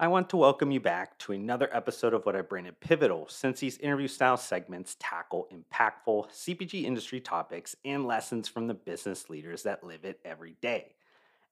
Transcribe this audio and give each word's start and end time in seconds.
I 0.00 0.08
want 0.08 0.30
to 0.30 0.38
welcome 0.38 0.70
you 0.70 0.80
back 0.80 1.18
to 1.18 1.32
another 1.32 1.68
episode 1.74 2.14
of 2.14 2.24
what 2.24 2.34
I 2.34 2.40
branded 2.40 2.80
Pivotal, 2.80 3.26
since 3.28 3.60
these 3.60 3.76
interview 3.76 4.08
style 4.08 4.38
segments 4.38 4.96
tackle 4.98 5.46
impactful 5.52 6.30
CPG 6.30 6.84
industry 6.84 7.20
topics 7.20 7.76
and 7.84 8.06
lessons 8.06 8.48
from 8.48 8.66
the 8.66 8.72
business 8.72 9.28
leaders 9.28 9.62
that 9.64 9.84
live 9.84 10.06
it 10.06 10.18
every 10.24 10.56
day. 10.62 10.94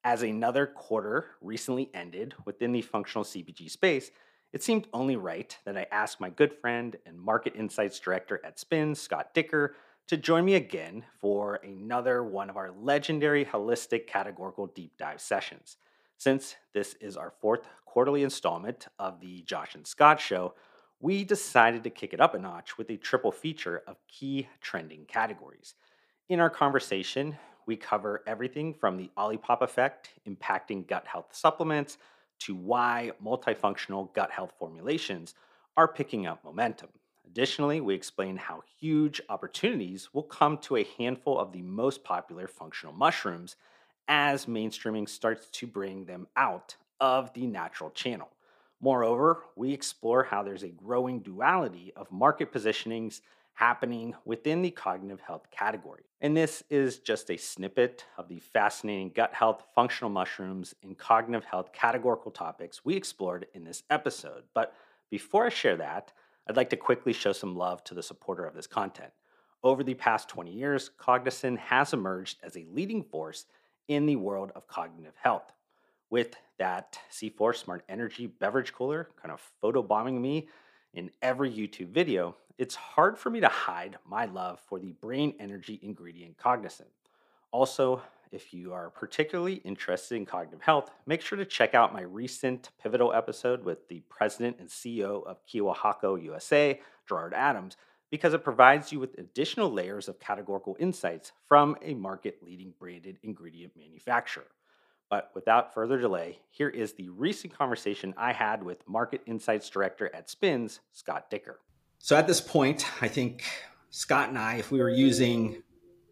As 0.02 0.22
another 0.22 0.66
quarter 0.66 1.26
recently 1.42 1.90
ended 1.92 2.32
within 2.46 2.72
the 2.72 2.80
functional 2.80 3.22
CPG 3.22 3.70
space, 3.70 4.10
it 4.54 4.62
seemed 4.62 4.88
only 4.94 5.16
right 5.16 5.54
that 5.66 5.76
I 5.76 5.84
ask 5.92 6.18
my 6.18 6.30
good 6.30 6.54
friend 6.54 6.96
and 7.04 7.20
market 7.20 7.54
insights 7.54 8.00
director 8.00 8.40
at 8.42 8.58
SPINS, 8.58 8.98
Scott 8.98 9.34
Dicker, 9.34 9.74
to 10.06 10.16
join 10.16 10.46
me 10.46 10.54
again 10.54 11.04
for 11.20 11.56
another 11.56 12.24
one 12.24 12.48
of 12.48 12.56
our 12.56 12.70
legendary 12.70 13.44
holistic 13.44 14.06
categorical 14.06 14.68
deep 14.68 14.96
dive 14.96 15.20
sessions. 15.20 15.76
Since 16.18 16.56
this 16.74 16.94
is 17.00 17.16
our 17.16 17.30
fourth 17.40 17.68
quarterly 17.86 18.24
installment 18.24 18.88
of 18.98 19.20
the 19.20 19.42
Josh 19.42 19.76
and 19.76 19.86
Scott 19.86 20.20
Show, 20.20 20.54
we 20.98 21.22
decided 21.22 21.84
to 21.84 21.90
kick 21.90 22.12
it 22.12 22.20
up 22.20 22.34
a 22.34 22.40
notch 22.40 22.76
with 22.76 22.90
a 22.90 22.96
triple 22.96 23.30
feature 23.30 23.84
of 23.86 24.04
key 24.08 24.48
trending 24.60 25.04
categories. 25.04 25.76
In 26.28 26.40
our 26.40 26.50
conversation, 26.50 27.36
we 27.66 27.76
cover 27.76 28.24
everything 28.26 28.74
from 28.74 28.96
the 28.96 29.12
Olipop 29.16 29.62
effect 29.62 30.10
impacting 30.28 30.88
gut 30.88 31.06
health 31.06 31.28
supplements 31.30 31.98
to 32.40 32.56
why 32.56 33.12
multifunctional 33.24 34.12
gut 34.12 34.32
health 34.32 34.54
formulations 34.58 35.34
are 35.76 35.86
picking 35.86 36.26
up 36.26 36.42
momentum. 36.44 36.88
Additionally, 37.28 37.80
we 37.80 37.94
explain 37.94 38.36
how 38.36 38.64
huge 38.80 39.20
opportunities 39.28 40.08
will 40.12 40.24
come 40.24 40.58
to 40.58 40.78
a 40.78 40.88
handful 40.98 41.38
of 41.38 41.52
the 41.52 41.62
most 41.62 42.02
popular 42.02 42.48
functional 42.48 42.92
mushrooms 42.92 43.54
as 44.08 44.46
mainstreaming 44.46 45.08
starts 45.08 45.46
to 45.50 45.66
bring 45.66 46.04
them 46.06 46.26
out 46.36 46.76
of 47.00 47.32
the 47.34 47.46
natural 47.46 47.90
channel. 47.90 48.28
Moreover, 48.80 49.44
we 49.56 49.72
explore 49.72 50.24
how 50.24 50.42
there's 50.42 50.62
a 50.62 50.68
growing 50.68 51.20
duality 51.20 51.92
of 51.96 52.10
market 52.10 52.52
positionings 52.52 53.20
happening 53.54 54.14
within 54.24 54.62
the 54.62 54.70
cognitive 54.70 55.20
health 55.20 55.50
category. 55.50 56.04
And 56.20 56.36
this 56.36 56.62
is 56.70 56.98
just 56.98 57.28
a 57.28 57.36
snippet 57.36 58.04
of 58.16 58.28
the 58.28 58.38
fascinating 58.38 59.10
gut 59.10 59.34
health, 59.34 59.64
functional 59.74 60.10
mushrooms, 60.10 60.74
and 60.84 60.96
cognitive 60.96 61.44
health 61.44 61.72
categorical 61.72 62.30
topics 62.30 62.84
we 62.84 62.94
explored 62.94 63.46
in 63.54 63.64
this 63.64 63.82
episode. 63.90 64.44
But 64.54 64.74
before 65.10 65.46
I 65.46 65.48
share 65.48 65.76
that, 65.76 66.12
I'd 66.48 66.56
like 66.56 66.70
to 66.70 66.76
quickly 66.76 67.12
show 67.12 67.32
some 67.32 67.56
love 67.56 67.82
to 67.84 67.94
the 67.94 68.02
supporter 68.02 68.44
of 68.44 68.54
this 68.54 68.68
content. 68.68 69.10
Over 69.64 69.82
the 69.82 69.94
past 69.94 70.28
20 70.28 70.52
years, 70.52 70.90
Cognizin 70.96 71.58
has 71.58 71.92
emerged 71.92 72.38
as 72.44 72.56
a 72.56 72.66
leading 72.70 73.02
force 73.02 73.46
in 73.88 74.06
the 74.06 74.16
world 74.16 74.52
of 74.54 74.68
cognitive 74.68 75.14
health. 75.20 75.52
With 76.10 76.36
that 76.58 76.98
C4 77.12 77.56
Smart 77.56 77.84
Energy 77.88 78.26
beverage 78.26 78.72
cooler 78.72 79.08
kind 79.20 79.32
of 79.32 79.42
photobombing 79.62 80.20
me 80.20 80.48
in 80.94 81.10
every 81.20 81.50
YouTube 81.50 81.88
video, 81.88 82.36
it's 82.56 82.74
hard 82.74 83.18
for 83.18 83.30
me 83.30 83.40
to 83.40 83.48
hide 83.48 83.96
my 84.06 84.26
love 84.26 84.60
for 84.66 84.78
the 84.78 84.92
brain 84.92 85.34
energy 85.38 85.78
ingredient 85.82 86.36
Cognizin. 86.38 86.86
Also, 87.50 88.02
if 88.30 88.52
you 88.52 88.72
are 88.72 88.90
particularly 88.90 89.54
interested 89.64 90.16
in 90.16 90.26
cognitive 90.26 90.60
health, 90.60 90.90
make 91.06 91.22
sure 91.22 91.38
to 91.38 91.44
check 91.44 91.74
out 91.74 91.94
my 91.94 92.02
recent 92.02 92.70
pivotal 92.82 93.12
episode 93.12 93.64
with 93.64 93.88
the 93.88 94.00
president 94.08 94.56
and 94.60 94.68
CEO 94.68 95.26
of 95.26 95.44
Kyowa 95.46 95.74
Hakko 95.74 96.22
USA, 96.22 96.80
Gerard 97.08 97.32
Adams, 97.32 97.76
because 98.10 98.34
it 98.34 98.44
provides 98.44 98.92
you 98.92 99.00
with 99.00 99.18
additional 99.18 99.70
layers 99.70 100.08
of 100.08 100.18
categorical 100.20 100.76
insights 100.78 101.32
from 101.46 101.76
a 101.82 101.94
market 101.94 102.42
leading 102.42 102.72
branded 102.78 103.18
ingredient 103.22 103.76
manufacturer. 103.76 104.46
But 105.10 105.30
without 105.34 105.72
further 105.72 105.98
delay, 105.98 106.38
here 106.50 106.68
is 106.68 106.92
the 106.92 107.08
recent 107.08 107.56
conversation 107.56 108.14
I 108.16 108.32
had 108.32 108.62
with 108.62 108.86
Market 108.86 109.22
Insights 109.26 109.70
Director 109.70 110.10
at 110.14 110.28
Spins, 110.28 110.80
Scott 110.92 111.30
Dicker. 111.30 111.60
So 111.98 112.16
at 112.16 112.26
this 112.26 112.40
point, 112.40 112.86
I 113.02 113.08
think 113.08 113.44
Scott 113.90 114.28
and 114.28 114.38
I, 114.38 114.56
if 114.56 114.70
we 114.70 114.80
were 114.80 114.90
using 114.90 115.62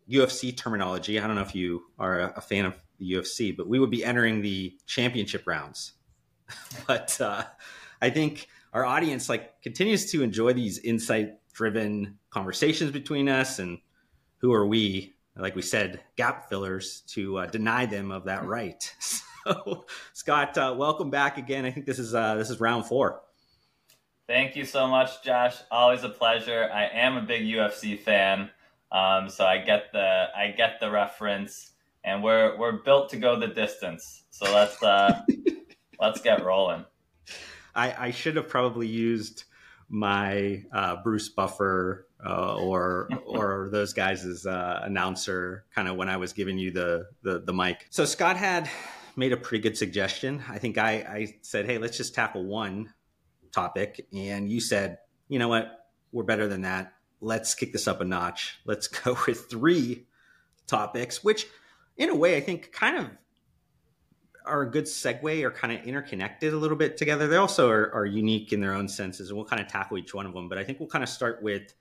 UFC 0.09 0.57
terminology, 0.57 1.21
I 1.21 1.27
don't 1.27 1.37
know 1.37 1.43
if 1.43 1.55
you 1.55 1.83
are 1.99 2.33
a 2.35 2.41
fan 2.41 2.65
of 2.65 2.79
the 2.99 3.13
UFC, 3.13 3.55
but 3.55 3.69
we 3.69 3.79
would 3.79 3.91
be 3.91 4.05
entering 4.05 4.41
the 4.41 4.77
championship 4.87 5.47
rounds. 5.47 5.93
but 6.87 7.21
uh, 7.21 7.45
I 8.01 8.11
think 8.11 8.49
our 8.73 8.85
audience 8.85 9.29
like 9.29 9.61
continues 9.63 10.11
to 10.13 10.23
enjoy 10.23 10.53
these 10.53 10.79
insight 10.79 11.35
driven 11.57 12.19
conversations 12.31 12.93
between 12.93 13.29
us 13.29 13.59
and 13.59 13.79
who 14.39 14.53
are 14.53 14.67
we 14.67 15.17
like 15.39 15.55
we 15.55 15.63
said, 15.63 16.01
gap 16.17 16.49
fillers 16.49 17.03
to 17.09 17.39
uh, 17.39 17.47
deny 17.47 17.87
them 17.87 18.11
of 18.11 18.25
that 18.25 18.45
right. 18.45 18.95
So, 19.47 19.87
Scott, 20.13 20.59
uh, 20.59 20.75
welcome 20.77 21.09
back 21.09 21.39
again. 21.39 21.65
I 21.65 21.71
think 21.71 21.87
this 21.87 22.01
is 22.01 22.17
uh, 22.17 22.35
this 22.35 22.51
is 22.51 22.59
round 22.59 22.85
four. 22.85 23.23
Thank 24.27 24.57
you 24.57 24.65
so 24.65 24.89
much, 24.89 25.23
Josh. 25.23 25.55
Always 25.71 26.03
a 26.03 26.09
pleasure. 26.09 26.69
I 26.75 26.87
am 26.87 27.17
a 27.17 27.23
big 27.23 27.43
UFC 27.43 27.97
fan, 27.97 28.51
um, 28.91 29.29
so 29.29 29.47
I 29.47 29.59
get 29.59 29.93
the 29.93 30.27
I 30.37 30.49
get 30.57 30.81
the 30.81 30.91
reference, 30.91 31.75
and 32.03 32.25
we're 32.25 32.59
we're 32.59 32.83
built 32.83 33.11
to 33.11 33.19
go 33.19 33.39
the 33.39 33.47
distance. 33.47 34.25
So 34.31 34.53
let's 34.53 34.83
uh, 34.83 35.23
let's 36.01 36.21
get 36.21 36.45
rolling. 36.45 36.85
I, 37.77 38.07
I 38.07 38.11
should 38.11 38.35
have 38.35 38.49
probably 38.49 38.89
used 38.89 39.45
my 39.89 40.65
uh, 40.73 40.97
Bruce 41.03 41.29
Buffer 41.29 42.07
uh, 42.25 42.57
or 42.57 43.09
or 43.27 43.69
those 43.71 43.93
guys 43.93 44.25
as 44.25 44.47
uh, 44.47 44.81
announcer 44.83 45.65
kind 45.75 45.89
of 45.89 45.97
when 45.97 46.09
I 46.09 46.17
was 46.17 46.33
giving 46.33 46.59
you 46.59 46.71
the, 46.71 47.07
the, 47.23 47.41
the 47.41 47.53
mic. 47.53 47.87
So 47.91 48.05
Scott 48.05 48.37
had 48.37 48.69
made 49.17 49.33
a 49.33 49.37
pretty 49.37 49.63
good 49.63 49.77
suggestion. 49.77 50.43
I 50.49 50.59
think 50.59 50.79
I, 50.79 50.93
I 50.93 51.37
said, 51.43 51.67
hey, 51.67 51.79
let's 51.79 51.97
just 51.97 52.15
tackle 52.15 52.45
one 52.45 52.93
topic, 53.53 54.07
and 54.15 54.49
you 54.49 54.61
said, 54.61 54.99
you 55.29 55.39
know 55.39 55.49
what, 55.49 55.87
we're 56.13 56.25
better 56.25 56.49
than 56.49 56.63
that. 56.63 56.93
Let's 57.21 57.55
kick 57.55 57.73
this 57.73 57.89
up 57.89 58.01
a 58.01 58.05
notch. 58.05 58.61
Let's 58.65 58.89
go 59.05 59.17
with 59.27 59.49
three 59.51 60.07
topics, 60.67 61.23
which 61.23 61.47
in 61.97 62.11
a 62.11 62.15
way 62.15 62.37
I 62.37 62.41
think 62.41 62.73
kind 62.73 62.99
of 62.99 63.11
are 64.47 64.63
a 64.63 64.71
good 64.71 64.85
segue 64.85 65.43
or 65.43 65.51
kind 65.51 65.73
of 65.73 65.85
interconnected 65.85 66.53
a 66.53 66.57
little 66.57 66.77
bit 66.77 66.97
together. 66.97 67.27
They 67.27 67.37
also 67.37 67.69
are, 67.71 67.93
are 67.95 68.07
unique 68.07 68.53
in 68.53 68.61
their 68.61 68.73
own 68.73 68.89
senses, 68.89 69.29
and 69.29 69.37
we'll 69.37 69.47
kind 69.47 69.61
of 69.61 69.69
tackle 69.69 69.99
each 69.99 70.15
one 70.15 70.27
of 70.27 70.33
them. 70.33 70.49
But 70.49 70.59
I 70.59 70.65
think 70.65 70.81
we'll 70.81 70.89
kind 70.89 71.05
of 71.05 71.09
start 71.09 71.43
with 71.43 71.75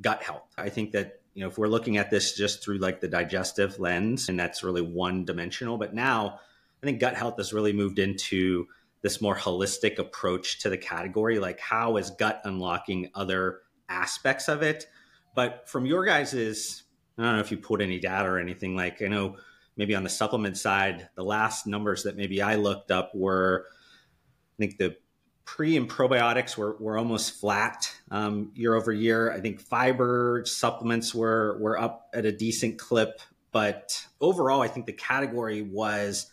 gut 0.00 0.22
health. 0.22 0.54
I 0.56 0.68
think 0.68 0.92
that 0.92 1.20
you 1.34 1.42
know 1.42 1.48
if 1.48 1.58
we're 1.58 1.68
looking 1.68 1.96
at 1.96 2.10
this 2.10 2.36
just 2.36 2.62
through 2.62 2.78
like 2.78 3.00
the 3.00 3.08
digestive 3.08 3.78
lens, 3.78 4.28
and 4.28 4.38
that's 4.38 4.62
really 4.62 4.82
one 4.82 5.24
dimensional. 5.24 5.78
But 5.78 5.94
now 5.94 6.40
I 6.82 6.86
think 6.86 7.00
gut 7.00 7.14
health 7.14 7.36
has 7.38 7.52
really 7.52 7.72
moved 7.72 7.98
into 7.98 8.66
this 9.02 9.20
more 9.20 9.36
holistic 9.36 9.98
approach 9.98 10.60
to 10.60 10.70
the 10.70 10.78
category. 10.78 11.38
Like 11.38 11.60
how 11.60 11.96
is 11.96 12.10
gut 12.10 12.40
unlocking 12.44 13.10
other 13.14 13.60
aspects 13.88 14.48
of 14.48 14.62
it? 14.62 14.86
But 15.34 15.68
from 15.68 15.86
your 15.86 16.04
guys's, 16.04 16.82
I 17.16 17.22
don't 17.22 17.34
know 17.34 17.40
if 17.40 17.50
you 17.50 17.58
put 17.58 17.80
any 17.80 18.00
data 18.00 18.28
or 18.28 18.38
anything. 18.38 18.74
Like 18.74 19.02
I 19.02 19.06
know 19.06 19.36
maybe 19.78 19.94
on 19.94 20.02
the 20.02 20.10
supplement 20.10 20.58
side, 20.58 21.08
the 21.14 21.22
last 21.22 21.66
numbers 21.66 22.02
that 22.02 22.16
maybe 22.16 22.42
I 22.42 22.56
looked 22.56 22.90
up 22.90 23.14
were, 23.14 23.66
I 23.70 24.56
think 24.58 24.76
the 24.76 24.96
pre 25.44 25.76
and 25.76 25.88
probiotics 25.88 26.58
were, 26.58 26.76
were 26.78 26.98
almost 26.98 27.40
flat 27.40 27.90
um, 28.10 28.50
year 28.54 28.74
over 28.74 28.92
year. 28.92 29.32
I 29.32 29.40
think 29.40 29.60
fiber 29.60 30.42
supplements 30.44 31.14
were 31.14 31.56
were 31.60 31.78
up 31.80 32.10
at 32.12 32.26
a 32.26 32.32
decent 32.32 32.78
clip, 32.78 33.20
but 33.52 34.04
overall, 34.20 34.60
I 34.60 34.68
think 34.68 34.84
the 34.84 34.92
category 34.92 35.62
was 35.62 36.30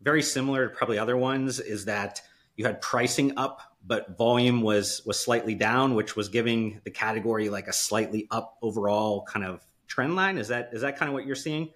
very 0.00 0.22
similar 0.22 0.68
to 0.68 0.74
probably 0.74 0.98
other 0.98 1.16
ones. 1.16 1.60
Is 1.60 1.84
that 1.84 2.22
you 2.56 2.64
had 2.64 2.80
pricing 2.80 3.36
up, 3.36 3.60
but 3.86 4.16
volume 4.16 4.62
was 4.62 5.02
was 5.04 5.20
slightly 5.20 5.54
down, 5.54 5.94
which 5.94 6.16
was 6.16 6.28
giving 6.28 6.80
the 6.84 6.90
category 6.90 7.50
like 7.50 7.68
a 7.68 7.72
slightly 7.72 8.26
up 8.30 8.56
overall 8.62 9.22
kind 9.24 9.44
of 9.44 9.64
trend 9.86 10.16
line. 10.16 10.38
Is 10.38 10.48
that 10.48 10.70
is 10.72 10.80
that 10.80 10.96
kind 10.96 11.08
of 11.08 11.12
what 11.12 11.26
you're 11.26 11.36
seeing? 11.36 11.70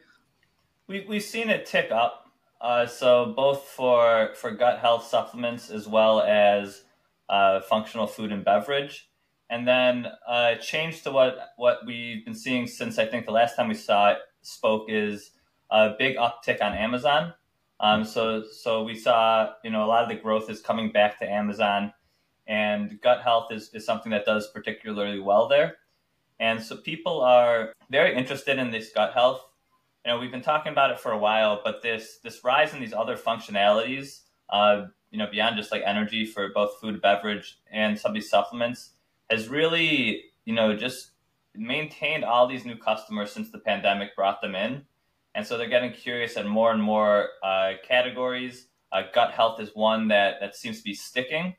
We, 0.87 1.07
we've 1.09 1.22
seen 1.22 1.48
it 1.48 1.66
tick 1.66 1.91
up. 1.91 2.25
Uh, 2.60 2.86
so 2.86 3.27
both 3.36 3.65
for 3.65 4.31
for 4.34 4.51
gut 4.51 4.78
health 4.78 5.07
supplements 5.07 5.71
as 5.71 5.86
well 5.86 6.22
as 6.22 6.83
uh, 7.28 7.60
functional 7.60 8.07
food 8.07 8.33
and 8.33 8.45
beverage, 8.45 9.10
and 9.51 9.66
then 9.69 10.07
uh, 10.27 10.54
change 10.57 11.03
to 11.03 11.10
what 11.10 11.39
what 11.57 11.81
we've 11.86 12.25
been 12.25 12.34
seeing 12.34 12.66
since 12.66 12.98
I 12.98 13.07
think 13.07 13.27
the 13.27 13.33
last 13.33 13.57
time 13.57 13.69
we 13.69 13.75
saw 13.75 14.13
it 14.13 14.19
spoke 14.42 14.86
is 14.89 15.33
a 15.71 15.95
big 15.98 16.16
uptick 16.16 16.63
on 16.63 16.72
Amazon. 16.72 17.34
Um, 17.80 18.04
so 18.04 18.45
so 18.51 18.83
we 18.83 18.95
saw 18.95 19.53
you 19.63 19.71
know 19.71 19.84
a 19.84 19.89
lot 19.89 20.03
of 20.03 20.09
the 20.09 20.22
growth 20.22 20.48
is 20.48 20.63
coming 20.63 20.91
back 20.91 21.19
to 21.19 21.30
Amazon, 21.30 21.92
and 22.47 22.98
gut 23.03 23.22
health 23.22 23.53
is, 23.53 23.71
is 23.75 23.84
something 23.84 24.13
that 24.13 24.25
does 24.25 24.48
particularly 24.53 25.21
well 25.21 25.48
there, 25.48 25.77
and 26.41 26.63
so 26.63 26.77
people 26.77 27.21
are 27.21 27.75
very 27.91 28.15
interested 28.16 28.59
in 28.59 28.71
this 28.71 28.91
gut 28.92 29.13
health 29.13 29.45
you 30.04 30.12
know, 30.12 30.18
we've 30.18 30.30
been 30.30 30.42
talking 30.42 30.72
about 30.72 30.91
it 30.91 31.01
for 31.01 31.12
a 31.12 31.18
while, 31.18 31.60
but 31.65 31.83
this 31.83 32.18
this 32.22 32.45
rise 32.45 32.74
in 32.74 32.80
these 32.80 32.92
other 32.92 33.16
functionalities, 33.16 34.21
uh, 34.51 34.86
you 35.10 35.18
know, 35.18 35.27
beyond 35.30 35.56
just 35.56 35.72
like 35.72 35.83
energy 35.84 36.27
for 36.27 36.51
both 36.53 36.78
food, 36.80 37.01
beverage, 37.01 37.59
and 37.71 37.98
some 37.98 38.10
of 38.10 38.15
these 38.15 38.28
supplements, 38.28 38.91
has 39.30 39.48
really, 39.48 40.24
you 40.45 40.54
know, 40.54 40.77
just 40.77 41.12
maintained 41.54 42.24
all 42.24 42.47
these 42.47 42.65
new 42.65 42.77
customers 42.77 43.33
since 43.33 43.51
the 43.51 43.59
pandemic 43.59 44.15
brought 44.15 44.42
them 44.42 44.54
in, 44.54 44.83
and 45.34 45.47
so 45.47 45.56
they're 45.56 45.68
getting 45.68 45.92
curious 45.92 46.36
at 46.36 46.47
more 46.47 46.71
and 46.72 46.83
more 46.83 47.28
uh, 47.42 47.72
categories. 47.86 48.66
Uh, 48.92 49.03
gut 49.12 49.33
health 49.33 49.60
is 49.60 49.71
one 49.74 50.09
that, 50.09 50.36
that 50.41 50.54
seems 50.54 50.78
to 50.78 50.84
be 50.84 50.95
sticking. 50.95 51.56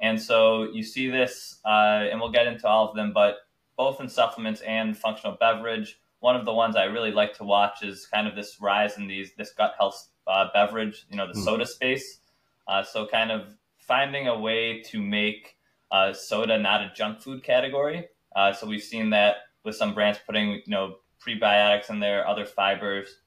And 0.00 0.20
so 0.20 0.64
you 0.64 0.82
see 0.82 1.08
this, 1.08 1.58
uh, 1.64 2.04
and 2.10 2.20
we'll 2.20 2.30
get 2.30 2.46
into 2.46 2.68
all 2.68 2.90
of 2.90 2.94
them, 2.94 3.12
but 3.14 3.36
both 3.76 4.00
in 4.00 4.08
supplements 4.08 4.60
and 4.60 4.96
functional 4.96 5.36
beverage. 5.40 5.98
One 6.24 6.36
of 6.36 6.46
the 6.46 6.54
ones 6.54 6.74
I 6.74 6.84
really 6.84 7.12
like 7.12 7.34
to 7.34 7.44
watch 7.44 7.82
is 7.82 8.06
kind 8.06 8.26
of 8.26 8.34
this 8.34 8.56
rise 8.58 8.96
in 8.96 9.06
these 9.06 9.32
this 9.36 9.52
gut 9.52 9.74
health 9.78 10.08
uh, 10.26 10.46
beverage, 10.54 11.04
you 11.10 11.18
know, 11.18 11.26
the 11.26 11.38
mm. 11.38 11.44
soda 11.44 11.66
space. 11.66 12.20
Uh, 12.66 12.82
so 12.82 13.06
kind 13.06 13.30
of 13.30 13.54
finding 13.76 14.26
a 14.28 14.38
way 14.38 14.80
to 14.80 15.02
make 15.02 15.58
uh, 15.90 16.14
soda 16.14 16.58
not 16.58 16.80
a 16.80 16.90
junk 16.96 17.20
food 17.20 17.42
category. 17.42 18.06
Uh, 18.34 18.54
so 18.54 18.66
we've 18.66 18.82
seen 18.82 19.10
that 19.10 19.36
with 19.64 19.76
some 19.76 19.92
brands 19.92 20.18
putting 20.24 20.52
you 20.52 20.62
know 20.68 20.96
prebiotics 21.22 21.90
in 21.90 22.00
there, 22.00 22.26
other 22.26 22.46
fibers, 22.46 23.18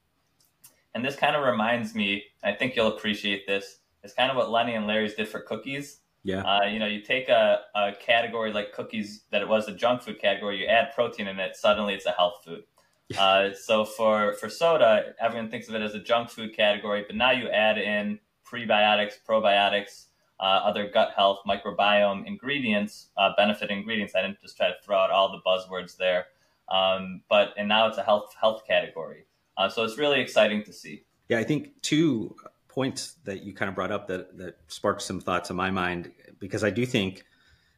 and 0.96 1.06
this 1.06 1.16
kind 1.16 1.36
of 1.36 1.44
reminds 1.46 1.94
me. 1.94 2.24
I 2.44 2.54
think 2.54 2.76
you'll 2.76 2.96
appreciate 2.98 3.46
this. 3.46 3.78
It's 4.04 4.16
kind 4.16 4.32
of 4.32 4.38
what 4.38 4.50
Lenny 4.50 4.74
and 4.74 4.88
Larry's 4.88 5.14
did 5.14 5.28
for 5.28 5.42
cookies. 5.42 6.00
Yeah. 6.24 6.42
Uh, 6.42 6.66
you 6.66 6.80
know, 6.80 6.88
you 6.88 7.02
take 7.02 7.30
a, 7.30 7.62
a 7.76 7.92
category 7.94 8.52
like 8.52 8.74
cookies 8.74 9.22
that 9.32 9.44
it 9.44 9.48
was 9.48 9.68
a 9.68 9.74
junk 9.74 10.02
food 10.02 10.20
category, 10.20 10.62
you 10.62 10.66
add 10.66 10.94
protein 10.96 11.28
in 11.28 11.40
it, 11.40 11.56
suddenly 11.56 11.94
it's 11.94 12.08
a 12.08 12.12
health 12.12 12.42
food. 12.44 12.64
Uh, 13.18 13.54
so 13.54 13.86
for 13.86 14.34
for 14.34 14.50
soda, 14.50 15.14
everyone 15.22 15.50
thinks 15.50 15.70
of 15.70 15.76
it 15.76 15.82
as 15.82 15.94
a 15.94 16.00
junk 16.00 16.30
food 16.30 16.54
category, 16.54 17.06
but 17.08 17.16
now 17.16 17.32
you 17.32 17.50
add 17.50 17.78
in 17.78 18.20
prebiotics, 18.46 19.14
probiotics, 19.28 20.08
uh, 20.42 20.44
other 20.44 20.90
gut 20.90 21.14
health, 21.16 21.40
microbiome 21.48 22.28
ingredients, 22.28 23.08
uh, 23.18 23.32
benefit 23.38 23.70
ingredients. 23.70 24.14
I 24.14 24.22
didn't 24.22 24.42
just 24.42 24.58
try 24.58 24.68
to 24.68 24.76
throw 24.84 24.98
out 24.98 25.10
all 25.10 25.32
the 25.32 25.40
buzzwords 25.46 25.96
there, 25.96 26.26
um, 26.70 27.22
but 27.30 27.54
and 27.58 27.70
now 27.70 27.88
it's 27.88 27.98
a 27.98 28.04
health 28.04 28.36
health 28.40 28.64
category. 28.68 29.26
Uh, 29.56 29.70
so 29.70 29.86
it's 29.86 29.98
really 29.98 30.20
exciting 30.20 30.64
to 30.66 30.74
see. 30.74 31.04
Yeah, 31.30 31.40
I 31.40 31.46
think 31.46 31.82
two 31.82 32.36
points 32.68 33.16
that 33.24 33.42
you 33.42 33.54
kind 33.54 33.70
of 33.70 33.76
brought 33.76 33.92
up 33.92 34.08
that 34.08 34.38
that 34.38 34.58
sparked 34.68 35.02
some 35.02 35.22
thoughts 35.22 35.50
in 35.50 35.56
my 35.56 35.72
mind 35.72 36.12
because 36.40 36.64
I 36.64 36.70
do 36.70 36.86
think 36.86 37.24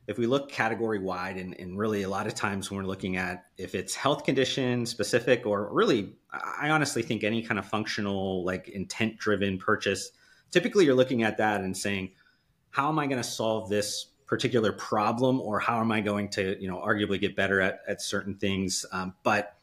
if 0.09 0.17
we 0.17 0.25
look 0.25 0.49
category 0.49 0.97
wide 0.97 1.37
and, 1.37 1.57
and, 1.59 1.77
really 1.77 2.01
a 2.01 2.09
lot 2.09 2.25
of 2.25 2.33
times 2.33 2.71
when 2.71 2.79
we're 2.79 2.87
looking 2.87 3.15
at 3.15 3.45
if 3.57 3.75
it's 3.75 3.93
health 3.93 4.25
condition 4.25 4.85
specific 4.85 5.45
or 5.45 5.71
really 5.71 6.15
i 6.31 6.69
honestly 6.69 7.01
think 7.01 7.23
any 7.23 7.41
kind 7.41 7.59
of 7.59 7.65
functional 7.65 8.43
like 8.43 8.67
intent 8.69 9.17
driven 9.17 9.57
purchase 9.57 10.11
typically 10.51 10.83
you're 10.83 10.95
looking 10.95 11.23
at 11.23 11.37
that 11.37 11.61
and 11.61 11.77
saying 11.77 12.11
how 12.71 12.89
am 12.89 12.99
i 12.99 13.05
going 13.05 13.21
to 13.21 13.27
solve 13.27 13.69
this 13.69 14.07
particular 14.25 14.71
problem 14.71 15.41
or 15.41 15.59
how 15.59 15.79
am 15.79 15.91
i 15.91 16.01
going 16.01 16.29
to 16.29 16.55
you 16.61 16.67
know 16.67 16.77
arguably 16.77 17.19
get 17.19 17.35
better 17.35 17.59
at, 17.61 17.81
at 17.87 18.01
certain 18.01 18.35
things? 18.35 18.85
Um, 18.91 19.15
but 19.23 19.57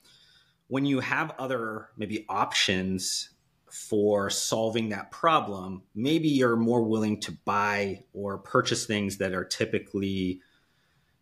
when 0.69 0.85
you 0.85 0.99
have 1.01 1.33
other 1.39 1.89
maybe 1.97 2.27
options 2.29 3.31
for 3.77 4.31
solving 4.31 4.89
that 4.89 5.11
problem, 5.11 5.83
maybe 5.95 6.29
you're 6.29 6.57
more 6.57 6.83
willing 6.83 7.21
to 7.21 7.33
buy 7.45 8.03
or 8.13 8.39
purchase 8.39 8.87
things 8.87 9.19
that 9.19 9.33
are 9.33 9.45
typically, 9.45 10.41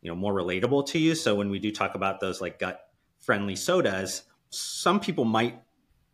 you 0.03 0.11
know, 0.11 0.15
more 0.15 0.33
relatable 0.33 0.87
to 0.87 0.99
you. 0.99 1.15
So 1.15 1.35
when 1.35 1.51
we 1.51 1.59
do 1.59 1.73
talk 1.73 1.95
about 1.95 2.21
those 2.21 2.41
like 2.41 2.59
gut 2.59 2.81
friendly 3.21 3.56
sodas, 3.56 4.23
some 4.51 5.01
people 5.01 5.25
might 5.25 5.61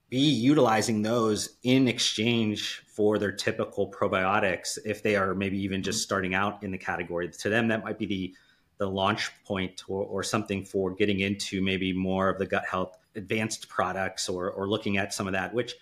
be 0.08 0.18
utilizing 0.18 1.02
those 1.02 1.56
in 1.62 1.86
exchange 1.86 2.82
for 2.86 3.18
their 3.18 3.32
typical 3.32 3.90
probiotics 3.90 4.78
if 4.84 5.02
they 5.02 5.16
are 5.16 5.34
maybe 5.34 5.58
even 5.62 5.82
just 5.82 6.02
starting 6.02 6.34
out 6.34 6.62
in 6.62 6.70
the 6.70 6.78
category. 6.78 7.28
To 7.28 7.48
them, 7.48 7.68
that 7.68 7.84
might 7.84 7.98
be 7.98 8.06
the 8.06 8.34
the 8.78 8.88
launch 8.88 9.30
point 9.44 9.82
or, 9.88 10.02
or 10.04 10.22
something 10.22 10.64
for 10.64 10.94
getting 10.94 11.20
into 11.20 11.60
maybe 11.60 11.92
more 11.92 12.30
of 12.30 12.38
the 12.38 12.46
gut 12.46 12.64
health 12.64 12.96
advanced 13.14 13.68
products 13.68 14.26
or, 14.26 14.50
or 14.50 14.66
looking 14.66 14.96
at 14.96 15.12
some 15.12 15.26
of 15.26 15.34
that, 15.34 15.52
which 15.52 15.74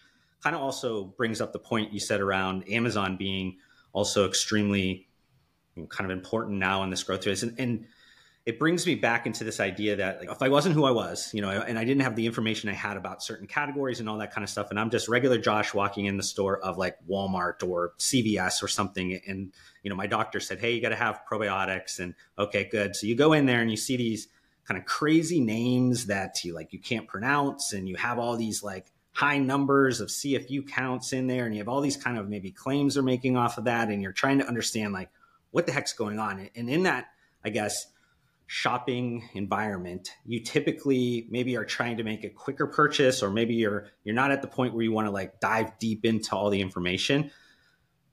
kind 0.42 0.54
of 0.54 0.62
also 0.62 1.04
brings 1.04 1.40
up 1.40 1.52
the 1.52 1.58
point 1.58 1.92
you 1.92 2.00
said 2.00 2.20
around 2.20 2.68
Amazon 2.70 3.16
being 3.16 3.58
also 3.92 4.26
extremely 4.26 5.08
kind 5.88 6.10
of 6.10 6.16
important 6.16 6.58
now 6.58 6.82
in 6.82 6.90
this 6.90 7.02
growth 7.02 7.24
phase. 7.24 7.42
And, 7.42 7.58
and 7.58 7.86
it 8.48 8.58
brings 8.58 8.86
me 8.86 8.94
back 8.94 9.26
into 9.26 9.44
this 9.44 9.60
idea 9.60 9.96
that 9.96 10.20
like, 10.20 10.30
if 10.30 10.40
I 10.40 10.48
wasn't 10.48 10.74
who 10.74 10.86
I 10.86 10.90
was, 10.90 11.32
you 11.34 11.42
know, 11.42 11.50
and 11.50 11.78
I 11.78 11.84
didn't 11.84 12.02
have 12.02 12.16
the 12.16 12.24
information 12.24 12.70
I 12.70 12.72
had 12.72 12.96
about 12.96 13.22
certain 13.22 13.46
categories 13.46 14.00
and 14.00 14.08
all 14.08 14.16
that 14.18 14.32
kind 14.32 14.42
of 14.42 14.48
stuff, 14.48 14.70
and 14.70 14.80
I'm 14.80 14.88
just 14.88 15.06
regular 15.06 15.36
Josh 15.36 15.74
walking 15.74 16.06
in 16.06 16.16
the 16.16 16.22
store 16.22 16.58
of 16.58 16.78
like 16.78 16.96
Walmart 17.06 17.62
or 17.62 17.92
CVS 17.98 18.62
or 18.62 18.68
something, 18.68 19.20
and 19.26 19.52
you 19.82 19.90
know, 19.90 19.96
my 19.96 20.06
doctor 20.06 20.40
said, 20.40 20.60
"Hey, 20.60 20.72
you 20.72 20.80
got 20.80 20.88
to 20.88 20.96
have 20.96 21.20
probiotics," 21.30 21.98
and 21.98 22.14
okay, 22.38 22.64
good. 22.64 22.96
So 22.96 23.06
you 23.06 23.14
go 23.14 23.34
in 23.34 23.44
there 23.44 23.60
and 23.60 23.70
you 23.70 23.76
see 23.76 23.98
these 23.98 24.28
kind 24.64 24.80
of 24.80 24.86
crazy 24.86 25.40
names 25.40 26.06
that 26.06 26.42
you 26.42 26.54
like 26.54 26.72
you 26.72 26.78
can't 26.78 27.06
pronounce, 27.06 27.74
and 27.74 27.86
you 27.86 27.96
have 27.96 28.18
all 28.18 28.34
these 28.38 28.62
like 28.62 28.86
high 29.18 29.38
numbers 29.38 30.00
of 30.00 30.08
CFU 30.10 30.68
counts 30.68 31.12
in 31.12 31.26
there, 31.26 31.44
and 31.44 31.52
you 31.52 31.60
have 31.60 31.68
all 31.68 31.80
these 31.80 31.96
kind 31.96 32.16
of 32.16 32.28
maybe 32.28 32.52
claims 32.52 32.94
they're 32.94 33.02
making 33.02 33.36
off 33.36 33.58
of 33.58 33.64
that, 33.64 33.88
and 33.88 34.00
you're 34.00 34.12
trying 34.12 34.38
to 34.38 34.46
understand 34.46 34.92
like 34.92 35.10
what 35.50 35.66
the 35.66 35.72
heck's 35.72 35.92
going 35.92 36.20
on. 36.20 36.48
And 36.54 36.70
in 36.70 36.84
that, 36.84 37.06
I 37.44 37.50
guess, 37.50 37.86
shopping 38.46 39.28
environment, 39.34 40.12
you 40.24 40.44
typically 40.44 41.26
maybe 41.30 41.56
are 41.56 41.64
trying 41.64 41.96
to 41.96 42.04
make 42.04 42.22
a 42.22 42.28
quicker 42.30 42.68
purchase, 42.68 43.20
or 43.20 43.28
maybe 43.28 43.54
you're 43.54 43.88
you're 44.04 44.14
not 44.14 44.30
at 44.30 44.40
the 44.40 44.46
point 44.46 44.72
where 44.72 44.84
you 44.84 44.92
want 44.92 45.08
to 45.08 45.10
like 45.10 45.40
dive 45.40 45.76
deep 45.80 46.04
into 46.04 46.36
all 46.36 46.48
the 46.48 46.60
information. 46.60 47.32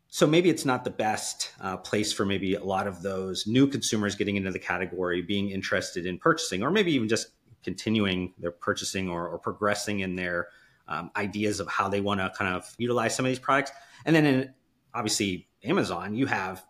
So 0.07 0.25
maybe 0.25 0.49
it's 0.49 0.65
not 0.65 0.85
the 0.85 0.89
best 0.89 1.51
uh, 1.61 1.77
place 1.77 2.13
for 2.13 2.25
maybe 2.25 2.55
a 2.55 2.63
lot 2.63 2.87
of 2.87 3.03
those 3.03 3.45
new 3.45 3.67
consumers 3.67 4.15
getting 4.15 4.37
into 4.37 4.49
the 4.49 4.57
category, 4.57 5.21
being 5.21 5.51
interested 5.51 6.07
in 6.07 6.17
purchasing, 6.17 6.63
or 6.63 6.71
maybe 6.71 6.93
even 6.93 7.07
just 7.07 7.27
continuing 7.63 8.33
their 8.39 8.51
purchasing 8.51 9.07
or, 9.07 9.27
or 9.27 9.37
progressing 9.37 9.99
in 9.99 10.15
their 10.15 10.47
um, 10.87 11.11
ideas 11.15 11.59
of 11.59 11.67
how 11.67 11.89
they 11.89 12.01
want 12.01 12.19
to 12.19 12.31
kind 12.37 12.53
of 12.53 12.73
utilize 12.77 13.15
some 13.15 13.25
of 13.25 13.29
these 13.29 13.39
products. 13.39 13.71
And 14.05 14.15
then 14.15 14.25
in 14.25 14.53
obviously 14.93 15.47
Amazon, 15.63 16.15
you 16.15 16.25
have 16.27 16.63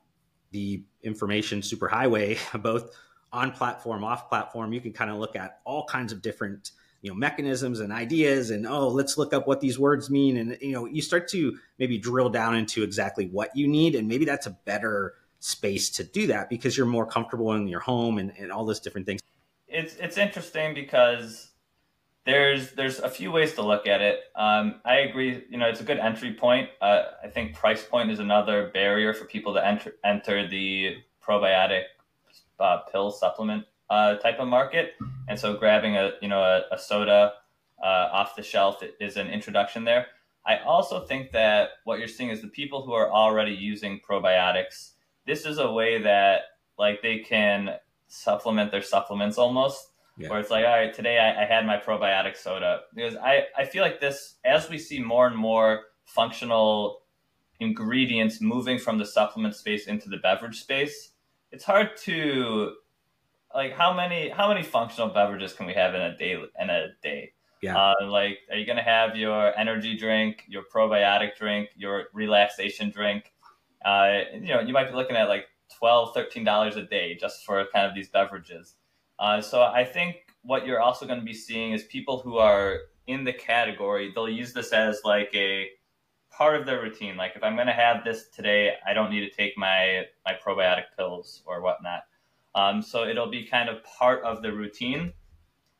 the 0.51 0.83
information 1.03 1.61
superhighway, 1.61 2.37
both 2.61 2.95
on 3.31 3.51
platform, 3.51 4.03
off 4.03 4.29
platform. 4.29 4.73
You 4.73 4.81
can 4.81 4.93
kind 4.93 5.11
of 5.11 5.17
look 5.17 5.35
at 5.35 5.59
all 5.65 5.85
kinds 5.85 6.11
of 6.11 6.21
different 6.21 6.71
you 7.05 7.11
know 7.11 7.15
mechanisms 7.15 7.81
and 7.81 7.93
ideas 7.93 8.49
and 8.49 8.65
oh 8.65 8.87
let's 8.87 9.15
look 9.15 9.31
up 9.31 9.47
what 9.47 9.61
these 9.61 9.77
words 9.77 10.09
mean 10.09 10.37
and 10.37 10.57
you 10.59 10.71
know 10.71 10.87
you 10.87 11.03
start 11.03 11.27
to 11.27 11.55
maybe 11.77 11.99
drill 11.99 12.29
down 12.29 12.55
into 12.55 12.81
exactly 12.81 13.27
what 13.27 13.55
you 13.55 13.67
need 13.67 13.93
and 13.93 14.07
maybe 14.07 14.25
that's 14.25 14.47
a 14.47 14.57
better 14.65 15.13
space 15.39 15.91
to 15.91 16.03
do 16.03 16.25
that 16.25 16.49
because 16.49 16.75
you're 16.75 16.87
more 16.87 17.05
comfortable 17.05 17.53
in 17.53 17.67
your 17.67 17.79
home 17.79 18.17
and, 18.17 18.33
and 18.39 18.51
all 18.51 18.65
those 18.65 18.79
different 18.79 19.05
things 19.05 19.21
it's 19.67 19.95
it's 19.97 20.17
interesting 20.17 20.73
because 20.73 21.51
there's 22.25 22.71
there's 22.71 22.99
a 22.99 23.09
few 23.09 23.31
ways 23.31 23.53
to 23.53 23.61
look 23.61 23.87
at 23.87 24.01
it. 24.01 24.19
Um, 24.35 24.81
I 24.83 24.97
agree. 24.97 25.43
You 25.49 25.57
know, 25.57 25.67
it's 25.67 25.81
a 25.81 25.83
good 25.83 25.99
entry 25.99 26.33
point. 26.33 26.69
Uh, 26.81 27.03
I 27.23 27.27
think 27.27 27.55
price 27.55 27.83
point 27.83 28.11
is 28.11 28.19
another 28.19 28.71
barrier 28.73 29.13
for 29.13 29.25
people 29.25 29.53
to 29.53 29.65
enter 29.65 29.93
enter 30.03 30.47
the 30.47 30.97
probiotic 31.25 31.83
uh, 32.59 32.79
pill 32.91 33.11
supplement 33.11 33.65
uh, 33.89 34.15
type 34.15 34.39
of 34.39 34.47
market. 34.47 34.93
And 35.27 35.39
so, 35.39 35.55
grabbing 35.55 35.97
a 35.97 36.13
you 36.21 36.27
know 36.27 36.41
a, 36.41 36.63
a 36.73 36.77
soda 36.79 37.33
uh, 37.83 38.09
off 38.11 38.35
the 38.35 38.43
shelf 38.43 38.83
is 38.99 39.17
an 39.17 39.27
introduction 39.27 39.83
there. 39.83 40.07
I 40.47 40.57
also 40.59 41.05
think 41.05 41.31
that 41.31 41.69
what 41.83 41.99
you're 41.99 42.07
seeing 42.07 42.29
is 42.29 42.41
the 42.41 42.47
people 42.47 42.83
who 42.85 42.93
are 42.93 43.11
already 43.11 43.53
using 43.53 43.99
probiotics. 44.07 44.91
This 45.25 45.45
is 45.45 45.59
a 45.59 45.71
way 45.71 46.01
that 46.01 46.41
like 46.77 47.01
they 47.01 47.19
can 47.19 47.75
supplement 48.07 48.71
their 48.71 48.81
supplements 48.81 49.37
almost 49.37 49.89
yeah. 50.17 50.29
Where 50.29 50.39
it's 50.39 50.49
like, 50.49 50.65
all 50.65 50.71
right, 50.71 50.93
today 50.93 51.19
I, 51.19 51.43
I 51.43 51.45
had 51.45 51.65
my 51.65 51.77
probiotic 51.77 52.37
soda 52.37 52.81
because 52.93 53.15
I, 53.17 53.43
I 53.57 53.65
feel 53.65 53.81
like 53.83 53.99
this 53.99 54.35
as 54.45 54.69
we 54.69 54.77
see 54.77 54.99
more 54.99 55.27
and 55.27 55.35
more 55.35 55.83
functional 56.05 57.01
ingredients 57.59 58.41
moving 58.41 58.79
from 58.79 58.97
the 58.97 59.05
supplement 59.05 59.55
space 59.55 59.87
into 59.87 60.09
the 60.09 60.17
beverage 60.17 60.61
space, 60.61 61.11
it's 61.51 61.63
hard 61.63 61.97
to 61.97 62.75
like 63.53 63.73
how 63.73 63.93
many 63.93 64.29
how 64.29 64.47
many 64.47 64.63
functional 64.63 65.09
beverages 65.09 65.53
can 65.53 65.65
we 65.65 65.73
have 65.73 65.95
in 65.95 66.01
a 66.01 66.17
day 66.17 66.33
in 66.59 66.69
a 66.69 66.87
day? 67.01 67.33
Yeah. 67.61 67.77
Uh, 67.77 68.07
like, 68.07 68.39
are 68.51 68.57
you 68.57 68.65
going 68.65 68.77
to 68.77 68.83
have 68.83 69.15
your 69.15 69.57
energy 69.57 69.97
drink, 69.97 70.43
your 70.47 70.63
probiotic 70.63 71.35
drink, 71.35 71.69
your 71.75 72.05
relaxation 72.13 72.91
drink? 72.91 73.33
Uh, 73.83 74.19
you 74.33 74.53
know, 74.53 74.59
you 74.59 74.73
might 74.73 74.89
be 74.89 74.95
looking 74.95 75.15
at 75.15 75.27
like 75.29 75.47
12 75.79 76.13
$13 76.13 76.77
a 76.77 76.83
day 76.83 77.15
just 77.15 77.43
for 77.45 77.65
kind 77.73 77.87
of 77.87 77.95
these 77.95 78.09
beverages. 78.09 78.75
Uh, 79.19 79.41
so 79.41 79.61
I 79.61 79.85
think 79.85 80.17
what 80.43 80.65
you're 80.65 80.81
also 80.81 81.05
going 81.05 81.19
to 81.19 81.25
be 81.25 81.33
seeing 81.33 81.73
is 81.73 81.83
people 81.83 82.19
who 82.19 82.37
are 82.37 82.79
in 83.07 83.23
the 83.23 83.33
category, 83.33 84.11
they'll 84.13 84.29
use 84.29 84.53
this 84.53 84.73
as 84.73 85.01
like 85.03 85.29
a 85.33 85.69
part 86.29 86.59
of 86.59 86.65
their 86.65 86.81
routine. 86.81 87.15
Like 87.17 87.33
if 87.35 87.43
I'm 87.43 87.55
going 87.55 87.67
to 87.67 87.73
have 87.73 88.03
this 88.03 88.27
today, 88.29 88.73
I 88.85 88.93
don't 88.93 89.09
need 89.09 89.21
to 89.21 89.29
take 89.29 89.57
my, 89.57 90.03
my 90.25 90.33
probiotic 90.45 90.85
pills 90.97 91.41
or 91.45 91.61
whatnot. 91.61 92.03
Um, 92.53 92.81
so 92.81 93.05
it'll 93.05 93.29
be 93.29 93.45
kind 93.45 93.69
of 93.69 93.83
part 93.83 94.23
of 94.23 94.41
the 94.41 94.51
routine 94.51 95.13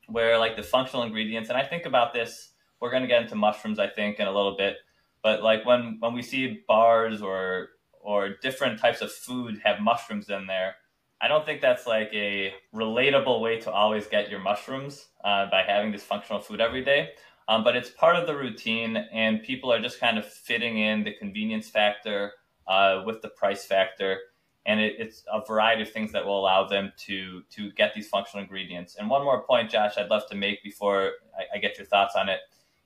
where 0.08 0.38
like 0.38 0.56
the 0.56 0.63
functional 0.63 1.04
ingredients, 1.04 1.50
and 1.50 1.58
I 1.58 1.63
think 1.63 1.86
about 1.86 2.13
this, 2.13 2.51
we're 2.80 2.92
going 2.92 3.01
to 3.01 3.08
get 3.08 3.22
into 3.22 3.36
mushrooms, 3.36 3.80
I 3.80 3.88
think, 3.88 4.20
in 4.20 4.27
a 4.27 4.32
little 4.32 4.56
bit. 4.58 4.77
But 5.24 5.42
like 5.42 5.65
when, 5.65 5.98
when 6.00 6.13
we 6.13 6.22
see 6.22 6.63
bars 6.68 7.22
or, 7.22 7.70
or 8.01 8.36
different 8.42 8.80
types 8.80 9.01
of 9.01 9.12
food 9.12 9.62
have 9.63 9.80
mushrooms 9.80 10.30
in 10.30 10.46
there, 10.48 10.75
I 11.22 11.28
don't 11.28 11.46
think 11.46 11.62
that's 11.62 11.88
like 11.88 12.10
a 12.14 12.54
relatable 12.74 13.42
way 13.42 13.60
to 13.62 13.72
always 13.72 14.08
get 14.08 14.30
your 14.30 14.40
mushrooms 14.40 15.08
uh, 15.24 15.50
by 15.50 15.64
having 15.64 15.92
this 15.92 16.04
functional 16.04 16.42
food 16.42 16.62
every 16.62 16.84
day. 16.84 17.12
Um, 17.48 17.64
but 17.64 17.76
it's 17.76 17.90
part 17.90 18.16
of 18.16 18.26
the 18.28 18.36
routine, 18.36 18.98
and 19.14 19.42
people 19.44 19.72
are 19.72 19.80
just 19.80 20.00
kind 20.00 20.18
of 20.18 20.26
fitting 20.26 20.80
in 20.80 21.04
the 21.04 21.14
convenience 21.14 21.70
factor 21.70 22.34
uh, 22.68 23.04
with 23.06 23.22
the 23.22 23.30
price 23.30 23.66
factor, 23.66 24.18
and 24.66 24.80
it, 24.80 24.96
it's 24.98 25.24
a 25.32 25.46
variety 25.46 25.84
of 25.84 25.92
things 25.92 26.12
that 26.12 26.26
will 26.26 26.40
allow 26.40 26.68
them 26.68 26.92
to 27.06 27.44
to 27.52 27.72
get 27.74 27.94
these 27.94 28.08
functional 28.08 28.44
ingredients. 28.44 28.96
And 28.96 29.10
one 29.10 29.24
more 29.24 29.44
point, 29.44 29.70
Josh, 29.70 29.94
I'd 29.98 30.10
love 30.10 30.24
to 30.30 30.36
make 30.36 30.64
before 30.64 31.12
I, 31.38 31.58
I 31.58 31.60
get 31.60 31.78
your 31.78 31.86
thoughts 31.86 32.16
on 32.16 32.30
it 32.30 32.40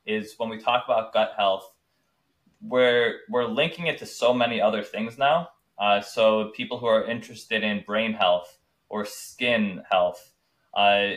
is 0.05 0.35
when 0.37 0.49
we 0.49 0.57
talk 0.57 0.83
about 0.85 1.13
gut 1.13 1.33
health, 1.37 1.71
we're 2.61 3.19
we're 3.29 3.45
linking 3.45 3.87
it 3.87 3.97
to 3.99 4.05
so 4.05 4.33
many 4.33 4.59
other 4.59 4.83
things 4.83 5.17
now. 5.17 5.49
Uh, 5.79 6.01
so 6.01 6.51
people 6.55 6.77
who 6.77 6.85
are 6.85 7.05
interested 7.05 7.63
in 7.63 7.83
brain 7.85 8.13
health 8.13 8.57
or 8.89 9.05
skin 9.05 9.81
health 9.89 10.33
uh, 10.73 11.11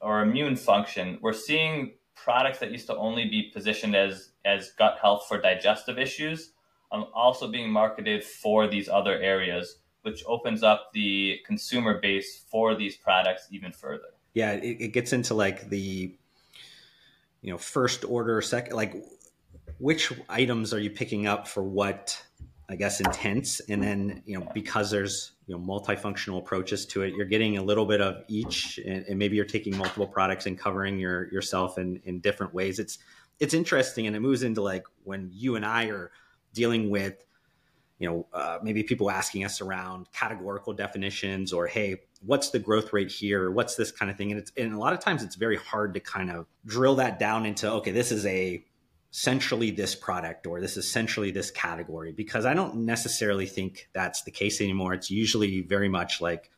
or 0.00 0.22
immune 0.22 0.56
function, 0.56 1.18
we're 1.20 1.32
seeing 1.32 1.92
products 2.14 2.58
that 2.58 2.72
used 2.72 2.86
to 2.86 2.96
only 2.96 3.28
be 3.28 3.50
positioned 3.52 3.94
as 3.94 4.30
as 4.44 4.70
gut 4.78 4.98
health 5.00 5.26
for 5.28 5.40
digestive 5.40 5.98
issues, 5.98 6.52
um, 6.92 7.06
also 7.14 7.48
being 7.48 7.70
marketed 7.70 8.24
for 8.24 8.66
these 8.66 8.88
other 8.88 9.18
areas, 9.18 9.78
which 10.02 10.24
opens 10.26 10.62
up 10.62 10.90
the 10.94 11.38
consumer 11.44 12.00
base 12.00 12.44
for 12.50 12.74
these 12.74 12.96
products 12.96 13.48
even 13.50 13.72
further. 13.72 14.14
Yeah, 14.34 14.52
it, 14.52 14.80
it 14.80 14.88
gets 14.92 15.12
into 15.12 15.34
like 15.34 15.68
the 15.68 16.14
you 17.42 17.50
know 17.50 17.58
first 17.58 18.04
order, 18.04 18.40
second 18.40 18.76
like 18.76 18.94
which 19.78 20.12
items 20.28 20.72
are 20.72 20.80
you 20.80 20.90
picking 20.90 21.26
up 21.26 21.46
for 21.46 21.62
what 21.62 22.22
I 22.68 22.76
guess 22.76 23.00
intense. 23.00 23.60
and 23.60 23.82
then 23.82 24.22
you 24.26 24.38
know 24.38 24.48
because 24.52 24.90
there's 24.90 25.32
you 25.46 25.56
know 25.56 25.62
multifunctional 25.62 26.38
approaches 26.38 26.84
to 26.86 27.02
it, 27.02 27.14
you're 27.14 27.26
getting 27.26 27.58
a 27.58 27.62
little 27.62 27.86
bit 27.86 28.00
of 28.00 28.24
each, 28.28 28.78
and, 28.78 29.04
and 29.06 29.18
maybe 29.18 29.36
you're 29.36 29.44
taking 29.44 29.76
multiple 29.76 30.06
products 30.06 30.46
and 30.46 30.58
covering 30.58 30.98
your 30.98 31.32
yourself 31.32 31.78
in 31.78 32.00
in 32.04 32.20
different 32.20 32.52
ways. 32.52 32.78
It's 32.78 32.98
it's 33.38 33.54
interesting, 33.54 34.06
and 34.06 34.16
it 34.16 34.20
moves 34.20 34.42
into 34.42 34.62
like 34.62 34.84
when 35.04 35.30
you 35.32 35.56
and 35.56 35.64
I 35.64 35.86
are 35.86 36.10
dealing 36.54 36.90
with 36.90 37.24
you 37.98 38.08
know 38.08 38.26
uh, 38.32 38.58
maybe 38.62 38.82
people 38.82 39.10
asking 39.10 39.44
us 39.44 39.60
around 39.60 40.10
categorical 40.12 40.72
definitions 40.72 41.52
or 41.52 41.66
hey 41.66 42.02
what's 42.22 42.50
the 42.50 42.58
growth 42.58 42.92
rate 42.92 43.10
here 43.10 43.50
what's 43.50 43.74
this 43.76 43.90
kind 43.90 44.10
of 44.10 44.16
thing 44.16 44.30
and 44.30 44.40
it's 44.40 44.52
and 44.56 44.72
a 44.74 44.78
lot 44.78 44.92
of 44.92 45.00
times 45.00 45.22
it's 45.22 45.36
very 45.36 45.56
hard 45.56 45.94
to 45.94 46.00
kind 46.00 46.30
of 46.30 46.46
drill 46.66 46.96
that 46.96 47.18
down 47.18 47.46
into 47.46 47.70
okay 47.70 47.92
this 47.92 48.12
is 48.12 48.26
a 48.26 48.62
centrally 49.16 49.70
this 49.70 49.94
product 49.94 50.46
or 50.46 50.60
this 50.60 50.76
is 50.76 50.86
centrally 50.86 51.30
this 51.30 51.50
category 51.50 52.12
because 52.12 52.44
I 52.44 52.52
don't 52.52 52.84
necessarily 52.84 53.46
think 53.46 53.88
that's 53.94 54.24
the 54.24 54.30
case 54.30 54.60
anymore. 54.60 54.92
It's 54.92 55.10
usually 55.10 55.62
very 55.62 55.88
much 55.88 56.20
like 56.20 56.50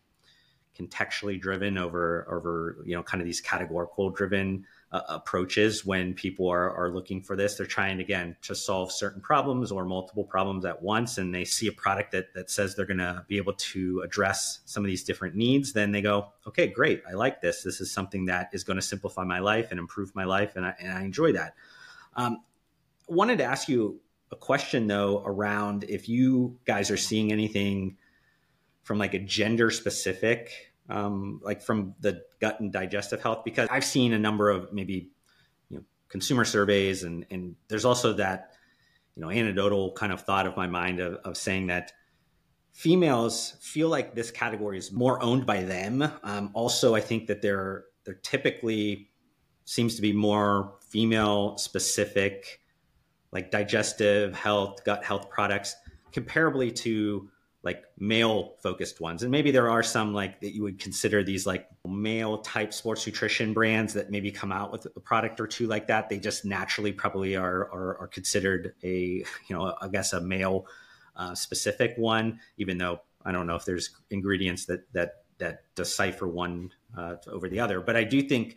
contextually 0.76 1.40
driven 1.40 1.78
over 1.78 2.26
over 2.28 2.78
you 2.84 2.96
know 2.96 3.02
kind 3.04 3.20
of 3.20 3.26
these 3.26 3.40
categorical 3.40 4.10
driven 4.10 4.64
uh, 4.90 5.02
approaches 5.08 5.86
when 5.86 6.14
people 6.14 6.48
are, 6.48 6.74
are 6.74 6.90
looking 6.90 7.22
for 7.22 7.36
this. 7.36 7.54
They're 7.54 7.64
trying 7.64 8.00
again 8.00 8.34
to 8.42 8.56
solve 8.56 8.90
certain 8.90 9.20
problems 9.20 9.70
or 9.70 9.84
multiple 9.84 10.24
problems 10.24 10.64
at 10.64 10.82
once 10.82 11.16
and 11.16 11.32
they 11.32 11.44
see 11.44 11.68
a 11.68 11.72
product 11.72 12.10
that, 12.10 12.34
that 12.34 12.50
says 12.50 12.74
they're 12.74 12.86
going 12.86 12.98
to 12.98 13.24
be 13.28 13.36
able 13.36 13.52
to 13.52 14.00
address 14.00 14.62
some 14.64 14.82
of 14.82 14.88
these 14.88 15.04
different 15.04 15.36
needs 15.36 15.74
then 15.74 15.92
they 15.92 16.02
go 16.02 16.32
okay 16.44 16.66
great 16.66 17.04
i 17.08 17.12
like 17.12 17.40
this. 17.40 17.62
This 17.62 17.80
is 17.80 17.92
something 17.92 18.24
that 18.24 18.50
is 18.52 18.64
going 18.64 18.78
to 18.78 18.82
simplify 18.82 19.22
my 19.22 19.38
life 19.38 19.68
and 19.70 19.78
improve 19.78 20.12
my 20.16 20.24
life 20.24 20.56
and 20.56 20.66
i, 20.66 20.74
and 20.80 20.92
I 20.92 21.02
enjoy 21.02 21.34
that. 21.34 21.54
Um, 22.16 22.38
wanted 23.08 23.38
to 23.38 23.44
ask 23.44 23.68
you 23.68 24.00
a 24.30 24.36
question 24.36 24.86
though 24.86 25.22
around 25.24 25.84
if 25.84 26.08
you 26.08 26.58
guys 26.64 26.90
are 26.90 26.96
seeing 26.96 27.32
anything 27.32 27.96
from 28.82 28.98
like 28.98 29.14
a 29.14 29.18
gender 29.18 29.70
specific, 29.70 30.72
um, 30.88 31.40
like 31.42 31.62
from 31.62 31.94
the 32.00 32.22
gut 32.40 32.60
and 32.60 32.72
digestive 32.72 33.22
health, 33.22 33.44
because 33.44 33.68
I've 33.70 33.84
seen 33.84 34.12
a 34.12 34.18
number 34.18 34.50
of 34.50 34.72
maybe 34.72 35.10
you 35.68 35.78
know 35.78 35.84
consumer 36.08 36.44
surveys, 36.44 37.02
and 37.02 37.26
and 37.30 37.56
there's 37.68 37.84
also 37.84 38.14
that 38.14 38.52
you 39.14 39.22
know 39.22 39.30
anecdotal 39.30 39.92
kind 39.92 40.12
of 40.12 40.22
thought 40.22 40.46
of 40.46 40.56
my 40.56 40.66
mind 40.66 41.00
of, 41.00 41.14
of 41.24 41.36
saying 41.36 41.66
that 41.66 41.92
females 42.72 43.56
feel 43.60 43.88
like 43.88 44.14
this 44.14 44.30
category 44.30 44.78
is 44.78 44.92
more 44.92 45.22
owned 45.22 45.44
by 45.44 45.62
them. 45.62 46.10
Um, 46.22 46.50
also, 46.54 46.94
I 46.94 47.00
think 47.00 47.26
that 47.26 47.42
they're 47.42 47.84
they're 48.04 48.14
typically 48.14 49.10
seems 49.64 49.96
to 49.96 50.02
be 50.02 50.14
more 50.14 50.76
female 50.88 51.58
specific 51.58 52.60
like 53.32 53.50
digestive 53.50 54.34
health, 54.34 54.84
gut 54.84 55.04
health 55.04 55.28
products, 55.28 55.76
comparably 56.12 56.74
to 56.74 57.28
like 57.62 57.84
male 57.98 58.54
focused 58.62 59.00
ones. 59.00 59.22
And 59.22 59.32
maybe 59.32 59.50
there 59.50 59.68
are 59.68 59.82
some 59.82 60.14
like 60.14 60.40
that 60.40 60.54
you 60.54 60.62
would 60.62 60.78
consider 60.78 61.24
these 61.24 61.46
like 61.46 61.68
male 61.86 62.38
type 62.38 62.72
sports 62.72 63.06
nutrition 63.06 63.52
brands 63.52 63.92
that 63.94 64.10
maybe 64.10 64.30
come 64.30 64.52
out 64.52 64.70
with 64.70 64.86
a 64.94 65.00
product 65.00 65.40
or 65.40 65.46
two 65.46 65.66
like 65.66 65.88
that. 65.88 66.08
They 66.08 66.18
just 66.18 66.44
naturally 66.44 66.92
probably 66.92 67.36
are 67.36 67.68
are, 67.72 67.98
are 67.98 68.06
considered 68.06 68.74
a 68.82 69.24
you 69.48 69.56
know 69.56 69.74
I 69.80 69.88
guess 69.88 70.12
a 70.12 70.20
male 70.20 70.66
uh, 71.16 71.34
specific 71.34 71.94
one, 71.96 72.40
even 72.58 72.78
though 72.78 73.00
I 73.24 73.32
don't 73.32 73.46
know 73.46 73.56
if 73.56 73.64
there's 73.64 73.90
ingredients 74.10 74.66
that 74.66 74.90
that 74.92 75.24
that 75.38 75.62
decipher 75.74 76.28
one 76.28 76.70
uh, 76.96 77.16
over 77.26 77.48
the 77.48 77.60
other. 77.60 77.80
But 77.80 77.96
I 77.96 78.04
do 78.04 78.22
think 78.22 78.56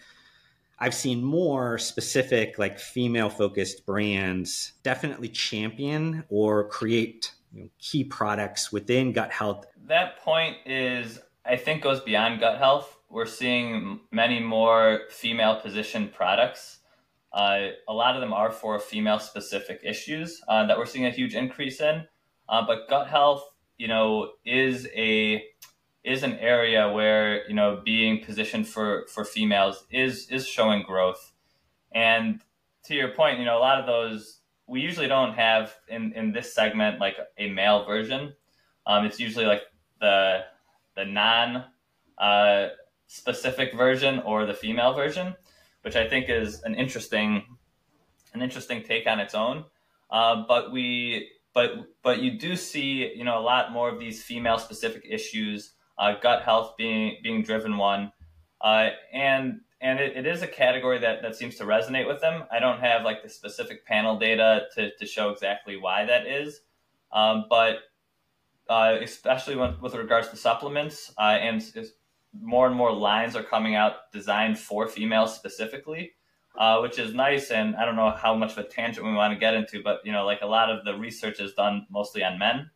I've 0.81 0.95
seen 0.95 1.23
more 1.23 1.77
specific, 1.77 2.57
like 2.57 2.79
female 2.79 3.29
focused 3.29 3.85
brands 3.85 4.73
definitely 4.81 5.29
champion 5.29 6.23
or 6.27 6.67
create 6.69 7.31
you 7.53 7.61
know, 7.63 7.69
key 7.77 8.03
products 8.03 8.71
within 8.71 9.13
gut 9.13 9.31
health. 9.31 9.67
That 9.85 10.17
point 10.17 10.57
is, 10.65 11.19
I 11.45 11.55
think, 11.55 11.83
goes 11.83 11.99
beyond 11.99 12.39
gut 12.39 12.57
health. 12.57 12.97
We're 13.11 13.27
seeing 13.27 13.99
many 14.11 14.39
more 14.39 15.01
female 15.11 15.61
positioned 15.61 16.13
products. 16.13 16.79
Uh, 17.31 17.67
a 17.87 17.93
lot 17.93 18.15
of 18.15 18.21
them 18.21 18.33
are 18.33 18.51
for 18.51 18.79
female 18.79 19.19
specific 19.19 19.81
issues 19.83 20.41
uh, 20.47 20.65
that 20.65 20.79
we're 20.79 20.87
seeing 20.87 21.05
a 21.05 21.11
huge 21.11 21.35
increase 21.35 21.79
in. 21.79 22.07
Uh, 22.49 22.65
but 22.65 22.89
gut 22.89 23.07
health, 23.07 23.43
you 23.77 23.87
know, 23.87 24.31
is 24.45 24.87
a 24.95 25.43
is 26.03 26.23
an 26.23 26.33
area 26.39 26.91
where 26.91 27.47
you 27.47 27.55
know 27.55 27.81
being 27.83 28.23
positioned 28.23 28.67
for 28.67 29.05
for 29.07 29.23
females 29.23 29.85
is 29.91 30.29
is 30.29 30.47
showing 30.47 30.83
growth. 30.83 31.33
And 31.93 32.41
to 32.85 32.95
your 32.95 33.09
point 33.09 33.39
you 33.39 33.45
know 33.45 33.57
a 33.57 33.59
lot 33.59 33.79
of 33.79 33.85
those 33.85 34.39
we 34.67 34.81
usually 34.81 35.07
don't 35.07 35.33
have 35.33 35.75
in 35.87 36.13
in 36.13 36.31
this 36.31 36.53
segment 36.53 36.99
like 36.99 37.17
a 37.37 37.49
male 37.49 37.85
version. 37.85 38.33
Um, 38.87 39.05
it's 39.05 39.19
usually 39.19 39.45
like 39.45 39.63
the 39.99 40.41
the 40.95 41.05
non 41.05 41.65
uh, 42.17 42.67
specific 43.07 43.75
version 43.75 44.19
or 44.19 44.45
the 44.45 44.53
female 44.53 44.93
version 44.93 45.35
which 45.81 45.95
i 45.95 46.07
think 46.07 46.29
is 46.29 46.61
an 46.61 46.75
interesting 46.75 47.43
an 48.33 48.41
interesting 48.41 48.83
take 48.83 49.07
on 49.07 49.19
its 49.19 49.35
own. 49.35 49.65
Uh, 50.09 50.43
but 50.47 50.71
we 50.71 51.29
but 51.53 51.71
but 52.03 52.19
you 52.19 52.37
do 52.37 52.55
see 52.55 53.11
you 53.15 53.23
know 53.23 53.39
a 53.39 53.41
lot 53.41 53.71
more 53.71 53.89
of 53.89 53.99
these 53.99 54.23
female 54.23 54.57
specific 54.57 55.03
issues 55.09 55.73
uh, 56.01 56.15
gut 56.19 56.41
health 56.41 56.73
being 56.77 57.17
being 57.23 57.43
driven 57.43 57.77
one, 57.77 58.11
uh, 58.59 58.89
and 59.13 59.61
and 59.79 59.99
it, 59.99 60.17
it 60.17 60.25
is 60.25 60.41
a 60.41 60.47
category 60.47 60.99
that, 60.99 61.21
that 61.21 61.35
seems 61.35 61.55
to 61.55 61.63
resonate 61.63 62.07
with 62.07 62.21
them. 62.21 62.43
I 62.51 62.59
don't 62.59 62.79
have 62.79 63.03
like 63.03 63.23
the 63.23 63.29
specific 63.29 63.85
panel 63.85 64.17
data 64.17 64.63
to, 64.75 64.93
to 64.95 65.05
show 65.05 65.29
exactly 65.29 65.77
why 65.77 66.05
that 66.05 66.27
is, 66.27 66.61
um, 67.13 67.45
but 67.49 67.77
uh, 68.69 68.97
especially 69.01 69.55
when, 69.55 69.79
with 69.79 69.95
regards 69.95 70.29
to 70.29 70.35
supplements, 70.35 71.13
uh, 71.17 71.37
and 71.39 71.63
more 72.39 72.67
and 72.67 72.75
more 72.75 72.93
lines 72.93 73.35
are 73.35 73.43
coming 73.43 73.75
out 73.75 74.11
designed 74.11 74.57
for 74.57 74.87
females 74.87 75.35
specifically. 75.35 76.13
Uh, 76.57 76.79
which 76.81 76.99
is 76.99 77.13
nice. 77.13 77.49
And 77.49 77.77
I 77.77 77.85
don't 77.85 77.95
know 77.95 78.11
how 78.11 78.35
much 78.35 78.51
of 78.51 78.57
a 78.57 78.63
tangent 78.65 79.05
we 79.05 79.13
want 79.13 79.33
to 79.33 79.39
get 79.39 79.53
into, 79.53 79.81
but 79.81 80.01
you 80.03 80.11
know, 80.11 80.25
like 80.25 80.41
a 80.41 80.45
lot 80.45 80.69
of 80.69 80.83
the 80.83 80.97
research 80.97 81.39
is 81.39 81.53
done 81.53 81.87
mostly 81.89 82.25
on 82.25 82.37
men. 82.37 82.69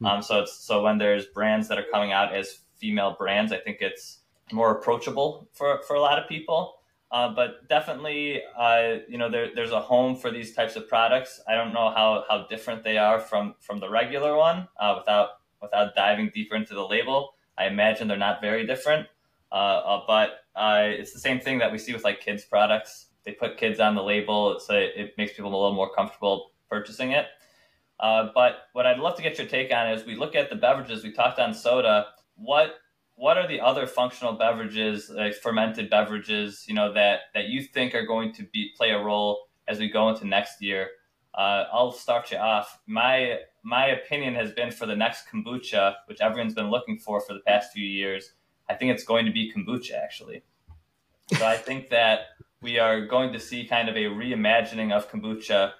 Hmm. 0.00 0.06
Um, 0.06 0.22
so 0.22 0.40
it's 0.40 0.58
so 0.58 0.82
when 0.82 0.98
there's 0.98 1.24
brands 1.24 1.66
that 1.68 1.78
are 1.78 1.86
coming 1.90 2.12
out 2.12 2.34
as 2.34 2.58
female 2.82 3.14
brands. 3.18 3.52
I 3.52 3.58
think 3.58 3.78
it's 3.80 4.18
more 4.52 4.72
approachable 4.72 5.48
for, 5.54 5.80
for 5.86 5.94
a 5.94 6.00
lot 6.00 6.18
of 6.18 6.28
people. 6.28 6.74
Uh, 7.12 7.28
but 7.28 7.68
definitely, 7.68 8.42
uh, 8.58 8.96
you 9.06 9.18
know, 9.18 9.30
there, 9.30 9.54
there's 9.54 9.70
a 9.70 9.80
home 9.80 10.16
for 10.16 10.30
these 10.30 10.54
types 10.54 10.76
of 10.76 10.88
products. 10.88 11.40
I 11.46 11.54
don't 11.54 11.72
know 11.72 11.90
how, 11.90 12.24
how 12.28 12.46
different 12.48 12.82
they 12.82 12.96
are 12.96 13.20
from, 13.20 13.54
from 13.60 13.80
the 13.80 13.88
regular 13.88 14.36
one 14.36 14.66
uh, 14.80 14.94
without 14.98 15.28
without 15.60 15.94
diving 15.94 16.32
deeper 16.34 16.56
into 16.56 16.74
the 16.74 16.84
label. 16.84 17.34
I 17.56 17.66
imagine 17.66 18.08
they're 18.08 18.16
not 18.16 18.40
very 18.40 18.66
different, 18.66 19.06
uh, 19.52 19.54
uh, 19.54 20.02
but 20.08 20.40
uh, 20.56 20.86
it's 20.86 21.12
the 21.12 21.20
same 21.20 21.38
thing 21.38 21.58
that 21.58 21.70
we 21.70 21.78
see 21.78 21.92
with 21.92 22.02
like 22.02 22.20
kids 22.20 22.44
products. 22.44 23.10
They 23.24 23.30
put 23.30 23.58
kids 23.58 23.78
on 23.78 23.94
the 23.94 24.02
label, 24.02 24.58
so 24.58 24.74
it, 24.74 24.92
it 24.96 25.14
makes 25.18 25.34
people 25.34 25.52
a 25.52 25.54
little 25.54 25.74
more 25.74 25.94
comfortable 25.94 26.50
purchasing 26.68 27.12
it. 27.12 27.26
but 28.00 28.70
what 28.72 28.86
I'd 28.86 28.98
love 28.98 29.14
to 29.16 29.22
get 29.22 29.38
your 29.38 29.46
take 29.46 29.72
on 29.72 29.86
is 29.92 30.04
we 30.04 30.16
look 30.16 30.34
at 30.34 30.50
the 30.50 30.56
beverages. 30.56 31.04
We 31.04 31.12
talked 31.12 31.38
on 31.38 31.54
soda 31.54 32.06
what 32.36 32.74
what 33.14 33.36
are 33.36 33.46
the 33.46 33.60
other 33.60 33.86
functional 33.86 34.32
beverages, 34.32 35.10
like 35.10 35.34
fermented 35.34 35.90
beverages, 35.90 36.64
you 36.66 36.74
know, 36.74 36.92
that 36.92 37.20
that 37.34 37.48
you 37.48 37.62
think 37.62 37.94
are 37.94 38.06
going 38.06 38.32
to 38.34 38.44
be 38.52 38.70
play 38.76 38.90
a 38.90 38.98
role 38.98 39.46
as 39.68 39.78
we 39.78 39.88
go 39.88 40.08
into 40.08 40.26
next 40.26 40.60
year? 40.62 40.88
Uh, 41.34 41.64
I'll 41.72 41.92
start 41.92 42.30
you 42.30 42.38
off. 42.38 42.80
My 42.86 43.38
my 43.62 43.86
opinion 43.86 44.34
has 44.34 44.52
been 44.52 44.70
for 44.70 44.86
the 44.86 44.96
next 44.96 45.26
kombucha, 45.28 45.94
which 46.06 46.20
everyone's 46.20 46.54
been 46.54 46.70
looking 46.70 46.98
for 46.98 47.20
for 47.20 47.32
the 47.32 47.40
past 47.46 47.72
few 47.72 47.86
years. 47.86 48.32
I 48.68 48.74
think 48.74 48.92
it's 48.92 49.04
going 49.04 49.26
to 49.26 49.32
be 49.32 49.52
kombucha, 49.52 49.92
actually. 49.92 50.42
So 51.36 51.46
I 51.46 51.56
think 51.56 51.88
that 51.90 52.20
we 52.60 52.78
are 52.78 53.06
going 53.06 53.32
to 53.32 53.40
see 53.40 53.64
kind 53.64 53.88
of 53.88 53.96
a 53.96 54.04
reimagining 54.04 54.92
of 54.92 55.10
kombucha 55.10 55.72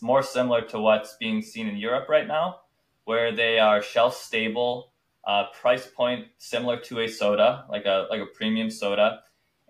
more 0.00 0.22
similar 0.22 0.62
to 0.62 0.78
what's 0.78 1.16
being 1.16 1.42
seen 1.42 1.68
in 1.68 1.76
Europe 1.76 2.08
right 2.08 2.26
now, 2.26 2.60
where 3.04 3.34
they 3.34 3.58
are 3.58 3.82
shelf 3.82 4.16
stable, 4.16 4.91
uh, 5.24 5.44
price 5.60 5.86
point 5.86 6.26
similar 6.38 6.78
to 6.80 7.00
a 7.00 7.08
soda, 7.08 7.64
like 7.68 7.84
a 7.84 8.06
like 8.10 8.20
a 8.20 8.26
premium 8.26 8.70
soda, 8.70 9.20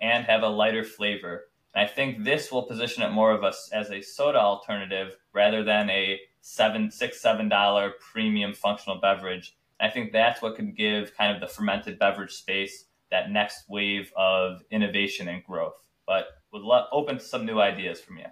and 0.00 0.24
have 0.24 0.42
a 0.42 0.48
lighter 0.48 0.84
flavor. 0.84 1.48
And 1.74 1.88
I 1.88 1.90
think 1.90 2.24
this 2.24 2.52
will 2.52 2.64
position 2.64 3.02
it 3.02 3.10
more 3.10 3.32
of 3.32 3.44
us 3.44 3.70
as 3.72 3.90
a 3.90 4.02
soda 4.02 4.38
alternative 4.38 5.16
rather 5.32 5.64
than 5.64 5.88
a 5.90 6.20
seven, 6.40 6.90
six, 6.90 7.20
seven 7.20 7.48
dollar 7.48 7.92
premium 8.12 8.52
functional 8.52 9.00
beverage. 9.00 9.56
And 9.80 9.90
I 9.90 9.92
think 9.94 10.12
that's 10.12 10.42
what 10.42 10.56
could 10.56 10.76
give 10.76 11.16
kind 11.16 11.34
of 11.34 11.40
the 11.40 11.46
fermented 11.46 11.98
beverage 11.98 12.32
space 12.32 12.84
that 13.10 13.30
next 13.30 13.68
wave 13.68 14.12
of 14.16 14.62
innovation 14.70 15.28
and 15.28 15.44
growth. 15.44 15.82
But 16.06 16.26
would 16.52 16.62
love, 16.62 16.88
open 16.92 17.18
to 17.18 17.24
some 17.24 17.46
new 17.46 17.60
ideas 17.60 18.00
from 18.00 18.18
you. 18.18 18.26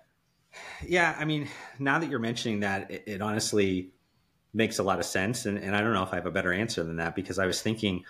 Yeah, 0.86 1.14
I 1.18 1.24
mean, 1.24 1.48
now 1.78 1.98
that 1.98 2.10
you're 2.10 2.18
mentioning 2.18 2.60
that, 2.60 2.90
it, 2.90 3.04
it 3.06 3.22
honestly 3.22 3.92
makes 4.52 4.78
a 4.78 4.82
lot 4.82 4.98
of 4.98 5.04
sense, 5.04 5.46
and, 5.46 5.58
and 5.58 5.74
I 5.76 5.80
don't 5.80 5.92
know 5.92 6.02
if 6.02 6.12
I 6.12 6.16
have 6.16 6.26
a 6.26 6.30
better 6.30 6.52
answer 6.52 6.82
than 6.82 6.96
that 6.96 7.14
because 7.14 7.38
I 7.38 7.46
was 7.46 7.62
thinking 7.62 8.04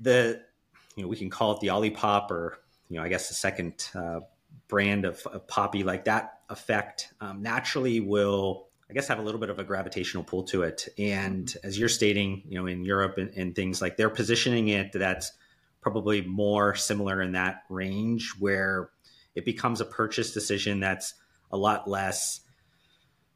the 0.00 0.40
you 0.96 1.02
know 1.02 1.08
we 1.08 1.16
can 1.16 1.30
call 1.30 1.52
it 1.52 1.60
the 1.60 1.68
Olipop 1.68 2.30
or 2.30 2.58
you 2.88 2.96
know 2.96 3.02
I 3.02 3.08
guess 3.08 3.28
the 3.28 3.34
second 3.34 3.88
uh, 3.94 4.20
brand 4.68 5.04
of, 5.04 5.24
of, 5.26 5.46
Poppi 5.46 5.84
like 5.84 6.04
that 6.06 6.40
effect 6.48 7.12
um, 7.20 7.42
naturally 7.42 8.00
will 8.00 8.68
I 8.88 8.92
guess 8.92 9.06
have 9.08 9.18
a 9.18 9.22
little 9.22 9.40
bit 9.40 9.50
of 9.50 9.58
a 9.58 9.64
gravitational 9.64 10.24
pull 10.24 10.42
to 10.44 10.62
it. 10.62 10.88
And 10.98 11.52
as 11.62 11.78
you're 11.78 11.88
stating, 11.88 12.42
you 12.48 12.58
know, 12.58 12.66
in 12.66 12.84
Europe 12.84 13.18
and, 13.18 13.30
and 13.36 13.54
things 13.54 13.80
like 13.80 13.96
they're 13.96 14.10
positioning 14.10 14.66
it 14.68 14.90
that's 14.92 15.30
probably 15.80 16.22
more 16.22 16.74
similar 16.74 17.22
in 17.22 17.32
that 17.32 17.62
range 17.68 18.34
where 18.38 18.90
it 19.34 19.44
becomes 19.44 19.80
a 19.80 19.84
purchase 19.84 20.32
decision 20.32 20.80
that's 20.80 21.14
a 21.52 21.56
lot 21.56 21.88
less 21.88 22.40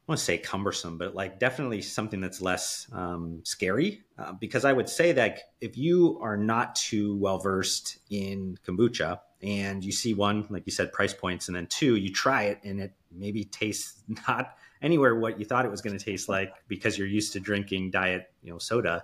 I 0.07 0.11
want 0.11 0.19
to 0.19 0.25
say 0.25 0.37
cumbersome, 0.37 0.99
but 0.99 1.15
like 1.15 1.39
definitely 1.39 1.81
something 1.81 2.21
that's 2.21 2.39
less 2.39 2.87
um, 2.91 3.41
scary. 3.43 4.03
Uh, 4.19 4.33
because 4.33 4.63
I 4.63 4.71
would 4.71 4.87
say 4.87 5.13
that 5.13 5.39
if 5.61 5.79
you 5.79 6.19
are 6.21 6.37
not 6.37 6.75
too 6.75 7.17
well 7.17 7.39
versed 7.39 7.97
in 8.11 8.55
kombucha 8.67 9.19
and 9.41 9.83
you 9.83 9.91
see 9.91 10.13
one, 10.13 10.45
like 10.51 10.61
you 10.67 10.71
said, 10.71 10.93
price 10.93 11.13
points, 11.13 11.47
and 11.47 11.55
then 11.57 11.65
two, 11.65 11.95
you 11.95 12.13
try 12.13 12.43
it 12.43 12.59
and 12.63 12.79
it 12.79 12.93
maybe 13.11 13.45
tastes 13.45 14.03
not 14.27 14.55
anywhere 14.79 15.15
what 15.15 15.39
you 15.39 15.45
thought 15.45 15.65
it 15.65 15.71
was 15.71 15.81
going 15.81 15.97
to 15.97 16.05
taste 16.05 16.29
like 16.29 16.53
because 16.67 16.99
you're 16.99 17.07
used 17.07 17.33
to 17.33 17.39
drinking 17.39 17.89
diet, 17.89 18.31
you 18.43 18.51
know, 18.51 18.59
soda, 18.59 19.03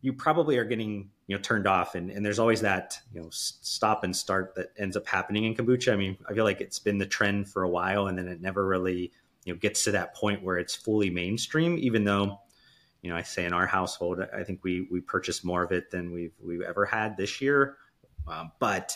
you 0.00 0.12
probably 0.12 0.56
are 0.56 0.64
getting 0.64 1.10
you 1.28 1.36
know 1.36 1.42
turned 1.42 1.66
off 1.66 1.94
and, 1.94 2.10
and 2.10 2.24
there's 2.24 2.38
always 2.38 2.60
that 2.60 2.98
you 3.12 3.20
know 3.20 3.28
stop 3.30 4.02
and 4.04 4.16
start 4.16 4.54
that 4.54 4.72
ends 4.78 4.96
up 4.96 5.06
happening 5.06 5.44
in 5.44 5.54
kombucha 5.54 5.92
i 5.92 5.96
mean 5.96 6.16
i 6.28 6.32
feel 6.32 6.44
like 6.44 6.60
it's 6.60 6.78
been 6.78 6.98
the 6.98 7.06
trend 7.06 7.48
for 7.48 7.64
a 7.64 7.68
while 7.68 8.06
and 8.06 8.16
then 8.16 8.28
it 8.28 8.40
never 8.40 8.64
really 8.64 9.10
you 9.48 9.54
know 9.54 9.58
gets 9.58 9.82
to 9.84 9.92
that 9.92 10.14
point 10.14 10.42
where 10.42 10.58
it's 10.58 10.74
fully 10.74 11.08
mainstream 11.08 11.78
even 11.78 12.04
though 12.04 12.38
you 13.00 13.08
know 13.08 13.16
i 13.16 13.22
say 13.22 13.46
in 13.46 13.54
our 13.54 13.66
household 13.66 14.20
i 14.34 14.44
think 14.44 14.62
we 14.62 14.86
we 14.90 15.00
purchased 15.00 15.42
more 15.42 15.62
of 15.62 15.72
it 15.72 15.90
than 15.90 16.12
we've 16.12 16.34
we've 16.44 16.60
ever 16.60 16.84
had 16.84 17.16
this 17.16 17.40
year. 17.40 17.76
Um, 18.26 18.52
but 18.58 18.94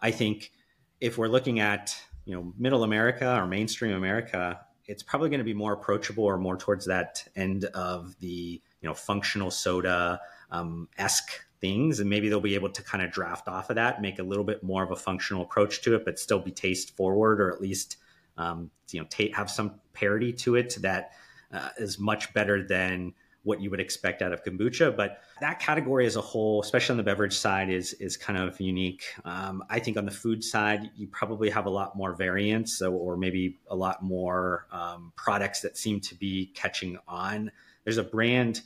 i 0.00 0.12
think 0.12 0.52
if 1.00 1.18
we're 1.18 1.26
looking 1.26 1.58
at 1.58 1.96
you 2.24 2.34
know 2.36 2.52
middle 2.56 2.84
america 2.84 3.34
or 3.36 3.48
mainstream 3.48 3.96
america 3.96 4.60
it's 4.86 5.02
probably 5.02 5.30
going 5.30 5.40
to 5.40 5.44
be 5.44 5.52
more 5.52 5.72
approachable 5.72 6.24
or 6.24 6.38
more 6.38 6.56
towards 6.56 6.86
that 6.86 7.26
end 7.34 7.64
of 7.66 8.16
the 8.20 8.62
you 8.80 8.88
know 8.88 8.94
functional 8.94 9.50
soda 9.50 10.20
um, 10.52 10.88
esque 10.96 11.32
things. 11.60 12.00
And 12.00 12.08
maybe 12.08 12.28
they'll 12.28 12.40
be 12.40 12.54
able 12.54 12.70
to 12.70 12.82
kind 12.82 13.02
of 13.02 13.10
draft 13.10 13.48
off 13.48 13.68
of 13.68 13.76
that 13.76 14.00
make 14.00 14.18
a 14.18 14.22
little 14.22 14.44
bit 14.44 14.62
more 14.62 14.82
of 14.82 14.90
a 14.92 14.96
functional 14.96 15.42
approach 15.42 15.82
to 15.82 15.94
it 15.94 16.04
but 16.04 16.18
still 16.18 16.38
be 16.38 16.52
taste 16.52 16.96
forward 16.96 17.40
or 17.40 17.52
at 17.52 17.60
least 17.60 17.96
um, 18.38 18.70
you 18.90 19.00
know 19.00 19.06
t- 19.10 19.30
have 19.32 19.50
some 19.50 19.74
parity 19.92 20.32
to 20.32 20.54
it 20.54 20.76
that 20.80 21.12
uh, 21.52 21.68
is 21.78 21.98
much 21.98 22.32
better 22.32 22.66
than 22.66 23.12
what 23.44 23.60
you 23.60 23.70
would 23.70 23.80
expect 23.80 24.20
out 24.20 24.32
of 24.32 24.44
kombucha. 24.44 24.94
But 24.94 25.20
that 25.40 25.60
category 25.60 26.06
as 26.06 26.16
a 26.16 26.20
whole 26.20 26.60
especially 26.62 26.94
on 26.94 26.96
the 26.98 27.02
beverage 27.02 27.36
side 27.36 27.70
is 27.70 27.92
is 27.94 28.16
kind 28.16 28.38
of 28.38 28.60
unique. 28.60 29.04
Um, 29.24 29.62
i 29.68 29.78
think 29.78 29.96
on 29.96 30.04
the 30.04 30.10
food 30.10 30.42
side 30.42 30.90
you 30.96 31.06
probably 31.08 31.50
have 31.50 31.66
a 31.66 31.70
lot 31.70 31.96
more 31.96 32.14
variance 32.14 32.80
or 32.82 33.16
maybe 33.16 33.58
a 33.68 33.76
lot 33.76 34.02
more 34.02 34.66
um, 34.72 35.12
products 35.16 35.60
that 35.60 35.76
seem 35.76 36.00
to 36.00 36.14
be 36.14 36.46
catching 36.54 36.98
on. 37.06 37.50
There's 37.84 37.98
a 37.98 38.04
brand 38.04 38.62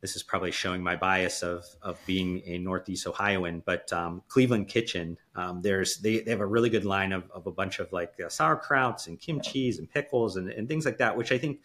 this 0.00 0.16
is 0.16 0.22
probably 0.22 0.50
showing 0.50 0.82
my 0.82 0.96
bias 0.96 1.42
of 1.42 1.64
of 1.82 1.98
being 2.06 2.42
a 2.46 2.58
Northeast 2.58 3.06
Ohioan, 3.06 3.62
but 3.64 3.92
um, 3.92 4.22
Cleveland 4.28 4.68
Kitchen, 4.68 5.18
um, 5.34 5.60
there's 5.62 5.98
they, 5.98 6.20
they 6.20 6.30
have 6.30 6.40
a 6.40 6.46
really 6.46 6.70
good 6.70 6.84
line 6.84 7.12
of, 7.12 7.30
of 7.30 7.46
a 7.46 7.50
bunch 7.50 7.78
of 7.78 7.92
like 7.92 8.14
uh, 8.18 8.28
sauerkrauts 8.28 9.06
and 9.06 9.20
kimchi's 9.20 9.78
and 9.78 9.90
pickles 9.90 10.36
and, 10.36 10.48
and 10.48 10.68
things 10.68 10.84
like 10.84 10.98
that, 10.98 11.16
which 11.16 11.32
I 11.32 11.38
think 11.38 11.60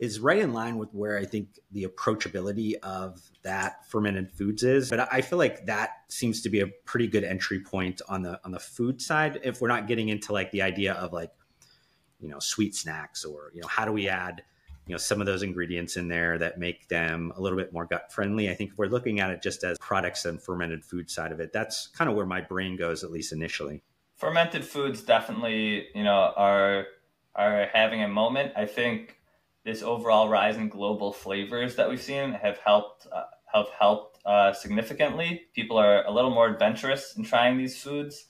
is 0.00 0.18
right 0.18 0.38
in 0.38 0.52
line 0.52 0.78
with 0.78 0.92
where 0.92 1.16
I 1.16 1.24
think 1.24 1.60
the 1.70 1.84
approachability 1.84 2.74
of 2.82 3.20
that 3.42 3.86
fermented 3.86 4.32
foods 4.32 4.64
is. 4.64 4.90
But 4.90 5.12
I 5.12 5.20
feel 5.20 5.38
like 5.38 5.66
that 5.66 5.90
seems 6.08 6.42
to 6.42 6.48
be 6.50 6.58
a 6.58 6.66
pretty 6.66 7.06
good 7.06 7.22
entry 7.22 7.60
point 7.60 8.02
on 8.08 8.22
the 8.22 8.40
on 8.44 8.50
the 8.50 8.58
food 8.58 9.00
side 9.00 9.38
if 9.44 9.60
we're 9.60 9.68
not 9.68 9.86
getting 9.86 10.08
into 10.08 10.32
like 10.32 10.50
the 10.50 10.62
idea 10.62 10.94
of 10.94 11.12
like 11.12 11.30
you 12.18 12.28
know 12.28 12.40
sweet 12.40 12.74
snacks 12.74 13.24
or 13.24 13.52
you 13.54 13.60
know 13.60 13.68
how 13.68 13.84
do 13.84 13.92
we 13.92 14.08
add 14.08 14.42
you 14.86 14.92
know 14.92 14.98
some 14.98 15.20
of 15.20 15.26
those 15.26 15.42
ingredients 15.42 15.96
in 15.96 16.08
there 16.08 16.38
that 16.38 16.58
make 16.58 16.88
them 16.88 17.32
a 17.36 17.40
little 17.40 17.58
bit 17.58 17.72
more 17.72 17.86
gut 17.86 18.12
friendly. 18.12 18.50
I 18.50 18.54
think 18.54 18.72
if 18.72 18.78
we're 18.78 18.86
looking 18.86 19.20
at 19.20 19.30
it 19.30 19.42
just 19.42 19.64
as 19.64 19.78
products 19.78 20.24
and 20.24 20.42
fermented 20.42 20.84
food 20.84 21.10
side 21.10 21.32
of 21.32 21.40
it 21.40 21.52
that's 21.52 21.86
kind 21.88 22.10
of 22.10 22.16
where 22.16 22.26
my 22.26 22.40
brain 22.40 22.76
goes 22.76 23.04
at 23.04 23.10
least 23.10 23.32
initially. 23.32 23.82
Fermented 24.16 24.64
foods 24.64 25.02
definitely 25.02 25.88
you 25.94 26.04
know 26.04 26.32
are 26.36 26.86
are 27.34 27.68
having 27.72 28.02
a 28.02 28.08
moment. 28.08 28.52
I 28.56 28.66
think 28.66 29.18
this 29.64 29.82
overall 29.82 30.28
rise 30.28 30.56
in 30.56 30.68
global 30.68 31.12
flavors 31.12 31.76
that 31.76 31.88
we've 31.88 32.02
seen 32.02 32.32
have 32.32 32.58
helped 32.58 33.06
uh, 33.12 33.24
have 33.52 33.68
helped 33.78 34.18
uh, 34.24 34.52
significantly. 34.52 35.42
People 35.54 35.76
are 35.76 36.04
a 36.04 36.10
little 36.10 36.30
more 36.30 36.48
adventurous 36.48 37.14
in 37.16 37.24
trying 37.24 37.58
these 37.58 37.80
foods. 37.80 38.26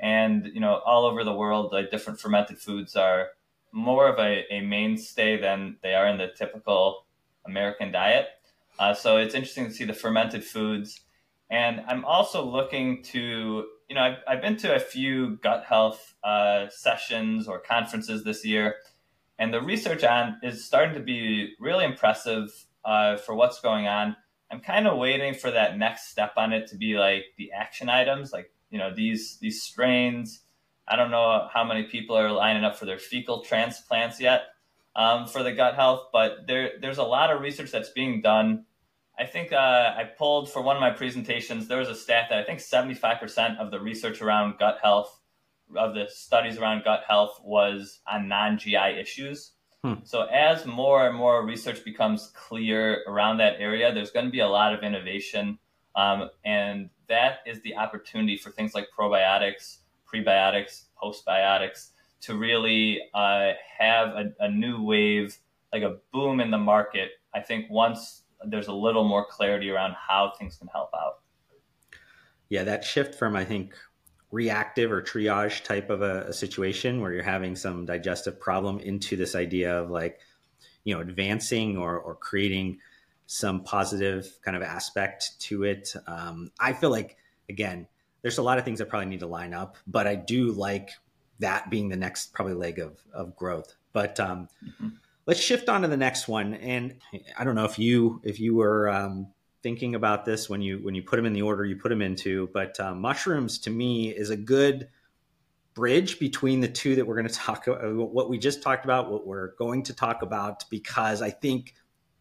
And 0.00 0.46
you 0.52 0.60
know 0.60 0.80
all 0.84 1.06
over 1.06 1.24
the 1.24 1.32
world 1.32 1.72
like 1.72 1.90
different 1.90 2.20
fermented 2.20 2.58
foods 2.58 2.96
are 2.96 3.28
more 3.74 4.06
of 4.08 4.18
a, 4.20 4.44
a 4.54 4.60
mainstay 4.60 5.36
than 5.36 5.76
they 5.82 5.94
are 5.94 6.06
in 6.06 6.16
the 6.16 6.28
typical 6.28 7.06
American 7.44 7.90
diet. 7.90 8.28
Uh, 8.78 8.94
so 8.94 9.16
it's 9.16 9.34
interesting 9.34 9.66
to 9.66 9.72
see 9.72 9.84
the 9.84 9.92
fermented 9.92 10.44
foods. 10.44 11.00
And 11.50 11.82
I'm 11.88 12.04
also 12.04 12.44
looking 12.44 13.02
to, 13.04 13.66
you 13.88 13.94
know, 13.94 14.00
I've, 14.00 14.18
I've 14.28 14.40
been 14.40 14.56
to 14.58 14.76
a 14.76 14.80
few 14.80 15.38
gut 15.42 15.64
health 15.64 16.14
uh, 16.22 16.68
sessions 16.70 17.48
or 17.48 17.58
conferences 17.58 18.22
this 18.22 18.44
year, 18.44 18.76
and 19.38 19.52
the 19.52 19.60
research 19.60 20.04
on 20.04 20.38
is 20.42 20.64
starting 20.64 20.94
to 20.94 21.00
be 21.00 21.54
really 21.58 21.84
impressive 21.84 22.50
uh, 22.84 23.16
for 23.16 23.34
what's 23.34 23.60
going 23.60 23.88
on. 23.88 24.16
I'm 24.52 24.60
kind 24.60 24.86
of 24.86 24.98
waiting 24.98 25.34
for 25.34 25.50
that 25.50 25.76
next 25.76 26.10
step 26.10 26.34
on 26.36 26.52
it 26.52 26.68
to 26.68 26.76
be 26.76 26.96
like 26.96 27.24
the 27.38 27.50
action 27.50 27.88
items, 27.88 28.32
like 28.32 28.52
you 28.70 28.78
know 28.78 28.94
these 28.94 29.38
these 29.38 29.62
strains 29.62 30.43
I 30.86 30.96
don't 30.96 31.10
know 31.10 31.48
how 31.52 31.64
many 31.64 31.84
people 31.84 32.16
are 32.16 32.30
lining 32.30 32.64
up 32.64 32.76
for 32.76 32.84
their 32.84 32.98
fecal 32.98 33.42
transplants 33.42 34.20
yet 34.20 34.42
um, 34.96 35.26
for 35.26 35.42
the 35.42 35.52
gut 35.52 35.74
health, 35.74 36.08
but 36.12 36.46
there 36.46 36.72
there's 36.80 36.98
a 36.98 37.04
lot 37.04 37.30
of 37.30 37.40
research 37.40 37.70
that's 37.70 37.90
being 37.90 38.20
done. 38.20 38.64
I 39.18 39.26
think 39.26 39.52
uh, 39.52 39.94
I 39.96 40.04
pulled 40.04 40.50
for 40.50 40.60
one 40.60 40.76
of 40.76 40.80
my 40.80 40.90
presentations. 40.90 41.68
There 41.68 41.78
was 41.78 41.88
a 41.88 41.94
stat 41.94 42.26
that 42.30 42.38
I 42.38 42.44
think 42.44 42.58
75% 42.58 43.58
of 43.58 43.70
the 43.70 43.78
research 43.78 44.20
around 44.20 44.58
gut 44.58 44.78
health, 44.82 45.20
of 45.76 45.94
the 45.94 46.06
studies 46.08 46.58
around 46.58 46.82
gut 46.84 47.02
health, 47.06 47.40
was 47.42 48.00
on 48.10 48.28
non 48.28 48.58
GI 48.58 48.98
issues. 49.00 49.52
Hmm. 49.82 49.94
So 50.02 50.22
as 50.22 50.66
more 50.66 51.06
and 51.06 51.16
more 51.16 51.44
research 51.46 51.84
becomes 51.84 52.32
clear 52.34 53.02
around 53.06 53.38
that 53.38 53.54
area, 53.58 53.92
there's 53.92 54.10
going 54.10 54.26
to 54.26 54.32
be 54.32 54.40
a 54.40 54.48
lot 54.48 54.74
of 54.74 54.82
innovation, 54.82 55.58
um, 55.94 56.30
and 56.44 56.90
that 57.08 57.38
is 57.46 57.60
the 57.62 57.76
opportunity 57.76 58.36
for 58.36 58.50
things 58.50 58.74
like 58.74 58.88
probiotics 58.98 59.78
prebiotics, 60.14 60.84
postbiotics 61.02 61.90
to 62.22 62.36
really 62.36 63.00
uh, 63.14 63.50
have 63.78 64.08
a, 64.08 64.32
a 64.40 64.50
new 64.50 64.82
wave, 64.82 65.38
like 65.72 65.82
a 65.82 65.96
boom 66.12 66.40
in 66.40 66.50
the 66.50 66.58
market. 66.58 67.10
I 67.34 67.40
think 67.40 67.66
once 67.70 68.22
there's 68.46 68.68
a 68.68 68.72
little 68.72 69.04
more 69.04 69.26
clarity 69.26 69.70
around 69.70 69.94
how 69.94 70.32
things 70.38 70.56
can 70.56 70.68
help 70.68 70.90
out. 70.94 71.20
Yeah, 72.48 72.64
that 72.64 72.84
shift 72.84 73.14
from 73.14 73.36
I 73.36 73.44
think 73.44 73.74
reactive 74.30 74.90
or 74.90 75.00
triage 75.00 75.62
type 75.62 75.90
of 75.90 76.02
a, 76.02 76.22
a, 76.28 76.32
situation 76.32 77.00
where 77.00 77.12
you're 77.12 77.22
having 77.22 77.54
some 77.54 77.86
digestive 77.86 78.40
problem 78.40 78.80
into 78.80 79.16
this 79.16 79.36
idea 79.36 79.80
of 79.80 79.90
like, 79.90 80.18
you 80.82 80.92
know, 80.92 81.00
advancing 81.00 81.76
or, 81.76 81.96
or 81.96 82.16
creating 82.16 82.78
some 83.26 83.62
positive 83.62 84.28
kind 84.44 84.56
of 84.56 84.62
aspect 84.62 85.38
to 85.40 85.62
it. 85.62 85.94
Um, 86.08 86.50
I 86.58 86.72
feel 86.72 86.90
like 86.90 87.16
again, 87.48 87.86
there's 88.24 88.38
a 88.38 88.42
lot 88.42 88.56
of 88.56 88.64
things 88.64 88.78
that 88.78 88.88
probably 88.88 89.04
need 89.04 89.20
to 89.20 89.26
line 89.26 89.52
up, 89.52 89.76
but 89.86 90.06
I 90.06 90.14
do 90.14 90.50
like 90.50 90.92
that 91.40 91.68
being 91.68 91.90
the 91.90 91.96
next 91.96 92.32
probably 92.32 92.54
leg 92.54 92.78
of 92.78 92.98
of 93.12 93.36
growth. 93.36 93.76
But 93.92 94.18
um, 94.18 94.48
mm-hmm. 94.66 94.88
let's 95.26 95.40
shift 95.40 95.68
on 95.68 95.82
to 95.82 95.88
the 95.88 95.96
next 95.98 96.26
one. 96.26 96.54
And 96.54 96.96
I 97.38 97.44
don't 97.44 97.54
know 97.54 97.66
if 97.66 97.78
you 97.78 98.22
if 98.24 98.40
you 98.40 98.54
were 98.54 98.88
um, 98.88 99.26
thinking 99.62 99.94
about 99.94 100.24
this 100.24 100.48
when 100.48 100.62
you 100.62 100.78
when 100.78 100.94
you 100.94 101.02
put 101.02 101.16
them 101.16 101.26
in 101.26 101.34
the 101.34 101.42
order 101.42 101.66
you 101.66 101.76
put 101.76 101.90
them 101.90 102.00
into, 102.00 102.48
but 102.54 102.80
um, 102.80 102.98
mushrooms 102.98 103.58
to 103.58 103.70
me 103.70 104.08
is 104.08 104.30
a 104.30 104.36
good 104.38 104.88
bridge 105.74 106.18
between 106.18 106.60
the 106.60 106.68
two 106.68 106.94
that 106.94 107.06
we're 107.06 107.16
going 107.16 107.28
to 107.28 107.34
talk 107.34 107.66
about, 107.66 107.84
uh, 107.84 107.90
what 107.92 108.30
we 108.30 108.38
just 108.38 108.62
talked 108.62 108.86
about, 108.86 109.10
what 109.10 109.26
we're 109.26 109.54
going 109.56 109.82
to 109.82 109.92
talk 109.92 110.22
about, 110.22 110.64
because 110.70 111.20
I 111.20 111.28
think, 111.28 111.74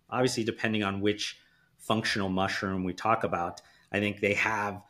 obviously, 0.09 0.43
depending 0.43 0.83
on 0.83 0.99
which 0.99 1.39
functional 1.77 2.27
mushroom 2.27 2.83
we 2.83 2.93
talk 2.93 3.23
about, 3.23 3.61
I 3.93 3.99
think 3.99 4.19
they 4.19 4.33
have 4.33 4.81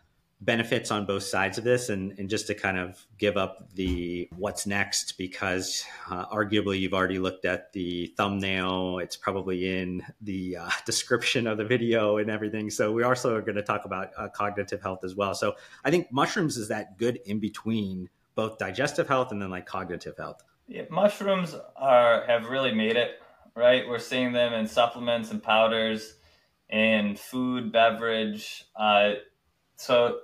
benefits 0.43 0.91
on 0.91 1.05
both 1.05 1.23
sides 1.23 1.57
of 1.57 1.63
this. 1.63 1.89
And, 1.89 2.17
and 2.19 2.29
just 2.29 2.47
to 2.47 2.55
kind 2.55 2.77
of 2.77 3.05
give 3.17 3.37
up 3.37 3.73
the 3.75 4.29
what's 4.37 4.65
next 4.65 5.17
because 5.17 5.85
uh, 6.09 6.25
arguably 6.27 6.79
you've 6.79 6.93
already 6.93 7.19
looked 7.19 7.45
at 7.45 7.71
the 7.73 8.13
thumbnail. 8.17 8.99
It's 8.99 9.15
probably 9.15 9.79
in 9.79 10.03
the 10.21 10.57
uh, 10.57 10.69
description 10.85 11.47
of 11.47 11.57
the 11.57 11.65
video 11.65 12.17
and 12.17 12.29
everything. 12.29 12.69
So 12.69 12.91
we 12.91 13.03
also 13.03 13.35
are 13.35 13.41
going 13.41 13.55
to 13.55 13.63
talk 13.63 13.85
about 13.85 14.11
uh, 14.17 14.27
cognitive 14.29 14.81
health 14.81 15.03
as 15.03 15.15
well. 15.15 15.33
So 15.33 15.55
i 15.83 15.91
think 15.91 16.11
mushrooms 16.11 16.57
is 16.57 16.67
that 16.69 16.97
good 16.97 17.19
in 17.25 17.39
between 17.39 18.09
both 18.35 18.57
digestive 18.57 19.07
health 19.07 19.31
and 19.31 19.41
then 19.41 19.49
like 19.49 19.65
cognitive 19.65 20.17
health. 20.17 20.43
Yeah, 20.67 20.83
mushrooms 20.89 21.55
are 21.75 22.25
have 22.25 22.49
really 22.49 22.73
made 22.73 22.95
it 22.95 23.19
right? 23.55 23.87
We're 23.87 23.99
seeing 23.99 24.33
them 24.33 24.53
in 24.53 24.65
supplements 24.65 25.29
and 25.29 25.41
powders 25.41 26.15
in 26.69 27.15
food 27.15 27.71
beverage 27.71 28.65
uh, 28.75 29.11
so 29.75 30.19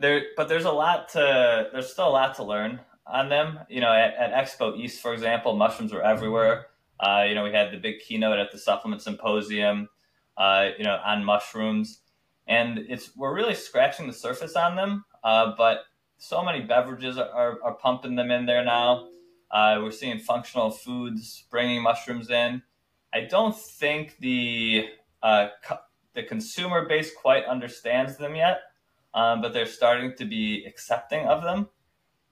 there, 0.00 0.22
but 0.36 0.48
there's 0.48 0.64
a 0.64 0.72
lot 0.72 1.08
to 1.10 1.68
there's 1.72 1.92
still 1.92 2.08
a 2.08 2.10
lot 2.10 2.34
to 2.36 2.44
learn 2.44 2.80
on 3.06 3.28
them. 3.28 3.60
You 3.68 3.80
know, 3.80 3.92
at, 3.92 4.14
at 4.14 4.32
Expo 4.32 4.76
East, 4.76 5.00
for 5.00 5.12
example, 5.12 5.54
mushrooms 5.54 5.92
were 5.92 6.02
everywhere. 6.02 6.66
Uh, 6.98 7.24
you 7.28 7.34
know, 7.34 7.44
we 7.44 7.52
had 7.52 7.70
the 7.70 7.76
big 7.78 8.00
keynote 8.00 8.38
at 8.38 8.50
the 8.52 8.58
supplement 8.58 9.02
symposium. 9.02 9.88
Uh, 10.36 10.70
you 10.78 10.84
know, 10.84 10.98
on 11.04 11.22
mushrooms, 11.22 12.00
and 12.46 12.78
it's 12.88 13.14
we're 13.14 13.34
really 13.34 13.54
scratching 13.54 14.06
the 14.06 14.12
surface 14.12 14.56
on 14.56 14.74
them. 14.74 15.04
Uh, 15.22 15.52
but 15.58 15.80
so 16.16 16.42
many 16.42 16.62
beverages 16.62 17.18
are, 17.18 17.28
are, 17.28 17.58
are, 17.62 17.74
pumping 17.74 18.14
them 18.14 18.30
in 18.30 18.46
there 18.46 18.64
now. 18.64 19.08
Uh, 19.50 19.80
we're 19.82 19.90
seeing 19.90 20.18
functional 20.18 20.70
foods 20.70 21.44
bringing 21.50 21.82
mushrooms 21.82 22.30
in. 22.30 22.62
I 23.12 23.22
don't 23.22 23.54
think 23.54 24.16
the 24.20 24.86
uh, 25.22 25.48
co- 25.62 25.80
the 26.14 26.22
consumer 26.22 26.86
base 26.86 27.12
quite 27.14 27.44
understands 27.44 28.16
them 28.16 28.34
yet 28.34 28.60
um, 29.14 29.40
but 29.40 29.52
they're 29.52 29.66
starting 29.66 30.14
to 30.16 30.24
be 30.24 30.64
accepting 30.66 31.26
of 31.26 31.42
them. 31.42 31.68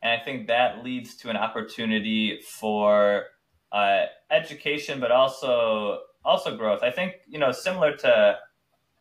And 0.03 0.13
I 0.13 0.25
think 0.25 0.47
that 0.47 0.85
leads 0.85 1.17
to 1.17 1.31
an 1.31 1.37
opportunity 1.37 2.41
for 2.41 3.25
uh, 3.73 4.05
education, 4.31 5.01
but 5.01 5.11
also 5.11 6.01
also 6.25 6.57
growth. 6.57 6.83
I 6.83 6.91
think 6.91 7.15
you 7.27 7.39
know 7.39 7.53
similar 7.53 7.97
to, 7.97 8.39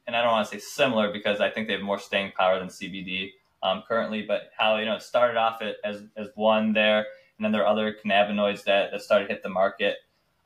and 0.07 0.15
I 0.15 0.21
don't 0.21 0.31
want 0.31 0.49
to 0.49 0.55
say 0.55 0.59
similar 0.59 1.11
because 1.11 1.39
I 1.39 1.49
think 1.49 1.67
they 1.67 1.73
have 1.73 1.83
more 1.83 1.99
staying 1.99 2.31
power 2.37 2.57
than 2.57 2.69
CBD 2.69 3.29
um, 3.61 3.83
currently. 3.87 4.23
But 4.23 4.49
how 4.57 4.77
you 4.77 4.85
know 4.85 4.95
it 4.95 5.03
started 5.03 5.37
off 5.37 5.61
as 5.83 6.03
as 6.15 6.27
one 6.35 6.73
there, 6.73 7.05
and 7.37 7.45
then 7.45 7.51
there 7.51 7.63
are 7.63 7.67
other 7.67 7.95
cannabinoids 8.03 8.63
that 8.63 8.91
that 8.91 9.01
started 9.01 9.27
to 9.27 9.33
hit 9.33 9.43
the 9.43 9.49
market 9.49 9.97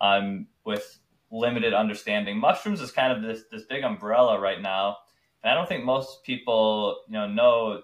um, 0.02 0.48
with 0.66 1.00
limited 1.32 1.74
understanding. 1.74 2.38
Mushrooms 2.38 2.82
is 2.82 2.92
kind 2.92 3.14
of 3.14 3.24
this 3.24 3.44
this 3.50 3.64
big 3.64 3.84
umbrella 3.84 4.38
right 4.40 4.62
now 4.62 4.98
and 5.44 5.52
I 5.52 5.56
don't 5.56 5.68
think 5.68 5.84
most 5.84 6.24
people, 6.24 7.02
you 7.08 7.14
know, 7.14 7.28
know 7.28 7.82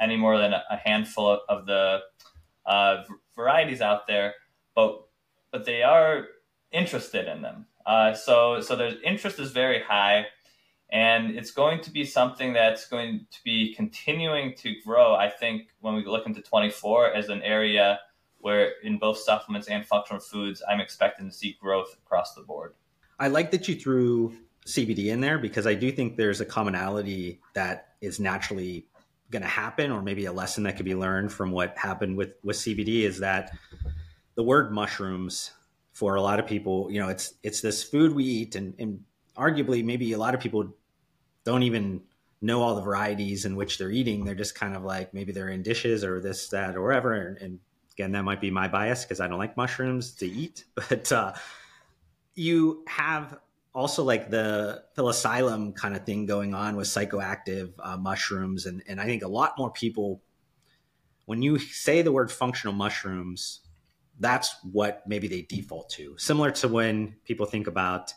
any 0.00 0.16
more 0.16 0.38
than 0.38 0.52
a 0.52 0.76
handful 0.76 1.40
of 1.48 1.66
the 1.66 2.00
uh, 2.66 3.04
varieties 3.34 3.80
out 3.80 4.06
there, 4.06 4.34
but 4.74 5.02
but 5.52 5.64
they 5.64 5.82
are 5.82 6.26
interested 6.72 7.26
in 7.28 7.42
them. 7.42 7.66
Uh, 7.86 8.14
so 8.14 8.60
so 8.60 8.76
their 8.76 8.92
interest 9.02 9.38
is 9.38 9.52
very 9.52 9.82
high, 9.82 10.26
and 10.90 11.36
it's 11.36 11.50
going 11.50 11.80
to 11.82 11.90
be 11.90 12.04
something 12.04 12.52
that's 12.52 12.88
going 12.88 13.26
to 13.30 13.38
be 13.44 13.74
continuing 13.74 14.54
to 14.54 14.74
grow. 14.84 15.14
I 15.14 15.28
think 15.28 15.68
when 15.80 15.94
we 15.94 16.04
look 16.04 16.26
into 16.26 16.42
24 16.42 17.12
as 17.12 17.28
an 17.28 17.42
area 17.42 18.00
where 18.38 18.72
in 18.82 18.98
both 18.98 19.18
supplements 19.18 19.68
and 19.68 19.84
functional 19.84 20.20
foods, 20.20 20.62
I'm 20.68 20.80
expecting 20.80 21.28
to 21.28 21.34
see 21.34 21.58
growth 21.60 21.94
across 22.04 22.34
the 22.34 22.42
board. 22.42 22.74
I 23.18 23.28
like 23.28 23.50
that 23.50 23.68
you 23.68 23.74
threw 23.74 24.34
CBD 24.66 25.06
in 25.06 25.20
there 25.20 25.38
because 25.38 25.66
I 25.66 25.74
do 25.74 25.90
think 25.90 26.16
there's 26.16 26.40
a 26.40 26.44
commonality 26.44 27.40
that 27.54 27.94
is 28.00 28.20
naturally 28.20 28.86
going 29.30 29.42
to 29.42 29.48
happen, 29.48 29.90
or 29.90 30.02
maybe 30.02 30.26
a 30.26 30.32
lesson 30.32 30.64
that 30.64 30.76
could 30.76 30.84
be 30.84 30.94
learned 30.94 31.32
from 31.32 31.50
what 31.50 31.76
happened 31.78 32.16
with 32.16 32.34
with 32.42 32.56
CBD 32.56 33.02
is 33.02 33.20
that 33.20 33.52
the 34.34 34.42
word 34.42 34.72
mushrooms 34.72 35.52
for 35.92 36.14
a 36.14 36.22
lot 36.22 36.38
of 36.38 36.46
people, 36.46 36.90
you 36.90 37.00
know, 37.00 37.08
it's 37.08 37.34
it's 37.42 37.60
this 37.60 37.82
food 37.82 38.14
we 38.14 38.24
eat, 38.24 38.54
and, 38.56 38.74
and 38.78 39.04
arguably 39.36 39.84
maybe 39.84 40.12
a 40.12 40.18
lot 40.18 40.34
of 40.34 40.40
people 40.40 40.74
don't 41.44 41.62
even 41.62 42.02
know 42.42 42.62
all 42.62 42.74
the 42.74 42.80
varieties 42.80 43.44
in 43.44 43.56
which 43.56 43.78
they're 43.78 43.90
eating. 43.90 44.24
They're 44.24 44.34
just 44.34 44.54
kind 44.54 44.74
of 44.74 44.82
like 44.82 45.12
maybe 45.12 45.32
they're 45.32 45.48
in 45.48 45.62
dishes 45.62 46.04
or 46.04 46.20
this, 46.20 46.48
that, 46.48 46.76
or 46.76 46.82
whatever. 46.82 47.12
And, 47.12 47.36
and 47.38 47.58
again, 47.92 48.12
that 48.12 48.22
might 48.22 48.40
be 48.40 48.50
my 48.50 48.68
bias 48.68 49.04
because 49.04 49.20
I 49.20 49.28
don't 49.28 49.38
like 49.38 49.56
mushrooms 49.56 50.12
to 50.16 50.26
eat, 50.26 50.64
but 50.74 51.10
uh, 51.12 51.34
you 52.34 52.84
have 52.88 53.38
also 53.74 54.02
like 54.02 54.30
the 54.30 54.82
psilocybin 54.96 55.74
kind 55.76 55.94
of 55.94 56.04
thing 56.04 56.26
going 56.26 56.54
on 56.54 56.76
with 56.76 56.88
psychoactive 56.88 57.72
uh, 57.82 57.96
mushrooms 57.96 58.66
and, 58.66 58.82
and 58.88 59.00
i 59.00 59.04
think 59.04 59.22
a 59.22 59.28
lot 59.28 59.54
more 59.58 59.70
people 59.70 60.22
when 61.26 61.42
you 61.42 61.58
say 61.58 62.02
the 62.02 62.12
word 62.12 62.30
functional 62.30 62.74
mushrooms 62.74 63.60
that's 64.20 64.54
what 64.70 65.02
maybe 65.06 65.26
they 65.26 65.42
default 65.42 65.88
to. 65.90 66.14
Similar 66.18 66.50
to 66.52 66.68
when 66.68 67.16
people 67.24 67.46
think 67.46 67.66
about 67.66 68.12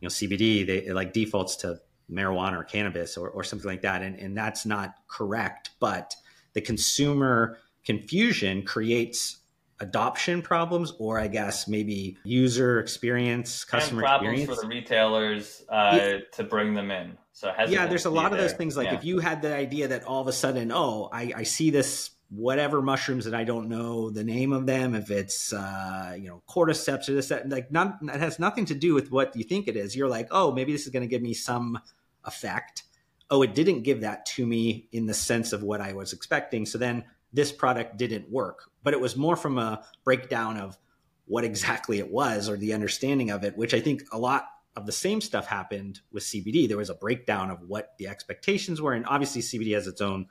you 0.00 0.06
know 0.06 0.10
cbd 0.10 0.64
they 0.64 0.92
like 0.92 1.12
defaults 1.12 1.56
to 1.56 1.80
marijuana 2.08 2.60
or 2.60 2.62
cannabis 2.62 3.16
or, 3.16 3.30
or 3.30 3.42
something 3.42 3.68
like 3.68 3.82
that 3.82 4.00
and, 4.00 4.16
and 4.16 4.36
that's 4.36 4.64
not 4.64 4.94
correct 5.08 5.70
but 5.80 6.14
the 6.52 6.60
consumer 6.60 7.58
confusion 7.84 8.62
creates 8.62 9.37
adoption 9.80 10.42
problems 10.42 10.92
or 10.98 11.18
I 11.18 11.28
guess 11.28 11.68
maybe 11.68 12.18
user 12.24 12.80
experience, 12.80 13.64
customer 13.64 14.02
and 14.02 14.06
problems 14.06 14.40
experience 14.40 14.60
for 14.60 14.68
the 14.68 14.74
retailers 14.74 15.64
uh, 15.68 15.98
yeah. 16.00 16.18
to 16.32 16.44
bring 16.44 16.74
them 16.74 16.90
in. 16.90 17.16
So 17.32 17.52
yeah, 17.68 17.86
there's 17.86 18.04
a 18.04 18.10
lot 18.10 18.32
of 18.32 18.38
those 18.38 18.52
things. 18.52 18.76
Like 18.76 18.88
yeah. 18.88 18.94
if 18.94 19.04
you 19.04 19.20
had 19.20 19.42
the 19.42 19.54
idea 19.54 19.88
that 19.88 20.04
all 20.04 20.20
of 20.20 20.26
a 20.26 20.32
sudden, 20.32 20.72
oh, 20.72 21.08
I, 21.12 21.32
I, 21.36 21.42
see 21.44 21.70
this 21.70 22.10
whatever 22.30 22.82
mushrooms 22.82 23.26
that 23.26 23.34
I 23.34 23.44
don't 23.44 23.68
know 23.68 24.10
the 24.10 24.24
name 24.24 24.52
of 24.52 24.66
them, 24.66 24.96
if 24.96 25.08
it's 25.12 25.52
uh, 25.52 26.16
you 26.18 26.28
know 26.28 26.42
cordyceps 26.48 27.08
or 27.08 27.14
this 27.14 27.28
that, 27.28 27.48
like 27.48 27.70
not 27.70 28.04
that 28.06 28.18
has 28.18 28.40
nothing 28.40 28.64
to 28.66 28.74
do 28.74 28.92
with 28.92 29.12
what 29.12 29.36
you 29.36 29.44
think 29.44 29.68
it 29.68 29.76
is. 29.76 29.94
You're 29.94 30.08
like, 30.08 30.26
oh, 30.32 30.50
maybe 30.50 30.72
this 30.72 30.84
is 30.84 30.88
going 30.88 31.04
to 31.04 31.08
give 31.08 31.22
me 31.22 31.32
some 31.32 31.78
effect. 32.24 32.82
Oh, 33.30 33.42
it 33.42 33.54
didn't 33.54 33.82
give 33.82 34.00
that 34.00 34.26
to 34.26 34.44
me 34.44 34.88
in 34.90 35.06
the 35.06 35.14
sense 35.14 35.52
of 35.52 35.62
what 35.62 35.80
I 35.80 35.92
was 35.92 36.12
expecting. 36.12 36.66
So 36.66 36.76
then 36.78 37.04
this 37.32 37.52
product 37.52 37.96
didn't 37.96 38.30
work, 38.30 38.70
but 38.82 38.94
it 38.94 39.00
was 39.00 39.16
more 39.16 39.36
from 39.36 39.58
a 39.58 39.84
breakdown 40.04 40.56
of 40.56 40.78
what 41.26 41.44
exactly 41.44 41.98
it 41.98 42.10
was 42.10 42.48
or 42.48 42.56
the 42.56 42.72
understanding 42.72 43.30
of 43.30 43.44
it, 43.44 43.56
which 43.56 43.74
I 43.74 43.80
think 43.80 44.02
a 44.12 44.18
lot 44.18 44.48
of 44.76 44.86
the 44.86 44.92
same 44.92 45.20
stuff 45.20 45.46
happened 45.46 46.00
with 46.10 46.22
CBD. 46.22 46.68
There 46.68 46.76
was 46.76 46.90
a 46.90 46.94
breakdown 46.94 47.50
of 47.50 47.60
what 47.68 47.94
the 47.98 48.08
expectations 48.08 48.80
were, 48.80 48.94
and 48.94 49.04
obviously 49.06 49.42
CBD 49.42 49.74
has 49.74 49.86
its 49.86 50.00
own, 50.00 50.26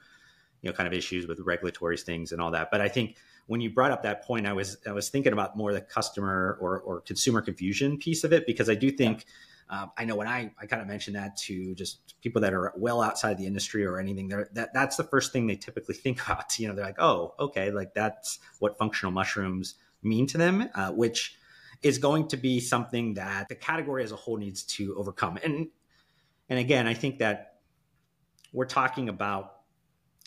you 0.61 0.69
know, 0.69 0.75
kind 0.75 0.87
of 0.87 0.93
issues 0.93 1.27
with 1.27 1.39
regulatory 1.41 1.97
things 1.97 2.31
and 2.31 2.41
all 2.41 2.51
that. 2.51 2.71
But 2.71 2.81
I 2.81 2.87
think 2.87 3.17
when 3.45 3.61
you 3.61 3.69
brought 3.69 3.91
up 3.91 4.03
that 4.03 4.23
point, 4.23 4.47
I 4.47 4.53
was 4.53 4.77
I 4.87 4.91
was 4.91 5.09
thinking 5.09 5.33
about 5.33 5.55
more 5.55 5.73
the 5.73 5.81
customer 5.81 6.57
or, 6.59 6.79
or 6.79 7.01
consumer 7.01 7.41
confusion 7.41 7.97
piece 7.97 8.23
of 8.23 8.33
it 8.33 8.45
because 8.47 8.69
I 8.69 8.75
do 8.75 8.91
think. 8.91 9.19
Yeah 9.19 9.33
um, 9.69 9.91
I 9.97 10.05
know 10.05 10.15
when 10.15 10.27
I, 10.27 10.51
I 10.59 10.65
kind 10.65 10.81
of 10.81 10.87
mention 10.87 11.13
that 11.13 11.37
to 11.37 11.75
just 11.75 12.19
people 12.21 12.41
that 12.41 12.53
are 12.53 12.73
well 12.77 13.01
outside 13.01 13.37
the 13.37 13.45
industry 13.45 13.85
or 13.85 13.99
anything, 13.99 14.29
that 14.29 14.73
that's 14.73 14.95
the 14.95 15.03
first 15.03 15.33
thing 15.33 15.47
they 15.47 15.55
typically 15.55 15.95
think 16.03 16.23
about. 16.25 16.57
You 16.57 16.67
know, 16.67 16.75
they're 16.75 16.85
like, 16.85 16.99
oh, 16.99 17.33
okay, 17.39 17.71
like 17.71 17.93
that's 17.93 18.39
what 18.59 18.77
functional 18.77 19.11
mushrooms 19.11 19.75
mean 20.01 20.27
to 20.27 20.37
them, 20.37 20.69
uh, 20.73 20.91
which 20.91 21.35
is 21.81 21.97
going 21.97 22.29
to 22.29 22.37
be 22.37 22.59
something 22.59 23.15
that 23.15 23.49
the 23.49 23.55
category 23.55 24.03
as 24.03 24.11
a 24.11 24.15
whole 24.15 24.37
needs 24.37 24.63
to 24.63 24.95
overcome. 24.95 25.37
And 25.43 25.67
and 26.49 26.59
again, 26.59 26.87
I 26.87 26.93
think 26.93 27.19
that 27.19 27.55
we're 28.53 28.65
talking 28.65 29.09
about 29.09 29.53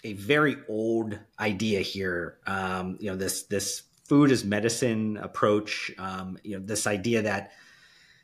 a 0.05 0.13
very 0.13 0.57
old 0.69 1.19
idea 1.39 1.81
here. 1.81 2.39
Um, 2.47 2.99
you 3.01 3.11
know, 3.11 3.17
this 3.17 3.45
this 3.45 3.83
food 4.05 4.33
as 4.33 4.45
medicine 4.45 5.17
approach. 5.17 5.91
Um, 5.99 6.39
you 6.43 6.59
know, 6.59 6.65
this 6.65 6.87
idea 6.87 7.23
that 7.23 7.53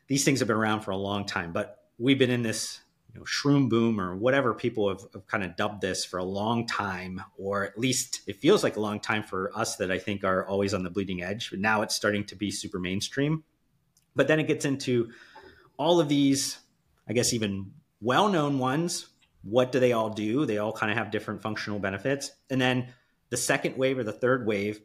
these 0.09 0.25
things 0.25 0.41
have 0.41 0.49
been 0.49 0.57
around 0.57 0.81
for 0.81 0.91
a 0.91 0.97
long 0.97 1.27
time, 1.27 1.53
but 1.53 1.79
we've 1.99 2.19
been 2.19 2.31
in 2.31 2.43
this 2.43 2.81
you 3.13 3.21
know, 3.21 3.25
shroom 3.25 3.69
boom 3.69 4.01
or 4.01 4.15
whatever 4.15 4.53
people 4.55 4.89
have, 4.89 5.01
have, 5.13 5.27
kind 5.27 5.43
of 5.43 5.57
dubbed 5.57 5.81
this 5.81 6.05
for 6.05 6.19
a 6.19 6.25
long 6.25 6.67
time, 6.67 7.23
or 7.39 7.65
at 7.65 7.79
least 7.79 8.21
it 8.27 8.37
feels 8.37 8.63
like 8.63 8.77
a 8.77 8.81
long 8.81 9.01
time 9.01 9.23
for 9.23 9.57
us 9.57 9.77
that 9.77 9.91
I 9.91 9.99
think 9.99 10.23
are 10.23 10.47
always 10.47 10.75
on 10.75 10.83
the 10.83 10.91
bleeding 10.91 11.23
edge. 11.23 11.51
But 11.51 11.61
now 11.61 11.83
it's 11.83 11.95
starting 11.95 12.25
to 12.27 12.37
be 12.37 12.51
super 12.51 12.79
mainstream. 12.79 13.45
But 14.15 14.29
then 14.29 14.39
it 14.39 14.47
gets 14.47 14.65
into 14.65 15.11
all 15.79 15.99
of 16.01 16.09
these, 16.09 16.59
I 17.09 17.13
guess, 17.13 17.33
even 17.33 17.73
well 18.01 18.29
known 18.29 18.59
ones. 18.59 19.09
What 19.43 19.73
do 19.73 19.81
they 19.81 19.93
all 19.93 20.11
do? 20.11 20.45
They 20.45 20.59
all 20.59 20.73
kind 20.73 20.91
of 20.91 20.99
have 20.99 21.11
different 21.11 21.43
functional 21.43 21.79
benefits. 21.79 22.33
And 22.51 22.61
then 22.61 22.89
the 23.31 23.37
second 23.37 23.77
wave 23.77 23.99
or 23.99 24.05
the 24.05 24.13
third 24.13 24.47
wave, 24.47 24.81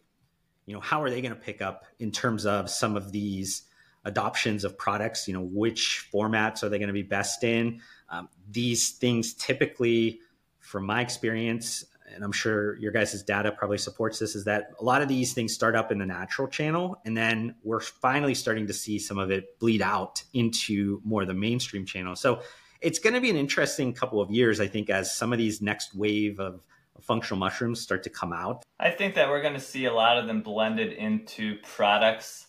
you 0.65 0.73
know, 0.73 0.79
how 0.79 1.01
are 1.01 1.10
they 1.10 1.21
going 1.21 1.34
to 1.34 1.39
pick 1.39 1.62
up 1.62 1.86
in 1.99 2.12
terms 2.12 2.45
of 2.45 2.69
some 2.69 2.95
of 2.95 3.12
these? 3.12 3.63
Adoptions 4.05 4.63
of 4.63 4.77
products 4.77 5.27
you 5.27 5.33
know 5.33 5.41
which 5.41 6.07
formats 6.13 6.63
are 6.63 6.69
they 6.69 6.79
going 6.79 6.87
to 6.87 6.93
be 6.93 7.03
best 7.03 7.43
in 7.43 7.79
um, 8.09 8.27
these 8.51 8.91
things 8.91 9.33
typically 9.33 10.19
from 10.59 10.85
my 10.85 11.01
experience 11.01 11.85
and 12.13 12.23
I'm 12.23 12.31
sure 12.31 12.77
your 12.77 12.91
guys' 12.91 13.21
data 13.23 13.51
probably 13.51 13.77
supports 13.77 14.19
this, 14.19 14.35
is 14.35 14.45
that 14.45 14.71
a 14.79 14.83
lot 14.83 15.01
of 15.01 15.07
these 15.07 15.33
things 15.33 15.53
start 15.53 15.75
up 15.75 15.91
in 15.91 15.97
the 15.97 16.05
natural 16.05 16.47
channel, 16.47 17.01
and 17.05 17.15
then 17.15 17.55
we're 17.63 17.79
finally 17.79 18.35
starting 18.35 18.67
to 18.67 18.73
see 18.73 18.99
some 18.99 19.17
of 19.17 19.31
it 19.31 19.57
bleed 19.59 19.81
out 19.81 20.23
into 20.33 21.01
more 21.03 21.25
the 21.25 21.33
mainstream 21.33 21.85
channel. 21.85 22.15
So 22.15 22.41
it's 22.81 22.99
going 22.99 23.13
to 23.13 23.21
be 23.21 23.29
an 23.29 23.35
interesting 23.35 23.93
couple 23.93 24.21
of 24.21 24.31
years, 24.31 24.59
I 24.59 24.67
think, 24.67 24.89
as 24.89 25.15
some 25.15 25.31
of 25.31 25.39
these 25.39 25.61
next 25.61 25.95
wave 25.95 26.39
of 26.39 26.65
functional 27.01 27.39
mushrooms 27.39 27.79
start 27.79 28.03
to 28.03 28.09
come 28.09 28.33
out. 28.33 28.63
I 28.79 28.91
think 28.91 29.15
that 29.15 29.29
we're 29.29 29.41
going 29.41 29.53
to 29.53 29.59
see 29.59 29.85
a 29.85 29.93
lot 29.93 30.17
of 30.17 30.27
them 30.27 30.41
blended 30.41 30.93
into 30.93 31.57
products 31.63 32.47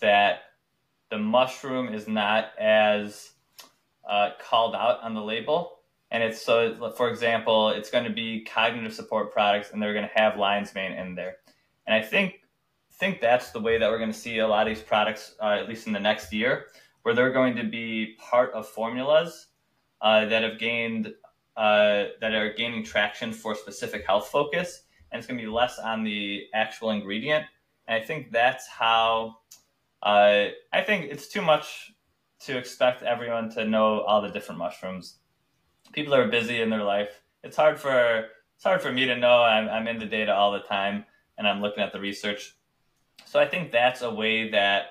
that 0.00 0.42
the 1.10 1.18
mushroom 1.18 1.92
is 1.92 2.06
not 2.06 2.50
as 2.58 3.30
uh, 4.08 4.30
called 4.40 4.74
out 4.74 5.02
on 5.02 5.14
the 5.14 5.22
label 5.22 5.78
and 6.10 6.22
it's 6.22 6.40
so, 6.40 6.92
for 6.96 7.10
example, 7.10 7.68
it's 7.70 7.90
going 7.90 8.04
to 8.04 8.10
be 8.10 8.42
cognitive 8.44 8.94
support 8.94 9.32
products, 9.32 9.70
and 9.72 9.82
they're 9.82 9.92
going 9.92 10.08
to 10.08 10.20
have 10.20 10.38
lion's 10.38 10.74
mane 10.74 10.92
in 10.92 11.14
there. 11.14 11.36
And 11.86 11.94
I 11.94 12.02
think 12.02 12.40
think 12.94 13.20
that's 13.20 13.52
the 13.52 13.60
way 13.60 13.78
that 13.78 13.88
we're 13.88 13.98
going 13.98 14.12
to 14.12 14.18
see 14.18 14.38
a 14.38 14.48
lot 14.48 14.66
of 14.66 14.74
these 14.74 14.82
products, 14.82 15.36
uh, 15.40 15.50
at 15.50 15.68
least 15.68 15.86
in 15.86 15.92
the 15.92 16.00
next 16.00 16.32
year, 16.32 16.66
where 17.02 17.14
they're 17.14 17.32
going 17.32 17.54
to 17.54 17.62
be 17.62 18.16
part 18.18 18.52
of 18.54 18.66
formulas 18.66 19.48
uh, 20.00 20.24
that 20.26 20.42
have 20.42 20.58
gained 20.58 21.14
uh, 21.56 22.06
that 22.20 22.34
are 22.34 22.52
gaining 22.54 22.82
traction 22.82 23.32
for 23.32 23.54
specific 23.54 24.06
health 24.06 24.28
focus, 24.28 24.84
and 25.12 25.18
it's 25.18 25.26
going 25.26 25.38
to 25.38 25.44
be 25.44 25.50
less 25.50 25.78
on 25.78 26.04
the 26.04 26.46
actual 26.54 26.90
ingredient. 26.90 27.44
And 27.86 28.02
I 28.02 28.04
think 28.04 28.32
that's 28.32 28.66
how. 28.66 29.38
Uh, 30.02 30.46
I 30.72 30.82
think 30.82 31.10
it's 31.10 31.28
too 31.28 31.42
much 31.42 31.92
to 32.40 32.56
expect 32.56 33.02
everyone 33.02 33.50
to 33.50 33.64
know 33.64 34.00
all 34.00 34.22
the 34.22 34.28
different 34.28 34.58
mushrooms 34.58 35.18
people 35.92 36.14
are 36.14 36.28
busy 36.28 36.60
in 36.60 36.70
their 36.70 36.84
life. 36.84 37.22
It's 37.42 37.56
hard 37.56 37.78
for 37.78 38.26
it's 38.56 38.64
hard 38.64 38.82
for 38.82 38.92
me 38.92 39.06
to 39.06 39.16
know. 39.16 39.42
I'm, 39.42 39.68
I'm 39.68 39.86
in 39.86 39.98
the 39.98 40.06
data 40.06 40.34
all 40.34 40.52
the 40.52 40.60
time, 40.60 41.04
and 41.36 41.46
I'm 41.46 41.60
looking 41.60 41.82
at 41.82 41.92
the 41.92 42.00
research. 42.00 42.56
So 43.24 43.38
I 43.38 43.46
think 43.46 43.70
that's 43.70 44.02
a 44.02 44.10
way 44.10 44.50
that 44.50 44.86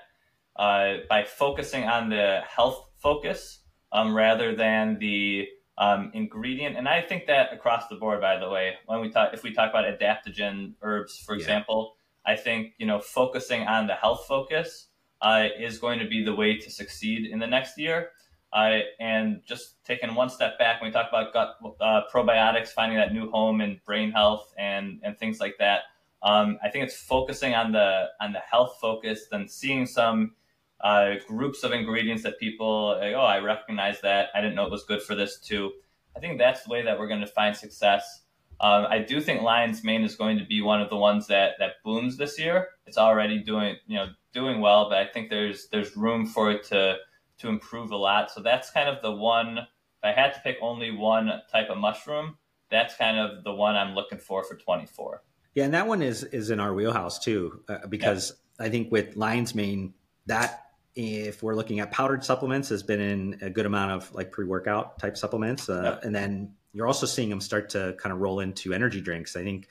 uh, 0.55 0.97
by 1.09 1.23
focusing 1.23 1.83
on 1.83 2.09
the 2.09 2.41
health 2.47 2.89
focus 2.97 3.59
um, 3.91 4.15
rather 4.15 4.55
than 4.55 4.97
the 4.99 5.47
um, 5.77 6.11
ingredient, 6.13 6.77
and 6.77 6.87
I 6.87 7.01
think 7.01 7.27
that 7.27 7.53
across 7.53 7.87
the 7.87 7.95
board. 7.95 8.21
By 8.21 8.37
the 8.39 8.49
way, 8.49 8.75
when 8.85 9.01
we 9.01 9.09
talk, 9.09 9.33
if 9.33 9.43
we 9.43 9.53
talk 9.53 9.69
about 9.69 9.85
adaptogen 9.85 10.73
herbs, 10.81 11.17
for 11.17 11.35
yeah. 11.35 11.41
example, 11.41 11.95
I 12.25 12.35
think 12.35 12.73
you 12.77 12.87
know 12.87 12.99
focusing 12.99 13.67
on 13.67 13.87
the 13.87 13.93
health 13.95 14.25
focus 14.27 14.87
uh, 15.21 15.47
is 15.59 15.79
going 15.79 15.99
to 15.99 16.07
be 16.07 16.23
the 16.23 16.33
way 16.33 16.57
to 16.57 16.69
succeed 16.69 17.29
in 17.29 17.39
the 17.39 17.47
next 17.47 17.77
year. 17.77 18.11
Uh, 18.53 18.79
and 18.99 19.41
just 19.45 19.83
taking 19.83 20.15
one 20.15 20.29
step 20.29 20.57
back, 20.57 20.81
when 20.81 20.89
we 20.89 20.93
talk 20.93 21.09
about 21.09 21.33
gut 21.33 21.57
uh, 21.81 22.01
probiotics, 22.13 22.69
finding 22.69 22.97
that 22.97 23.13
new 23.13 23.29
home 23.29 23.59
in 23.61 23.79
brain 23.85 24.11
health 24.11 24.53
and, 24.57 24.99
and 25.03 25.17
things 25.19 25.39
like 25.39 25.55
that, 25.59 25.81
um, 26.23 26.57
I 26.63 26.69
think 26.69 26.85
it's 26.85 26.95
focusing 26.95 27.53
on 27.53 27.71
the 27.71 28.05
on 28.19 28.33
the 28.33 28.39
health 28.39 28.77
focus, 28.81 29.27
then 29.29 29.47
seeing 29.47 29.85
some 29.85 30.33
uh, 30.81 31.15
groups 31.27 31.63
of 31.63 31.71
ingredients 31.71 32.23
that 32.23 32.39
people, 32.39 32.97
like, 32.99 33.13
oh, 33.13 33.21
I 33.21 33.39
recognize 33.39 34.01
that. 34.01 34.29
I 34.33 34.41
didn't 34.41 34.55
know 34.55 34.65
it 34.65 34.71
was 34.71 34.83
good 34.85 35.01
for 35.01 35.15
this 35.15 35.39
too. 35.39 35.73
I 36.15 36.19
think 36.19 36.37
that's 36.37 36.63
the 36.63 36.69
way 36.69 36.83
that 36.83 36.97
we're 36.97 37.07
going 37.07 37.21
to 37.21 37.27
find 37.27 37.55
success. 37.55 38.21
Um, 38.59 38.87
I 38.89 38.99
do 38.99 39.21
think 39.21 39.41
Lion's 39.41 39.83
Mane 39.83 40.03
is 40.03 40.15
going 40.15 40.39
to 40.39 40.45
be 40.45 40.61
one 40.61 40.81
of 40.81 40.89
the 40.89 40.95
ones 40.95 41.27
that 41.27 41.53
that 41.59 41.73
booms 41.83 42.17
this 42.17 42.39
year. 42.39 42.69
It's 42.85 42.97
already 42.97 43.43
doing 43.43 43.75
you 43.85 43.97
know 43.97 44.07
doing 44.33 44.61
well, 44.61 44.89
but 44.89 44.97
I 44.97 45.05
think 45.05 45.29
there's 45.29 45.67
there's 45.69 45.95
room 45.95 46.25
for 46.25 46.51
it 46.51 46.63
to 46.65 46.97
to 47.39 47.49
improve 47.49 47.91
a 47.91 47.97
lot. 47.97 48.31
So 48.31 48.41
that's 48.41 48.71
kind 48.71 48.89
of 48.89 49.01
the 49.01 49.11
one. 49.11 49.59
If 49.59 50.03
I 50.03 50.11
had 50.11 50.33
to 50.33 50.39
pick 50.39 50.57
only 50.61 50.91
one 50.91 51.31
type 51.51 51.69
of 51.69 51.77
mushroom, 51.77 52.37
that's 52.69 52.95
kind 52.95 53.19
of 53.19 53.43
the 53.43 53.53
one 53.53 53.75
I'm 53.75 53.93
looking 53.93 54.17
for 54.19 54.43
for 54.43 54.55
24. 54.55 55.23
Yeah, 55.53 55.65
and 55.65 55.73
that 55.73 55.87
one 55.87 56.01
is 56.01 56.23
is 56.23 56.49
in 56.49 56.59
our 56.59 56.73
wheelhouse 56.73 57.19
too, 57.19 57.63
uh, 57.69 57.87
because 57.87 58.33
I 58.59 58.69
think 58.69 58.91
with 58.91 59.15
lion's 59.15 59.55
mane, 59.55 59.93
that 60.25 60.63
if 60.95 61.43
we're 61.43 61.55
looking 61.55 61.79
at 61.79 61.91
powdered 61.91 62.23
supplements, 62.23 62.69
has 62.69 62.83
been 62.83 62.99
in 62.99 63.39
a 63.41 63.49
good 63.49 63.65
amount 63.65 63.91
of 63.91 64.13
like 64.13 64.31
pre 64.31 64.45
workout 64.45 64.99
type 64.99 65.17
supplements, 65.17 65.69
uh, 65.69 65.99
and 66.03 66.13
then 66.13 66.53
you're 66.77 66.87
also 66.87 67.05
seeing 67.05 67.29
them 67.29 67.41
start 67.41 67.69
to 67.71 67.95
kind 67.99 68.13
of 68.13 68.19
roll 68.19 68.39
into 68.39 68.73
energy 68.73 69.01
drinks. 69.01 69.35
I 69.35 69.43
think 69.43 69.67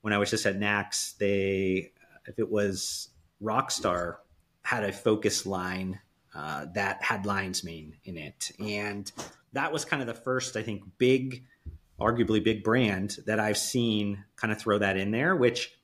when 0.00 0.12
I 0.12 0.18
was 0.18 0.30
just 0.30 0.44
at 0.44 0.58
NACS, 0.58 1.16
they 1.16 1.92
if 2.26 2.38
it 2.38 2.50
was 2.50 3.08
Rockstar 3.42 4.16
had 4.62 4.84
a 4.84 4.92
focus 4.92 5.46
line 5.46 6.00
uh, 6.34 6.66
that 6.74 7.02
had 7.02 7.26
lion's 7.26 7.62
mane 7.64 7.96
in 8.04 8.16
it. 8.16 8.52
And 8.58 9.10
that 9.52 9.72
was 9.72 9.84
kind 9.84 10.00
of 10.00 10.06
the 10.06 10.14
first, 10.14 10.56
I 10.56 10.62
think, 10.62 10.82
big, 10.98 11.44
arguably 12.00 12.42
big 12.42 12.64
brand 12.64 13.18
that 13.26 13.38
I've 13.38 13.58
seen 13.58 14.24
kind 14.36 14.52
of 14.52 14.58
throw 14.58 14.78
that 14.78 14.96
in 14.96 15.10
there, 15.10 15.36
which 15.36 15.76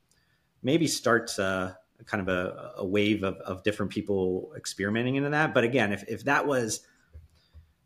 maybe 0.63 0.87
starts 0.87 1.39
a 1.39 1.77
kind 2.07 2.21
of 2.21 2.29
a, 2.29 2.73
a 2.79 2.87
wave 2.87 3.25
of, 3.25 3.37
of 3.37 3.63
different 3.63 3.93
people 3.93 4.53
experimenting 4.57 5.17
into 5.17 5.31
that. 5.31 5.53
But 5.55 5.65
again, 5.65 5.93
if, 5.93 6.05
if 6.09 6.25
that 6.25 6.47
was 6.47 6.81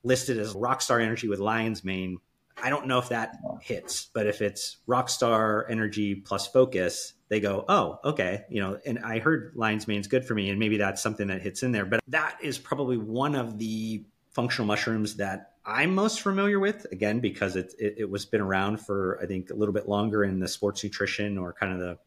listed 0.05 0.39
as 0.39 0.55
Rockstar 0.55 1.03
Energy 1.03 1.29
with 1.29 1.39
lion's 1.39 1.83
mane, 1.83 2.19
I 2.63 2.71
don't 2.71 2.87
know 2.87 2.99
if 2.99 3.09
that 3.09 3.39
hits, 3.61 4.07
but 4.15 4.27
if 4.27 4.41
it's 4.41 4.77
Rockstar 4.89 5.65
Energy 5.69 6.15
plus 6.15 6.47
Focus, 6.47 7.15
they 7.29 7.41
go, 7.41 7.65
oh, 7.69 7.99
okay, 8.05 8.45
you 8.49 8.61
know, 8.61 8.79
and 8.87 8.99
I 9.01 9.19
heard 9.19 9.53
lion's 9.57 9.89
mane's 9.89 10.07
good 10.07 10.25
for 10.25 10.35
me, 10.35 10.51
and 10.51 10.59
maybe 10.59 10.77
that's 10.77 11.03
something 11.03 11.27
that 11.29 11.43
hits 11.43 11.63
in 11.63 11.73
there. 11.73 11.85
But 11.85 12.01
that 12.09 12.39
is 12.43 12.59
probably 12.59 12.99
one 12.99 13.35
of 13.35 13.59
the 13.59 14.05
functional 14.31 14.67
mushrooms 14.67 15.17
that 15.17 15.53
I'm 15.65 15.95
most 15.95 16.21
familiar 16.21 16.59
with, 16.59 16.87
again, 16.93 17.21
because 17.21 17.57
it, 17.57 17.75
it, 17.79 17.95
it 17.99 18.11
was 18.11 18.27
been 18.27 18.41
around 18.41 18.79
for, 18.79 19.19
I 19.23 19.27
think, 19.27 19.51
a 19.51 19.55
little 19.55 19.75
bit 19.75 19.89
longer 19.89 20.25
in 20.25 20.41
the 20.41 20.49
sports 20.49 20.83
nutrition 20.83 21.39
or 21.39 21.53
kind 21.53 21.73
of 21.73 21.79
the 21.79 21.99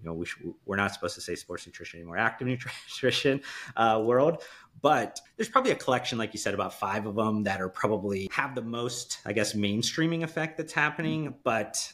you 0.00 0.08
know, 0.08 0.14
we 0.14 0.26
we're 0.64 0.76
not 0.76 0.92
supposed 0.92 1.14
to 1.16 1.20
say 1.20 1.34
sports 1.34 1.66
nutrition 1.66 1.98
anymore, 1.98 2.16
active 2.16 2.46
nutrition 2.46 3.40
uh, 3.76 4.00
world. 4.04 4.42
But 4.80 5.20
there's 5.36 5.48
probably 5.48 5.72
a 5.72 5.76
collection, 5.76 6.18
like 6.18 6.32
you 6.32 6.38
said, 6.38 6.54
about 6.54 6.72
five 6.72 7.06
of 7.06 7.16
them 7.16 7.42
that 7.44 7.60
are 7.60 7.68
probably 7.68 8.28
have 8.32 8.54
the 8.54 8.62
most, 8.62 9.18
I 9.26 9.32
guess, 9.32 9.54
mainstreaming 9.54 10.22
effect 10.22 10.56
that's 10.56 10.72
happening. 10.72 11.34
But 11.42 11.92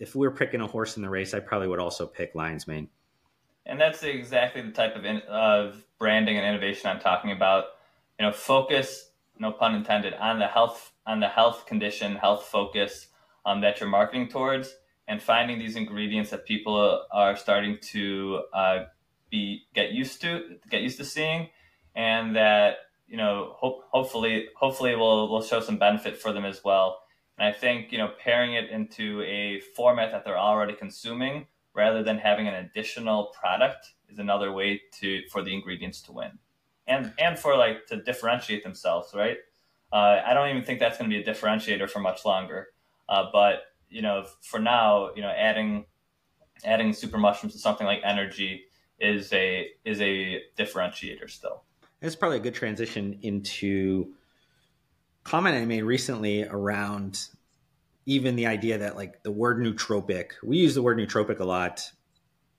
if 0.00 0.16
we 0.16 0.26
were 0.26 0.34
picking 0.34 0.60
a 0.60 0.66
horse 0.66 0.96
in 0.96 1.02
the 1.02 1.08
race, 1.08 1.34
I 1.34 1.40
probably 1.40 1.68
would 1.68 1.78
also 1.78 2.04
pick 2.04 2.34
Lion's 2.34 2.66
Mane. 2.66 2.88
And 3.64 3.80
that's 3.80 4.02
exactly 4.02 4.62
the 4.62 4.72
type 4.72 4.96
of, 4.96 5.04
in, 5.04 5.22
of 5.28 5.84
branding 5.98 6.36
and 6.36 6.46
innovation 6.46 6.90
I'm 6.90 7.00
talking 7.00 7.30
about. 7.30 7.64
You 8.18 8.26
know, 8.26 8.32
focus, 8.32 9.10
no 9.38 9.52
pun 9.52 9.74
intended, 9.74 10.14
on 10.14 10.38
the 10.38 10.46
health 10.46 10.92
on 11.06 11.20
the 11.20 11.28
health 11.28 11.66
condition, 11.66 12.16
health 12.16 12.44
focus 12.44 13.06
um, 13.44 13.60
that 13.60 13.78
you're 13.78 13.88
marketing 13.88 14.28
towards 14.28 14.74
and 15.08 15.22
finding 15.22 15.58
these 15.58 15.76
ingredients 15.76 16.30
that 16.30 16.44
people 16.44 17.04
are 17.12 17.36
starting 17.36 17.78
to 17.80 18.42
uh, 18.52 18.84
be 19.30 19.62
get 19.74 19.92
used 19.92 20.20
to 20.22 20.56
get 20.70 20.82
used 20.82 20.98
to 20.98 21.04
seeing, 21.04 21.48
and 21.94 22.34
that 22.36 22.76
you 23.06 23.16
know 23.16 23.54
hope, 23.56 23.84
hopefully 23.90 24.48
hopefully 24.56 24.94
will 24.96 25.28
will 25.28 25.42
show 25.42 25.60
some 25.60 25.78
benefit 25.78 26.16
for 26.16 26.32
them 26.32 26.44
as 26.44 26.62
well. 26.64 27.00
And 27.38 27.46
I 27.46 27.56
think 27.56 27.92
you 27.92 27.98
know 27.98 28.10
pairing 28.18 28.54
it 28.54 28.70
into 28.70 29.22
a 29.22 29.60
format 29.74 30.10
that 30.12 30.24
they're 30.24 30.38
already 30.38 30.74
consuming 30.74 31.46
rather 31.74 32.02
than 32.02 32.18
having 32.18 32.48
an 32.48 32.54
additional 32.54 33.26
product 33.38 33.92
is 34.08 34.18
another 34.18 34.50
way 34.52 34.80
to 35.00 35.22
for 35.30 35.42
the 35.42 35.54
ingredients 35.54 36.00
to 36.02 36.12
win, 36.12 36.38
and 36.86 37.12
and 37.18 37.38
for 37.38 37.56
like 37.56 37.86
to 37.86 38.02
differentiate 38.02 38.64
themselves, 38.64 39.14
right? 39.14 39.38
Uh, 39.92 40.20
I 40.26 40.34
don't 40.34 40.48
even 40.48 40.64
think 40.64 40.80
that's 40.80 40.98
going 40.98 41.08
to 41.08 41.16
be 41.16 41.22
a 41.22 41.32
differentiator 41.32 41.88
for 41.88 42.00
much 42.00 42.24
longer, 42.24 42.68
uh, 43.08 43.26
but 43.32 43.62
you 43.88 44.02
know, 44.02 44.26
for 44.42 44.58
now, 44.58 45.10
you 45.14 45.22
know, 45.22 45.32
adding 45.36 45.86
adding 46.64 46.92
super 46.92 47.18
mushrooms 47.18 47.52
to 47.52 47.58
something 47.58 47.86
like 47.86 48.00
energy 48.04 48.64
is 48.98 49.32
a 49.32 49.68
is 49.84 50.00
a 50.00 50.42
differentiator 50.58 51.28
still. 51.28 51.62
It's 52.00 52.16
probably 52.16 52.38
a 52.38 52.40
good 52.40 52.54
transition 52.54 53.18
into 53.22 54.12
comment 55.24 55.56
I 55.56 55.64
made 55.64 55.82
recently 55.82 56.44
around 56.44 57.28
even 58.06 58.36
the 58.36 58.46
idea 58.46 58.78
that 58.78 58.96
like 58.96 59.22
the 59.22 59.32
word 59.32 59.58
nootropic, 59.58 60.32
we 60.42 60.58
use 60.58 60.74
the 60.74 60.82
word 60.82 60.98
nootropic 60.98 61.40
a 61.40 61.44
lot, 61.44 61.90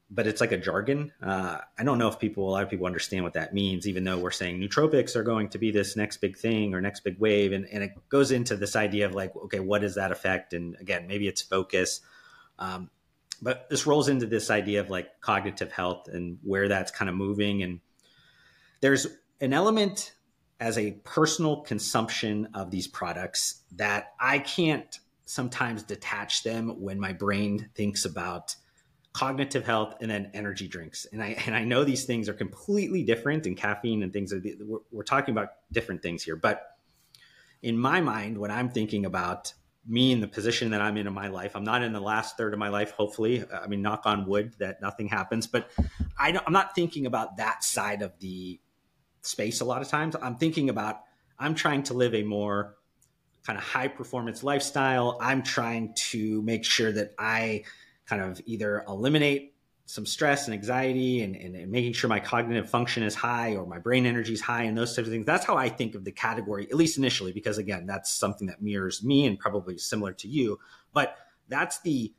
but 0.10 0.26
it's 0.26 0.40
like 0.40 0.52
a 0.52 0.58
jargon. 0.58 1.12
Uh, 1.22 1.58
I 1.78 1.84
don't 1.84 1.98
know 1.98 2.08
if 2.08 2.18
people, 2.18 2.50
a 2.50 2.52
lot 2.52 2.64
of 2.64 2.70
people 2.70 2.86
understand 2.86 3.24
what 3.24 3.34
that 3.34 3.54
means, 3.54 3.88
even 3.88 4.04
though 4.04 4.18
we're 4.18 4.32
saying 4.32 4.60
nootropics 4.60 5.16
are 5.16 5.24
going 5.24 5.50
to 5.50 5.58
be 5.58 5.72
this 5.72 5.98
next 5.98 6.18
big 6.18 6.38
thing 6.38 6.74
or 6.74 6.82
next 6.82 7.02
big 7.02 7.20
wave. 7.20 7.52
And, 7.52 7.68
and 7.72 7.84
it 7.84 7.92
goes 8.10 8.32
into 8.32 8.56
this 8.56 8.76
idea 8.76 9.06
of 9.06 9.14
like, 9.14 9.36
okay, 9.36 9.60
what 9.60 9.82
does 9.82 9.96
that 9.96 10.12
affect? 10.12 10.54
And 10.54 10.76
again, 10.80 11.08
maybe 11.08 11.28
it's 11.28 11.42
focus. 11.42 12.00
Um, 12.58 12.90
but 13.42 13.70
this 13.70 13.86
rolls 13.86 14.08
into 14.08 14.26
this 14.26 14.50
idea 14.50 14.80
of 14.80 14.90
like 14.90 15.20
cognitive 15.20 15.72
health 15.72 16.08
and 16.08 16.40
where 16.42 16.70
that's 16.70 16.92
kind 16.92 17.10
of 17.10 17.16
moving. 17.16 17.62
And 17.62 17.82
there's 18.80 19.08
an 19.42 19.54
element 19.54 20.14
as 20.60 20.78
a 20.78 20.92
personal 21.04 21.62
consumption 21.62 22.50
of 22.54 22.72
these 22.72 22.88
products 22.88 23.62
that 23.76 24.14
I 24.20 24.40
can't 24.40 24.98
sometimes 25.26 25.84
detach 25.84 26.44
them 26.44 26.82
when 26.82 27.00
my 27.00 27.12
brain 27.14 27.70
thinks 27.76 28.06
about 28.06 28.56
cognitive 29.18 29.66
health 29.66 29.96
and 30.00 30.12
then 30.12 30.30
energy 30.36 30.68
drinks 30.68 31.08
and 31.12 31.24
i 31.24 31.30
and 31.48 31.56
i 31.56 31.64
know 31.64 31.84
these 31.84 32.06
things 32.06 32.30
are 32.30 32.36
completely 32.36 33.02
different 33.02 33.48
and 33.48 33.58
caffeine 33.58 34.04
and 34.04 34.14
things 34.14 34.32
are 34.32 34.40
we're, 34.62 34.78
we're 34.92 35.04
talking 35.04 35.32
about 35.32 35.50
different 35.72 36.04
things 36.04 36.22
here 36.22 36.36
but 36.36 36.78
in 37.64 37.76
my 37.76 38.00
mind 38.00 38.38
when 38.38 38.52
i'm 38.52 38.70
thinking 38.70 39.08
about 39.08 39.54
me 39.88 40.12
in 40.12 40.20
the 40.20 40.28
position 40.28 40.72
that 40.72 40.82
I'm 40.82 40.98
in 40.98 41.08
in 41.08 41.14
my 41.14 41.30
life. 41.30 41.56
I'm 41.56 41.64
not 41.64 41.82
in 41.82 41.94
the 41.94 42.02
last 42.02 42.36
third 42.36 42.52
of 42.52 42.60
my 42.60 42.68
life, 42.68 42.92
hopefully. 42.92 43.46
I 43.50 43.68
mean, 43.68 43.82
knock 43.82 44.02
on 44.06 44.26
wood 44.26 44.54
that 44.60 44.82
nothing 44.82 45.08
happens, 45.08 45.48
but 45.48 45.72
I 46.20 46.30
am 46.30 46.52
not 46.52 46.76
thinking 46.76 47.06
about 47.06 47.38
that 47.38 47.64
side 47.64 48.02
of 48.02 48.12
the 48.20 48.60
space 49.22 49.62
a 49.62 49.66
lot 49.66 49.82
of 49.82 49.88
times. 49.88 50.18
I'm 50.22 50.36
thinking 50.36 50.70
about, 50.70 51.04
I'm 51.40 51.56
trying 51.56 51.84
to 51.84 51.94
live 51.94 52.14
a 52.14 52.24
more 52.24 52.76
kind 53.46 53.58
of 53.58 53.64
high 53.64 53.88
performance 53.88 54.44
lifestyle. 54.44 55.18
I'm 55.22 55.42
trying 55.42 55.94
to 56.10 56.42
make 56.42 56.66
sure 56.66 56.92
that 56.92 57.14
I 57.18 57.64
kind 58.08 58.22
of 58.22 58.42
either 58.46 58.84
eliminate 58.88 59.54
some 59.86 60.06
stress 60.06 60.48
and 60.48 60.54
anxiety 60.54 61.22
and, 61.22 61.36
and, 61.36 61.56
and, 61.56 61.72
making 61.72 61.94
sure 61.94 62.10
my 62.10 62.20
cognitive 62.20 62.70
function 62.70 63.04
is 63.04 63.16
high 63.16 63.56
or 63.56 63.66
my 63.66 63.80
brain 63.80 64.06
energy 64.06 64.34
is 64.34 64.42
high 64.42 64.64
and 64.64 64.78
those 64.78 64.94
types 64.94 65.08
of 65.08 65.14
things. 65.14 65.26
That's 65.26 65.46
how 65.46 65.56
I 65.56 65.70
think 65.70 65.96
of 65.96 66.04
the 66.04 66.12
category, 66.12 66.68
at 66.70 66.76
least 66.76 66.98
initially, 66.98 67.32
because 67.32 67.58
again, 67.58 67.86
that's 67.86 68.12
something 68.12 68.48
that 68.48 68.62
mirrors 68.62 69.02
me 69.02 69.26
and 69.26 69.40
probably 69.40 69.78
similar 69.78 70.12
to 70.14 70.28
you. 70.28 70.60
But 70.94 71.18
that's 71.48 71.80
the, 71.82 72.14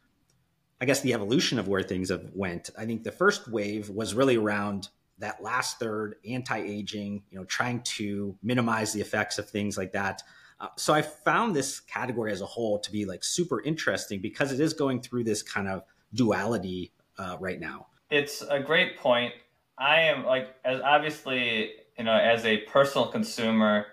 I 0.81 0.87
guess, 0.87 1.03
the 1.03 1.13
evolution 1.13 1.59
of 1.59 1.69
where 1.69 1.83
things 1.83 2.09
have 2.09 2.31
went. 2.35 2.71
I 2.79 2.87
think 2.87 3.03
the 3.03 3.13
first 3.13 3.49
wave 3.49 3.91
was 3.91 4.15
really 4.15 4.37
around 4.37 4.89
that 5.19 5.43
last 5.43 5.79
third, 5.79 6.15
anti-aging, 6.27 7.23
you 7.31 7.39
know, 7.39 7.45
trying 7.45 7.83
to 7.83 8.35
minimize 8.43 8.95
the 8.95 9.03
effects 9.03 9.39
of 9.39 9.51
things 9.51 9.77
like 9.77 9.93
that. 9.93 10.23
Uh, 10.61 10.69
so 10.77 10.93
I 10.93 11.03
found 11.03 11.55
this 11.55 11.81
category 11.81 12.33
as 12.33 12.41
a 12.41 12.47
whole 12.47 12.79
to 12.81 12.91
be 12.91 13.05
like 13.05 13.23
super 13.23 13.63
interesting 13.63 14.21
because 14.21 14.53
it 14.53 14.61
is 14.61 14.73
going 14.73 15.01
through 15.01 15.25
this 15.25 15.43
kind 15.43 15.69
of 15.69 15.83
duality 16.15 16.93
uh, 17.19 17.37
right 17.39 17.61
now. 17.61 17.87
It's 18.11 18.43
a 18.43 18.59
great 18.59 18.99
point. 18.99 19.35
I 19.79 20.01
am 20.01 20.25
like, 20.25 20.49
as 20.65 20.81
obviously, 20.81 21.73
you 21.97 22.05
know, 22.05 22.17
as 22.17 22.45
a 22.45 22.59
personal 22.59 23.09
consumer, 23.09 23.87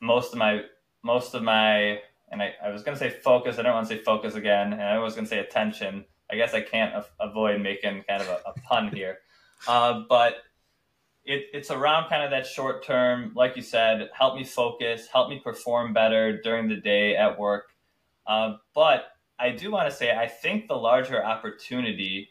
most 0.00 0.32
of 0.32 0.38
my, 0.38 0.62
most 1.02 1.34
of 1.34 1.42
my, 1.42 2.00
and 2.30 2.42
I, 2.42 2.54
I 2.64 2.70
was 2.70 2.82
going 2.82 2.96
to 2.96 2.98
say 2.98 3.10
focus. 3.10 3.58
I 3.58 3.62
don't 3.62 3.74
want 3.74 3.88
to 3.88 3.96
say 3.96 4.02
focus 4.02 4.34
again. 4.34 4.72
And 4.72 4.82
I 4.82 4.98
was 4.98 5.14
going 5.14 5.24
to 5.24 5.28
say 5.28 5.38
attention. 5.38 6.04
I 6.30 6.36
guess 6.36 6.54
I 6.54 6.60
can't 6.60 6.94
a- 6.94 7.06
avoid 7.20 7.60
making 7.60 8.04
kind 8.08 8.22
of 8.22 8.28
a, 8.28 8.40
a 8.50 8.52
pun 8.60 8.88
here. 8.88 9.18
Uh, 9.66 10.02
but 10.10 10.42
it, 11.24 11.46
it's 11.52 11.70
around 11.70 12.08
kind 12.08 12.22
of 12.22 12.30
that 12.30 12.46
short 12.46 12.84
term, 12.84 13.32
like 13.34 13.56
you 13.56 13.62
said, 13.62 14.10
help 14.16 14.36
me 14.36 14.44
focus, 14.44 15.08
help 15.10 15.30
me 15.30 15.40
perform 15.42 15.92
better 15.92 16.40
during 16.42 16.68
the 16.68 16.76
day 16.76 17.16
at 17.16 17.38
work. 17.38 17.70
Uh, 18.26 18.54
but 18.74 19.06
I 19.38 19.50
do 19.50 19.70
want 19.70 19.88
to 19.90 19.94
say, 19.94 20.16
I 20.16 20.26
think 20.26 20.68
the 20.68 20.76
larger 20.76 21.24
opportunity 21.24 22.30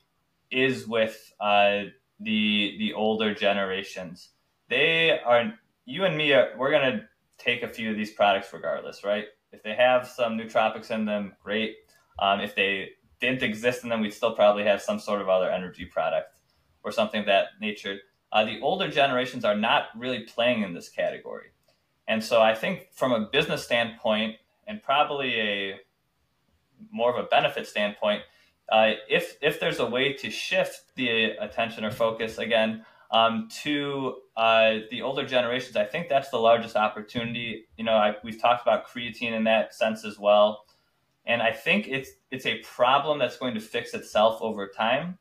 is 0.52 0.88
with 0.88 1.34
uh, 1.40 1.84
the 2.20 2.76
the 2.78 2.94
older 2.94 3.34
generations. 3.34 4.30
They 4.70 5.20
are 5.20 5.54
you 5.86 6.06
and 6.06 6.16
me. 6.16 6.34
Are, 6.34 6.52
we're 6.58 6.72
gonna 6.72 7.08
take 7.38 7.64
a 7.64 7.68
few 7.68 7.90
of 7.90 7.98
these 7.98 8.12
products 8.12 8.54
regardless, 8.54 9.04
right? 9.04 9.26
If 9.52 9.64
they 9.64 9.76
have 9.76 10.08
some 10.08 10.38
nootropics 10.38 10.92
in 10.92 11.06
them, 11.06 11.34
great. 11.44 11.76
Um, 12.20 12.40
if 12.40 12.56
they 12.56 12.90
didn't 13.20 13.44
exist 13.44 13.84
in 13.84 13.90
them, 13.90 14.02
we'd 14.02 14.14
still 14.14 14.36
probably 14.36 14.64
have 14.64 14.82
some 14.82 15.00
sort 15.00 15.22
of 15.22 15.30
other 15.30 15.50
energy 15.50 15.86
product 15.86 16.40
or 16.84 16.92
something 16.92 17.22
of 17.22 17.26
that 17.26 17.48
nature. 17.60 17.98
Uh, 18.34 18.44
the 18.44 18.60
older 18.62 18.90
generations 18.90 19.46
are 19.46 19.56
not 19.56 19.86
really 19.96 20.22
playing 20.22 20.64
in 20.64 20.74
this 20.74 20.90
category, 20.90 21.52
and 22.08 22.22
so 22.22 22.42
I 22.42 22.56
think 22.56 22.88
from 22.92 23.12
a 23.12 23.30
business 23.32 23.64
standpoint 23.64 24.38
and 24.68 24.82
probably 24.82 25.40
a 25.40 25.76
more 26.92 27.16
of 27.16 27.24
a 27.24 27.28
benefit 27.28 27.68
standpoint, 27.68 28.24
uh, 28.72 28.94
if 29.08 29.38
if 29.42 29.60
there's 29.60 29.80
a 29.80 29.86
way 29.86 30.14
to 30.14 30.32
shift 30.32 30.96
the 30.96 31.32
attention 31.40 31.86
or 31.86 31.92
focus 31.92 32.40
again 32.40 32.84
um, 33.12 33.48
to 33.62 34.16
uh, 34.36 34.80
the 34.90 35.04
older 35.04 35.26
generations, 35.26 35.76
I 35.76 35.86
think 35.86 36.10
that's 36.10 36.30
the 36.30 36.38
largest 36.38 36.76
opportunity. 36.76 37.68
You 37.78 37.84
know, 37.84 37.94
I, 37.94 38.16
we've 38.24 38.42
talked 38.42 38.64
about 38.64 38.88
creatine 38.88 39.34
in 39.34 39.44
that 39.44 39.76
sense 39.76 40.04
as 40.04 40.18
well, 40.18 40.66
and 41.26 41.42
I 41.42 41.52
think 41.52 41.88
it's 41.88 42.10
it's 42.32 42.48
a 42.48 42.60
problem 42.60 43.20
that's 43.20 43.38
going 43.38 43.54
to 43.54 43.62
fix 43.62 43.94
itself 43.94 44.42
over 44.42 44.68
time. 44.68 45.20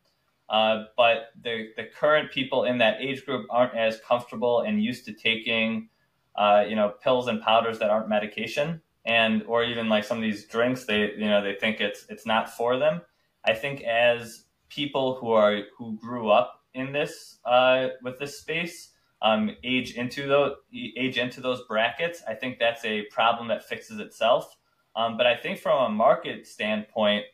Uh, 0.52 0.84
but 0.98 1.30
the 1.42 1.70
the 1.78 1.84
current 1.84 2.30
people 2.30 2.64
in 2.64 2.76
that 2.76 3.00
age 3.00 3.24
group 3.24 3.46
aren't 3.48 3.74
as 3.74 3.98
comfortable 4.06 4.60
and 4.60 4.84
used 4.84 5.06
to 5.06 5.12
taking, 5.14 5.88
uh, 6.36 6.62
you 6.68 6.76
know, 6.76 6.90
pills 7.02 7.26
and 7.26 7.40
powders 7.40 7.78
that 7.78 7.88
aren't 7.88 8.06
medication, 8.06 8.82
and 9.06 9.42
or 9.44 9.64
even 9.64 9.88
like 9.88 10.04
some 10.04 10.18
of 10.18 10.22
these 10.22 10.44
drinks, 10.44 10.84
they 10.84 11.12
you 11.12 11.30
know 11.30 11.42
they 11.42 11.54
think 11.54 11.80
it's 11.80 12.04
it's 12.10 12.26
not 12.26 12.54
for 12.54 12.76
them. 12.76 13.00
I 13.46 13.54
think 13.54 13.80
as 13.80 14.44
people 14.68 15.16
who 15.16 15.30
are 15.30 15.62
who 15.78 15.96
grew 15.96 16.30
up 16.30 16.60
in 16.74 16.92
this 16.92 17.38
uh, 17.46 17.88
with 18.02 18.18
this 18.18 18.38
space 18.38 18.90
um, 19.22 19.56
age 19.64 19.94
into 19.94 20.28
those 20.28 20.56
age 20.74 21.16
into 21.16 21.40
those 21.40 21.62
brackets, 21.66 22.22
I 22.28 22.34
think 22.34 22.58
that's 22.58 22.84
a 22.84 23.06
problem 23.06 23.48
that 23.48 23.66
fixes 23.66 24.00
itself. 24.00 24.54
Um, 24.94 25.16
but 25.16 25.26
I 25.26 25.34
think 25.34 25.60
from 25.60 25.82
a 25.82 25.88
market 25.88 26.46
standpoint, 26.46 27.24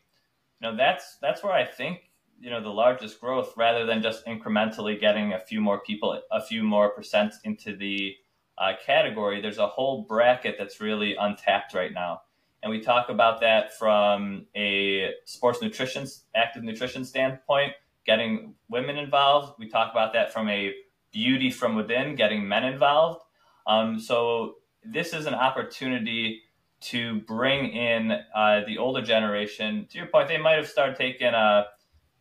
you 0.61 0.71
know 0.71 0.77
that's 0.77 1.17
that's 1.21 1.43
where 1.43 1.53
I 1.53 1.65
think 1.65 2.08
you 2.41 2.51
know 2.51 2.63
the 2.63 2.69
largest 2.69 3.21
growth, 3.21 3.53
rather 3.57 3.85
than 3.87 4.03
just 4.03 4.27
incrementally 4.27 5.01
getting 5.01 5.33
a 5.33 5.41
few 5.41 5.61
more 5.61 5.81
people, 5.81 6.21
a 6.31 6.41
few 6.41 6.63
more 6.63 6.91
percent 6.91 7.35
into 7.45 7.77
the 7.77 8.15
uh, 8.59 8.73
category. 8.85 9.41
There's 9.41 9.59
a 9.59 9.67
whole 9.67 10.03
bracket 10.03 10.57
that's 10.59 10.81
really 10.81 11.17
untapped 11.17 11.75
right 11.75 11.93
now. 11.93 12.23
And 12.63 12.71
we 12.71 12.81
talk 12.81 13.09
about 13.09 13.41
that 13.41 13.77
from 13.79 14.47
a 14.57 15.13
sports 15.25 15.63
nutrition, 15.63 16.07
active 16.35 16.65
nutrition 16.65 17.05
standpoint, 17.05 17.73
getting 18.05 18.55
women 18.69 18.99
involved. 18.99 19.55
We 19.59 19.69
talk 19.69 19.93
about 19.93 20.13
that 20.15 20.33
from 20.33 20.49
a 20.49 20.75
beauty 21.13 21.51
from 21.51 21.77
within, 21.77 22.17
getting 22.17 22.49
men 22.49 22.65
involved. 22.65 23.23
Um, 23.67 24.01
so 24.01 24.57
this 24.85 25.13
is 25.13 25.27
an 25.27 25.35
opportunity 25.35 26.43
to 26.81 27.21
bring 27.21 27.71
in 27.71 28.13
uh, 28.35 28.63
the 28.67 28.79
older 28.79 29.03
generation. 29.03 29.87
To 29.91 29.99
your 29.99 30.07
point, 30.07 30.29
they 30.29 30.39
might 30.39 30.57
have 30.57 30.69
started 30.69 30.97
taking 30.97 31.29
a 31.29 31.67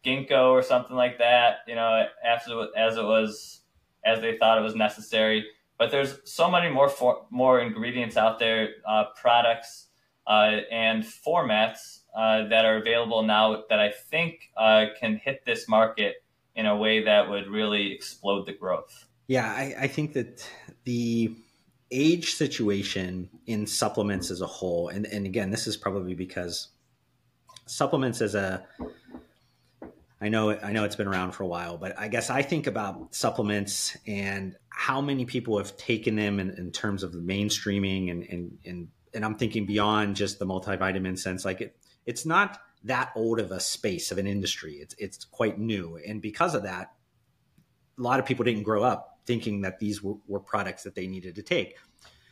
ginkgo 0.07 0.51
or 0.51 0.63
something 0.63 0.95
like 0.95 1.17
that, 1.17 1.57
you 1.67 1.75
know, 1.75 2.05
as 2.25 2.47
it 2.47 3.03
was 3.03 3.61
as 4.05 4.21
they 4.21 4.37
thought 4.37 4.57
it 4.57 4.61
was 4.61 4.75
necessary. 4.75 5.45
But 5.77 5.91
there's 5.91 6.19
so 6.23 6.49
many 6.49 6.69
more 6.69 6.89
for, 6.89 7.25
more 7.29 7.59
ingredients 7.59 8.17
out 8.17 8.39
there, 8.39 8.69
uh, 8.87 9.05
products 9.19 9.87
uh, 10.25 10.61
and 10.71 11.03
formats 11.03 11.99
uh, 12.17 12.47
that 12.47 12.65
are 12.65 12.77
available 12.77 13.21
now 13.21 13.63
that 13.69 13.79
I 13.79 13.91
think 13.91 14.49
uh, 14.57 14.85
can 14.99 15.17
hit 15.17 15.45
this 15.45 15.67
market 15.67 16.15
in 16.55 16.65
a 16.65 16.75
way 16.75 17.03
that 17.03 17.29
would 17.29 17.47
really 17.47 17.93
explode 17.93 18.45
the 18.45 18.53
growth. 18.53 19.05
Yeah, 19.27 19.45
I, 19.45 19.75
I 19.81 19.87
think 19.87 20.13
that 20.13 20.49
the 20.85 21.35
age 21.91 22.33
situation 22.33 23.29
in 23.45 23.67
supplements 23.67 24.31
as 24.31 24.41
a 24.41 24.47
whole, 24.47 24.87
and, 24.87 25.05
and 25.05 25.25
again, 25.25 25.51
this 25.51 25.67
is 25.67 25.77
probably 25.77 26.15
because 26.15 26.69
supplements 27.67 28.21
as 28.21 28.33
a 28.33 28.65
I 30.19 30.29
know 30.29 30.51
I 30.51 30.71
know 30.71 30.83
it's 30.83 30.95
been 30.95 31.07
around 31.07 31.33
for 31.33 31.43
a 31.43 31.47
while, 31.47 31.77
but 31.77 31.97
I 31.97 32.07
guess 32.07 32.29
I 32.29 32.41
think 32.41 32.65
about 32.65 33.13
supplements 33.13 33.95
and 34.07 34.55
how 34.69 34.99
many 34.99 35.25
people 35.25 35.57
have 35.57 35.77
taken 35.77 36.15
them 36.15 36.39
in, 36.39 36.51
in 36.51 36.71
terms 36.71 37.03
of 37.03 37.11
the 37.11 37.19
mainstreaming 37.19 38.09
and, 38.09 38.23
and, 38.23 38.57
and 38.65 38.87
and 39.13 39.25
I'm 39.25 39.35
thinking 39.35 39.65
beyond 39.65 40.15
just 40.15 40.39
the 40.39 40.45
multivitamin 40.45 41.17
sense, 41.17 41.45
like 41.45 41.61
it, 41.61 41.77
it's 42.05 42.25
not 42.25 42.59
that 42.83 43.11
old 43.15 43.39
of 43.39 43.51
a 43.51 43.59
space 43.59 44.11
of 44.11 44.17
an 44.17 44.27
industry. 44.27 44.73
It's 44.75 44.95
it's 44.97 45.25
quite 45.25 45.59
new, 45.59 45.99
and 46.07 46.21
because 46.21 46.55
of 46.55 46.63
that, 46.63 46.93
a 47.97 48.01
lot 48.01 48.19
of 48.19 48.25
people 48.25 48.45
didn't 48.45 48.63
grow 48.63 48.83
up 48.83 49.19
thinking 49.25 49.61
that 49.61 49.77
these 49.77 50.01
were, 50.01 50.15
were 50.27 50.39
products 50.39 50.83
that 50.83 50.95
they 50.95 51.05
needed 51.05 51.35
to 51.35 51.43
take. 51.43 51.77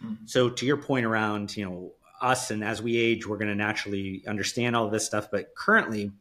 Mm-hmm. 0.04 0.26
So 0.26 0.50
to 0.50 0.66
your 0.66 0.78
point 0.78 1.06
around, 1.06 1.56
you 1.58 1.66
know, 1.66 1.92
us 2.22 2.52
and 2.52 2.64
as 2.64 2.82
we 2.82 2.98
age, 2.98 3.28
we're 3.28 3.38
going 3.38 3.50
to 3.50 3.56
naturally 3.56 4.24
understand 4.28 4.76
all 4.76 4.86
of 4.86 4.92
this 4.92 5.06
stuff. 5.06 5.30
But 5.30 5.54
currently, 5.56 6.12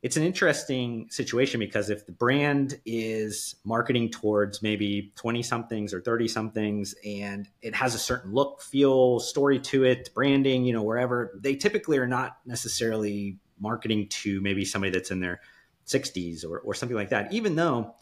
it's 0.00 0.16
an 0.16 0.22
interesting 0.22 1.08
situation 1.10 1.58
because 1.58 1.90
if 1.90 2.06
the 2.06 2.12
brand 2.12 2.80
is 2.86 3.56
marketing 3.64 4.10
towards 4.10 4.62
maybe 4.62 5.12
20 5.16 5.42
somethings 5.42 5.92
or 5.92 6.00
30 6.00 6.28
somethings 6.28 6.94
and 7.04 7.48
it 7.62 7.74
has 7.74 7.96
a 7.96 7.98
certain 7.98 8.32
look, 8.32 8.62
feel, 8.62 9.18
story 9.18 9.58
to 9.58 9.84
it, 9.84 10.10
branding, 10.14 10.64
you 10.64 10.72
know, 10.72 10.82
wherever, 10.82 11.36
they 11.42 11.56
typically 11.56 11.98
are 11.98 12.06
not 12.06 12.38
necessarily 12.46 13.38
marketing 13.58 14.06
to 14.08 14.40
maybe 14.40 14.64
somebody 14.64 14.92
that's 14.92 15.10
in 15.10 15.18
their 15.18 15.40
60s 15.86 16.44
or, 16.44 16.60
or 16.60 16.74
something 16.74 16.96
like 16.96 17.08
that, 17.08 17.32
even 17.32 17.56
though 17.56 17.94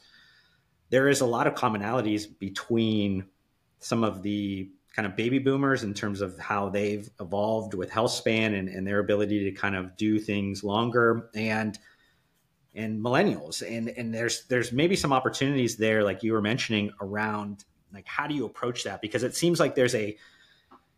there 0.90 1.08
is 1.08 1.22
a 1.22 1.26
lot 1.26 1.46
of 1.46 1.54
commonalities 1.54 2.26
between 2.38 3.24
some 3.78 4.04
of 4.04 4.22
the 4.22 4.70
kind 4.94 5.06
of 5.06 5.14
baby 5.14 5.38
boomers 5.38 5.82
in 5.82 5.92
terms 5.92 6.22
of 6.22 6.38
how 6.38 6.70
they've 6.70 7.10
evolved 7.20 7.74
with 7.74 7.90
health 7.90 8.12
span 8.12 8.54
and, 8.54 8.68
and 8.68 8.86
their 8.86 8.98
ability 8.98 9.44
to 9.44 9.52
kind 9.52 9.76
of 9.76 9.94
do 9.96 10.18
things 10.18 10.64
longer. 10.64 11.28
And 11.34 11.78
and 12.76 13.02
millennials. 13.02 13.62
And 13.66 13.88
and 13.88 14.14
there's 14.14 14.44
there's 14.46 14.72
maybe 14.72 14.96
some 14.96 15.12
opportunities 15.12 15.76
there 15.76 16.04
like 16.04 16.22
you 16.22 16.32
were 16.32 16.42
mentioning 16.42 16.92
around 17.00 17.64
like 17.92 18.06
how 18.06 18.26
do 18.26 18.34
you 18.34 18.46
approach 18.46 18.84
that? 18.84 19.00
Because 19.00 19.22
it 19.22 19.34
seems 19.34 19.58
like 19.58 19.74
there's 19.74 19.94
a 19.94 20.16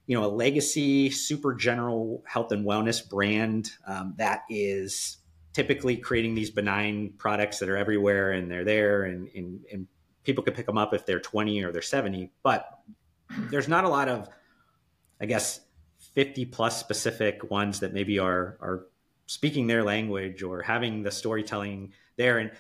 you 0.07 0.19
know 0.19 0.25
a 0.25 0.33
legacy 0.33 1.11
super 1.11 1.55
general 1.55 2.23
health 2.27 2.53
and 2.53 2.67
wellness 2.67 3.09
brand 3.09 3.71
um, 3.87 4.15
that 4.19 4.43
is 4.51 5.19
typically 5.53 5.97
creating 5.97 6.35
these 6.35 6.51
benign 6.51 7.13
products 7.19 7.59
that 7.59 7.69
are 7.69 7.77
everywhere 7.77 8.33
and 8.33 8.51
they're 8.51 8.65
there 8.65 9.05
and, 9.05 9.29
and, 9.35 9.61
and 9.73 9.87
people 10.23 10.45
can 10.45 10.55
pick 10.55 10.67
them 10.67 10.79
up 10.79 10.95
if 10.95 11.05
they're 11.05 11.19
20 11.19 11.65
or 11.65 11.73
they're 11.73 11.83
70 11.83 12.31
but 12.43 12.79
there's 13.51 13.69
not 13.69 13.85
a 13.85 13.89
lot 13.89 14.09
of, 14.09 14.29
I 15.21 15.27
guess, 15.27 15.61
50 16.15 16.47
plus 16.47 16.79
specific 16.79 17.51
ones 17.51 17.81
that 17.81 17.93
maybe 17.93 18.19
are 18.19 18.57
are 18.61 18.87
speaking 19.29 19.69
their 19.69 19.85
language 19.85 20.43
or 20.43 20.63
having 20.63 21.05
the 21.05 21.11
storytelling 21.13 21.93
there. 22.17 22.39
And 22.39 22.51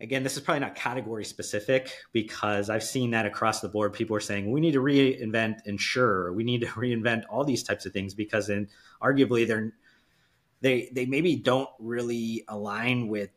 again 0.00 0.22
this 0.22 0.36
is 0.36 0.42
probably 0.42 0.60
not 0.60 0.74
category 0.74 1.24
specific 1.24 1.90
because 2.12 2.68
i've 2.68 2.82
seen 2.82 3.10
that 3.10 3.26
across 3.26 3.60
the 3.60 3.68
board. 3.68 3.92
People 3.92 4.16
are 4.16 4.20
saying 4.20 4.50
we 4.50 4.60
need 4.60 4.72
to 4.72 4.80
reinvent 4.80 5.66
Ensure 5.66 6.32
we 6.32 6.44
need 6.44 6.60
to 6.60 6.66
reinvent 6.66 7.24
all 7.30 7.44
these 7.44 7.62
types 7.62 7.86
of 7.86 7.92
things 7.92 8.14
because 8.14 8.46
then 8.46 8.68
arguably 9.02 9.46
they're 9.46 9.72
they 10.60 10.90
they 10.92 11.06
maybe 11.06 11.36
don't 11.36 11.70
really 11.78 12.44
align 12.48 13.08
with 13.08 13.30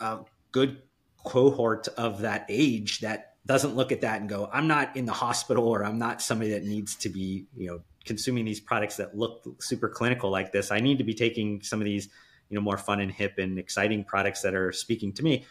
a 0.00 0.18
good 0.52 0.82
cohort 1.24 1.88
of 1.96 2.20
that 2.20 2.46
age 2.48 3.00
that 3.00 3.34
doesn't 3.46 3.76
look 3.76 3.92
at 3.92 4.00
that 4.00 4.20
and 4.20 4.28
go 4.28 4.48
i'm 4.52 4.66
not 4.66 4.96
in 4.96 5.06
the 5.06 5.12
hospital 5.12 5.68
or 5.68 5.84
i'm 5.84 5.98
not 5.98 6.20
somebody 6.20 6.50
that 6.50 6.64
needs 6.64 6.94
to 6.96 7.08
be 7.08 7.46
you 7.56 7.68
know 7.68 7.80
consuming 8.06 8.44
these 8.44 8.60
products 8.60 8.96
that 8.96 9.16
look 9.16 9.44
super 9.60 9.88
clinical 9.88 10.30
like 10.30 10.52
this 10.52 10.70
i 10.70 10.80
need 10.80 10.98
to 10.98 11.04
be 11.04 11.14
taking 11.14 11.60
some 11.62 11.80
of 11.80 11.84
these 11.84 12.08
you 12.48 12.54
know 12.54 12.60
more 12.60 12.78
fun 12.78 13.00
and 13.00 13.12
hip 13.12 13.34
and 13.38 13.58
exciting 13.58 14.04
products 14.04 14.42
that 14.42 14.54
are 14.54 14.72
speaking 14.72 15.12
to 15.12 15.22
me 15.22 15.44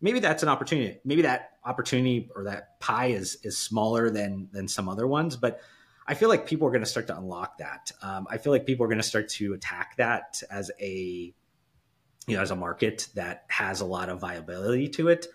maybe 0.00 0.20
that's 0.20 0.42
an 0.42 0.48
opportunity 0.48 0.98
maybe 1.04 1.22
that 1.22 1.52
opportunity 1.64 2.28
or 2.36 2.44
that 2.44 2.78
pie 2.80 3.06
is 3.06 3.38
is 3.42 3.56
smaller 3.58 4.10
than 4.10 4.48
than 4.52 4.68
some 4.68 4.88
other 4.88 5.06
ones 5.06 5.36
but 5.36 5.60
I 6.06 6.14
feel 6.14 6.28
like 6.28 6.46
people 6.46 6.66
are 6.66 6.70
going 6.70 6.82
to 6.82 6.88
start 6.88 7.06
to 7.08 7.16
unlock 7.16 7.58
that. 7.58 7.92
Um, 8.02 8.26
I 8.28 8.38
feel 8.38 8.52
like 8.52 8.66
people 8.66 8.84
are 8.84 8.88
going 8.88 8.98
to 8.98 9.04
start 9.04 9.28
to 9.30 9.54
attack 9.54 9.96
that 9.96 10.42
as 10.50 10.70
a, 10.80 11.32
you 12.26 12.36
know, 12.36 12.42
as 12.42 12.50
a 12.50 12.56
market 12.56 13.08
that 13.14 13.44
has 13.48 13.80
a 13.80 13.84
lot 13.84 14.08
of 14.08 14.20
viability 14.20 14.88
to 14.90 15.08
it. 15.08 15.26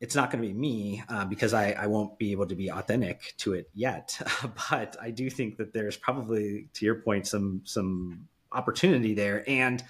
It's 0.00 0.14
not 0.14 0.30
going 0.30 0.42
to 0.42 0.48
be 0.48 0.54
me 0.54 1.02
uh, 1.08 1.24
because 1.24 1.54
I, 1.54 1.72
I 1.72 1.86
won't 1.86 2.18
be 2.18 2.32
able 2.32 2.46
to 2.46 2.54
be 2.54 2.70
authentic 2.70 3.34
to 3.38 3.54
it 3.54 3.70
yet. 3.72 4.20
but 4.70 4.96
I 5.00 5.10
do 5.10 5.30
think 5.30 5.56
that 5.56 5.72
there's 5.72 5.96
probably, 5.96 6.68
to 6.74 6.84
your 6.84 6.96
point, 6.96 7.26
some 7.26 7.62
some 7.64 8.28
opportunity 8.52 9.14
there, 9.14 9.42
and 9.48 9.82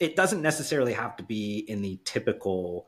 it 0.00 0.16
doesn't 0.16 0.42
necessarily 0.42 0.92
have 0.92 1.16
to 1.16 1.22
be 1.22 1.58
in 1.58 1.82
the 1.82 2.00
typical 2.04 2.86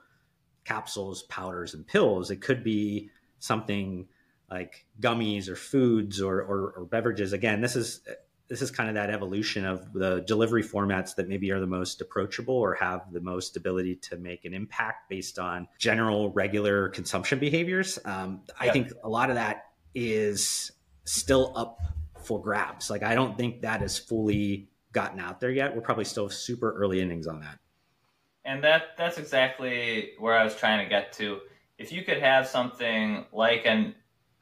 capsules, 0.64 1.22
powders, 1.24 1.74
and 1.74 1.86
pills. 1.86 2.30
It 2.30 2.40
could 2.40 2.64
be 2.64 3.10
something 3.38 4.08
like 4.50 4.86
gummies 5.00 5.48
or 5.48 5.56
foods 5.56 6.20
or, 6.20 6.40
or, 6.40 6.74
or, 6.76 6.84
beverages. 6.84 7.32
Again, 7.32 7.60
this 7.60 7.74
is 7.74 8.00
this 8.48 8.62
is 8.62 8.70
kind 8.70 8.88
of 8.88 8.94
that 8.94 9.10
evolution 9.10 9.64
of 9.64 9.92
the 9.92 10.20
delivery 10.26 10.62
formats 10.62 11.14
that 11.16 11.28
maybe 11.28 11.50
are 11.50 11.60
the 11.60 11.66
most 11.66 12.00
approachable 12.00 12.54
or 12.54 12.74
have 12.74 13.12
the 13.12 13.20
most 13.20 13.56
ability 13.56 13.96
to 13.96 14.16
make 14.16 14.44
an 14.44 14.54
impact 14.54 15.08
based 15.08 15.38
on 15.38 15.66
general 15.78 16.30
regular 16.32 16.88
consumption 16.90 17.38
behaviors. 17.38 17.98
Um, 18.04 18.42
yeah. 18.48 18.70
I 18.70 18.72
think 18.72 18.92
a 19.02 19.08
lot 19.08 19.30
of 19.30 19.36
that 19.36 19.64
is 19.94 20.70
still 21.04 21.52
up 21.56 21.78
for 22.22 22.40
grabs. 22.40 22.90
Like 22.90 23.02
I 23.02 23.14
don't 23.14 23.36
think 23.36 23.62
that 23.62 23.82
is 23.82 23.98
fully 23.98 24.68
gotten 24.92 25.20
out 25.20 25.40
there 25.40 25.50
yet. 25.50 25.74
We're 25.74 25.82
probably 25.82 26.04
still 26.04 26.28
super 26.28 26.72
early 26.72 27.00
innings 27.00 27.26
on 27.26 27.40
that. 27.40 27.58
And 28.44 28.62
that 28.62 28.96
that's 28.96 29.18
exactly 29.18 30.12
where 30.18 30.38
I 30.38 30.44
was 30.44 30.54
trying 30.54 30.84
to 30.84 30.88
get 30.88 31.12
to. 31.14 31.40
If 31.78 31.92
you 31.92 32.02
could 32.02 32.18
have 32.18 32.46
something 32.46 33.26
like 33.32 33.66
an 33.66 33.94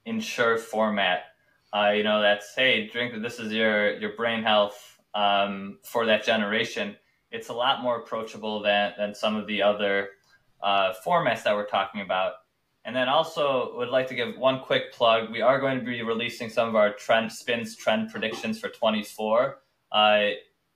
Ensure 0.06 0.58
format. 0.58 1.24
Uh, 1.74 1.90
you 1.90 2.04
know, 2.04 2.22
that's 2.22 2.54
hey, 2.54 2.86
drink. 2.86 3.20
This 3.20 3.40
is 3.40 3.52
your 3.52 3.98
your 3.98 4.14
brain 4.16 4.44
health 4.44 5.00
um, 5.12 5.78
for 5.82 6.06
that 6.06 6.24
generation. 6.24 6.94
It's 7.32 7.48
a 7.48 7.52
lot 7.52 7.82
more 7.82 7.98
approachable 7.98 8.62
than 8.62 8.92
than 8.96 9.12
some 9.12 9.34
of 9.34 9.48
the 9.48 9.60
other 9.60 10.10
uh, 10.62 10.92
formats 11.04 11.42
that 11.42 11.54
we're 11.54 11.66
talking 11.66 12.00
about. 12.00 12.34
And 12.84 12.94
then 12.94 13.08
also 13.08 13.76
would 13.76 13.88
like 13.88 14.06
to 14.08 14.14
give 14.14 14.36
one 14.36 14.60
quick 14.60 14.92
plug. 14.92 15.32
We 15.32 15.40
are 15.40 15.58
going 15.58 15.80
to 15.80 15.84
be 15.84 16.02
releasing 16.02 16.48
some 16.48 16.68
of 16.68 16.76
our 16.76 16.92
trend 16.92 17.32
SPINS 17.32 17.76
trend 17.76 18.10
predictions 18.10 18.60
for 18.60 18.68
24, 18.68 19.58
uh, 19.90 20.20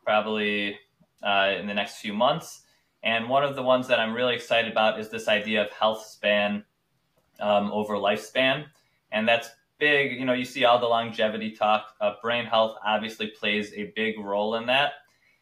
probably 0.05 0.79
uh, 1.23 1.53
in 1.61 1.67
the 1.67 1.75
next 1.75 1.99
few 1.99 2.15
months. 2.15 2.63
And 3.05 3.29
one 3.29 3.45
of 3.45 3.55
the 3.55 3.63
ones 3.63 3.87
that 3.89 4.01
I'm 4.01 4.15
really 4.15 4.35
excited 4.35 4.73
about 4.73 4.99
is 4.99 5.11
this 5.11 5.29
idea 5.29 5.65
of 5.65 5.71
health 5.71 6.05
span 6.05 6.65
um, 7.39 7.71
over 7.71 7.95
lifespan 7.95 8.65
and 9.13 9.27
that's 9.27 9.51
big. 9.79 10.19
You 10.19 10.25
know, 10.25 10.33
you 10.33 10.45
see 10.45 10.65
all 10.65 10.79
the 10.79 10.87
longevity 10.87 11.51
talk. 11.53 11.95
Uh, 12.01 12.15
brain 12.23 12.47
health 12.47 12.77
obviously 12.85 13.29
plays 13.29 13.73
a 13.75 13.93
big 13.97 14.19
role 14.19 14.57
in 14.57 14.67
that. 14.67 14.93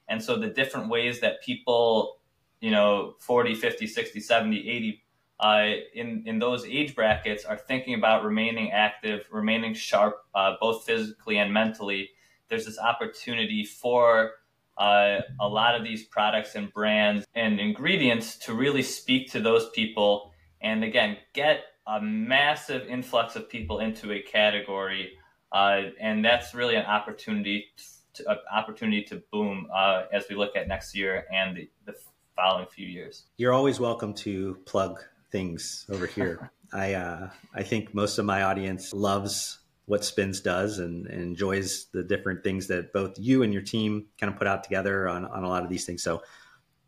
And 0.09 0.22
so 0.22 0.37
the 0.37 0.49
different 0.49 0.89
ways 0.89 1.20
that 1.20 1.43
people, 1.43 2.18
you 2.61 2.70
know, 2.70 3.14
40, 3.20 3.55
50, 3.55 3.87
60, 3.87 4.20
70, 4.20 4.70
80, 4.70 5.03
uh, 5.39 5.66
in, 5.95 6.22
in 6.26 6.39
those 6.39 6.64
age 6.64 6.95
brackets 6.95 7.45
are 7.45 7.57
thinking 7.57 7.95
about 7.95 8.24
remaining 8.24 8.72
active, 8.72 9.26
remaining 9.30 9.74
sharp, 9.74 10.24
uh, 10.34 10.55
both 10.61 10.84
physically 10.84 11.39
and 11.39 11.53
mentally. 11.53 12.11
There's 12.49 12.64
this 12.64 12.78
opportunity 12.78 13.64
for 13.64 14.32
uh, 14.78 15.20
a 15.41 15.49
lot 15.49 15.74
of 15.74 15.82
these 15.82 16.05
products 16.05 16.55
and 16.55 16.72
brands 16.72 17.26
and 17.34 17.59
ingredients 17.61 18.37
to 18.37 18.55
really 18.55 18.82
speak 18.82 19.30
to 19.32 19.41
those 19.41 19.70
people 19.70 20.32
and 20.61 20.84
again 20.84 21.16
get 21.32 21.64
a 21.87 22.01
massive 22.01 22.87
influx 22.89 23.37
of 23.37 23.49
people 23.49 23.80
into 23.80 24.12
a 24.12 24.20
category, 24.20 25.12
uh, 25.53 25.82
and 26.01 26.24
that's 26.24 26.55
really 26.55 26.76
an 26.76 26.87
opportunity 26.87 27.66
to, 28.14 28.30
an 28.30 28.39
opportunity 28.53 29.03
to 29.05 29.22
boom 29.30 29.68
uh, 29.74 30.05
as 30.12 30.24
we 30.28 30.37
look 30.37 30.57
at 30.57 30.68
next 30.68 30.97
year 30.97 31.26
and 31.32 31.57
the, 31.57 31.70
the, 31.84 31.95
following 32.34 32.66
few 32.66 32.87
years. 32.87 33.24
You're 33.39 33.55
always 33.55 33.80
welcome 33.80 34.12
to 34.14 34.59
plug 34.66 35.03
things 35.32 35.87
over 35.89 36.07
here. 36.07 36.51
I 36.72 36.93
uh, 36.93 37.30
I 37.55 37.62
think 37.62 37.95
most 37.95 38.18
of 38.18 38.26
my 38.26 38.43
audience 38.43 38.93
loves 38.93 39.61
what 39.87 40.05
SPINS 40.05 40.41
does 40.41 40.78
and, 40.80 41.07
and, 41.07 41.22
enjoys 41.22 41.87
the 41.93 42.03
different 42.03 42.43
things 42.43 42.66
that 42.66 42.93
both 42.93 43.18
you 43.18 43.43
and 43.43 43.53
your 43.53 43.62
team 43.62 44.07
kind 44.20 44.32
of 44.32 44.39
put 44.39 44.49
out 44.49 44.64
together 44.64 45.09
on, 45.09 45.24
on 45.24 45.45
a 45.45 45.49
lot 45.49 45.62
of 45.62 45.70
these 45.70 45.87
things. 45.87 46.03
So 46.03 46.22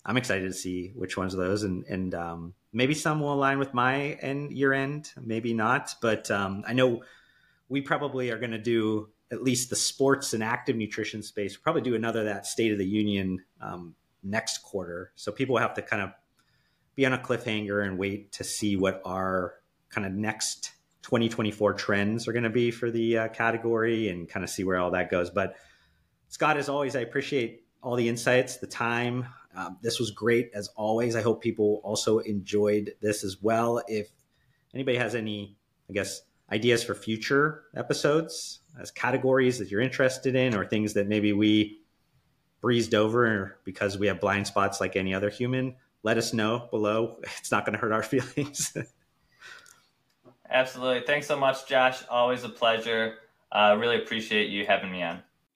I'm 0.09 0.17
excited 0.17 0.49
to 0.49 0.55
see 0.55 0.93
which 0.97 1.19
ones 1.19 1.35
of 1.35 1.41
those 1.41 1.65
and 1.65 1.85
and 1.85 2.15
um, 2.15 2.55
maybe 2.73 2.95
some 2.95 3.21
will 3.21 3.35
align 3.35 3.59
with 3.59 3.75
my 3.75 4.13
end 4.23 4.53
year 4.53 4.73
end, 4.73 5.13
maybe 5.23 5.53
not. 5.53 5.95
But 6.01 6.31
um, 6.31 6.65
I 6.67 6.73
know 6.73 7.03
we 7.69 7.83
probably 7.83 8.31
are 8.31 8.39
going 8.39 8.53
to 8.53 8.59
do 8.59 9.11
at 9.31 9.43
least 9.43 9.69
the 9.69 9.77
sports 9.77 10.33
and 10.33 10.43
active 10.43 10.77
nutrition 10.77 11.23
space. 11.23 11.59
We'll 11.59 11.63
probably 11.63 11.83
do 11.83 11.95
another 11.95 12.25
that 12.25 12.47
State 12.47 12.73
of 12.73 12.79
the 12.79 12.87
Union 12.87 13.45
um, 13.61 13.95
next 14.23 14.63
quarter. 14.63 15.13
So 15.15 15.31
people 15.31 15.59
have 15.59 15.75
to 15.75 15.83
kind 15.83 16.03
of 16.03 16.13
be 16.97 17.05
on 17.05 17.13
a 17.13 17.19
cliffhanger 17.19 17.85
and 17.85 17.99
wait 17.99 18.33
to 18.33 18.45
see 18.45 18.77
what 18.77 19.03
our 19.05 19.57
kind 19.91 20.07
of 20.07 20.15
next 20.15 20.73
2024 21.03 21.75
trends 21.75 22.27
are 22.27 22.33
going 22.33 22.45
to 22.45 22.51
be 22.51 22.71
for 22.71 22.91
the 22.91 23.19
uh, 23.19 23.29
category 23.29 24.09
and 24.09 24.27
kind 24.27 24.43
of 24.43 24.49
see 24.49 24.65
where 24.65 24.79
all 24.79 24.93
that 24.93 25.11
goes. 25.11 25.29
But 25.29 25.57
Scott, 26.29 26.57
as 26.57 26.71
always, 26.71 26.97
I 26.97 27.01
appreciate 27.01 27.65
all 27.83 27.97
the 27.97 28.09
insights, 28.09 28.57
the 28.57 28.67
time. 28.67 29.27
Um, 29.55 29.79
this 29.83 29.99
was 29.99 30.11
great 30.11 30.51
as 30.55 30.69
always. 30.77 31.17
I 31.17 31.23
hope 31.23 31.43
people 31.43 31.81
also 31.83 32.19
enjoyed 32.19 32.95
this 33.01 33.25
as 33.25 33.43
well. 33.43 33.83
If 33.89 34.09
anybody 34.75 34.99
has 34.99 35.15
any, 35.15 35.57
I 35.89 35.93
guess, 35.93 36.23
ideas 36.51 36.83
for 36.83 36.95
future 36.95 37.65
episodes 37.75 38.61
as 38.81 38.91
categories 38.91 39.59
that 39.59 39.71
you're 39.71 39.81
interested 39.81 40.35
in 40.35 40.55
or 40.55 40.65
things 40.65 40.95
that 40.95 41.09
maybe 41.09 41.33
we 41.33 41.81
breezed 42.61 42.95
over 42.95 43.59
because 43.65 43.99
we 43.99 44.07
have 44.07 44.21
blind 44.21 44.47
spots 44.47 44.81
like 44.81 44.97
any 44.97 45.15
other 45.15 45.31
human, 45.31 45.75
let 46.03 46.19
us 46.19 46.33
know 46.33 46.69
below. 46.71 47.17
It's 47.39 47.51
not 47.51 47.65
going 47.65 47.75
to 47.75 47.79
hurt 47.79 47.93
our 47.93 48.03
feelings. 48.15 48.77
Absolutely. 50.51 51.07
Thanks 51.07 51.27
so 51.27 51.39
much, 51.39 51.67
Josh. 51.67 52.03
Always 52.09 52.45
a 52.45 52.49
pleasure. 52.49 53.17
Uh, 53.53 53.77
really 53.79 53.97
appreciate 53.97 54.51
you 54.51 54.67
having 54.67 54.91
me 54.91 55.03
on. 55.03 55.23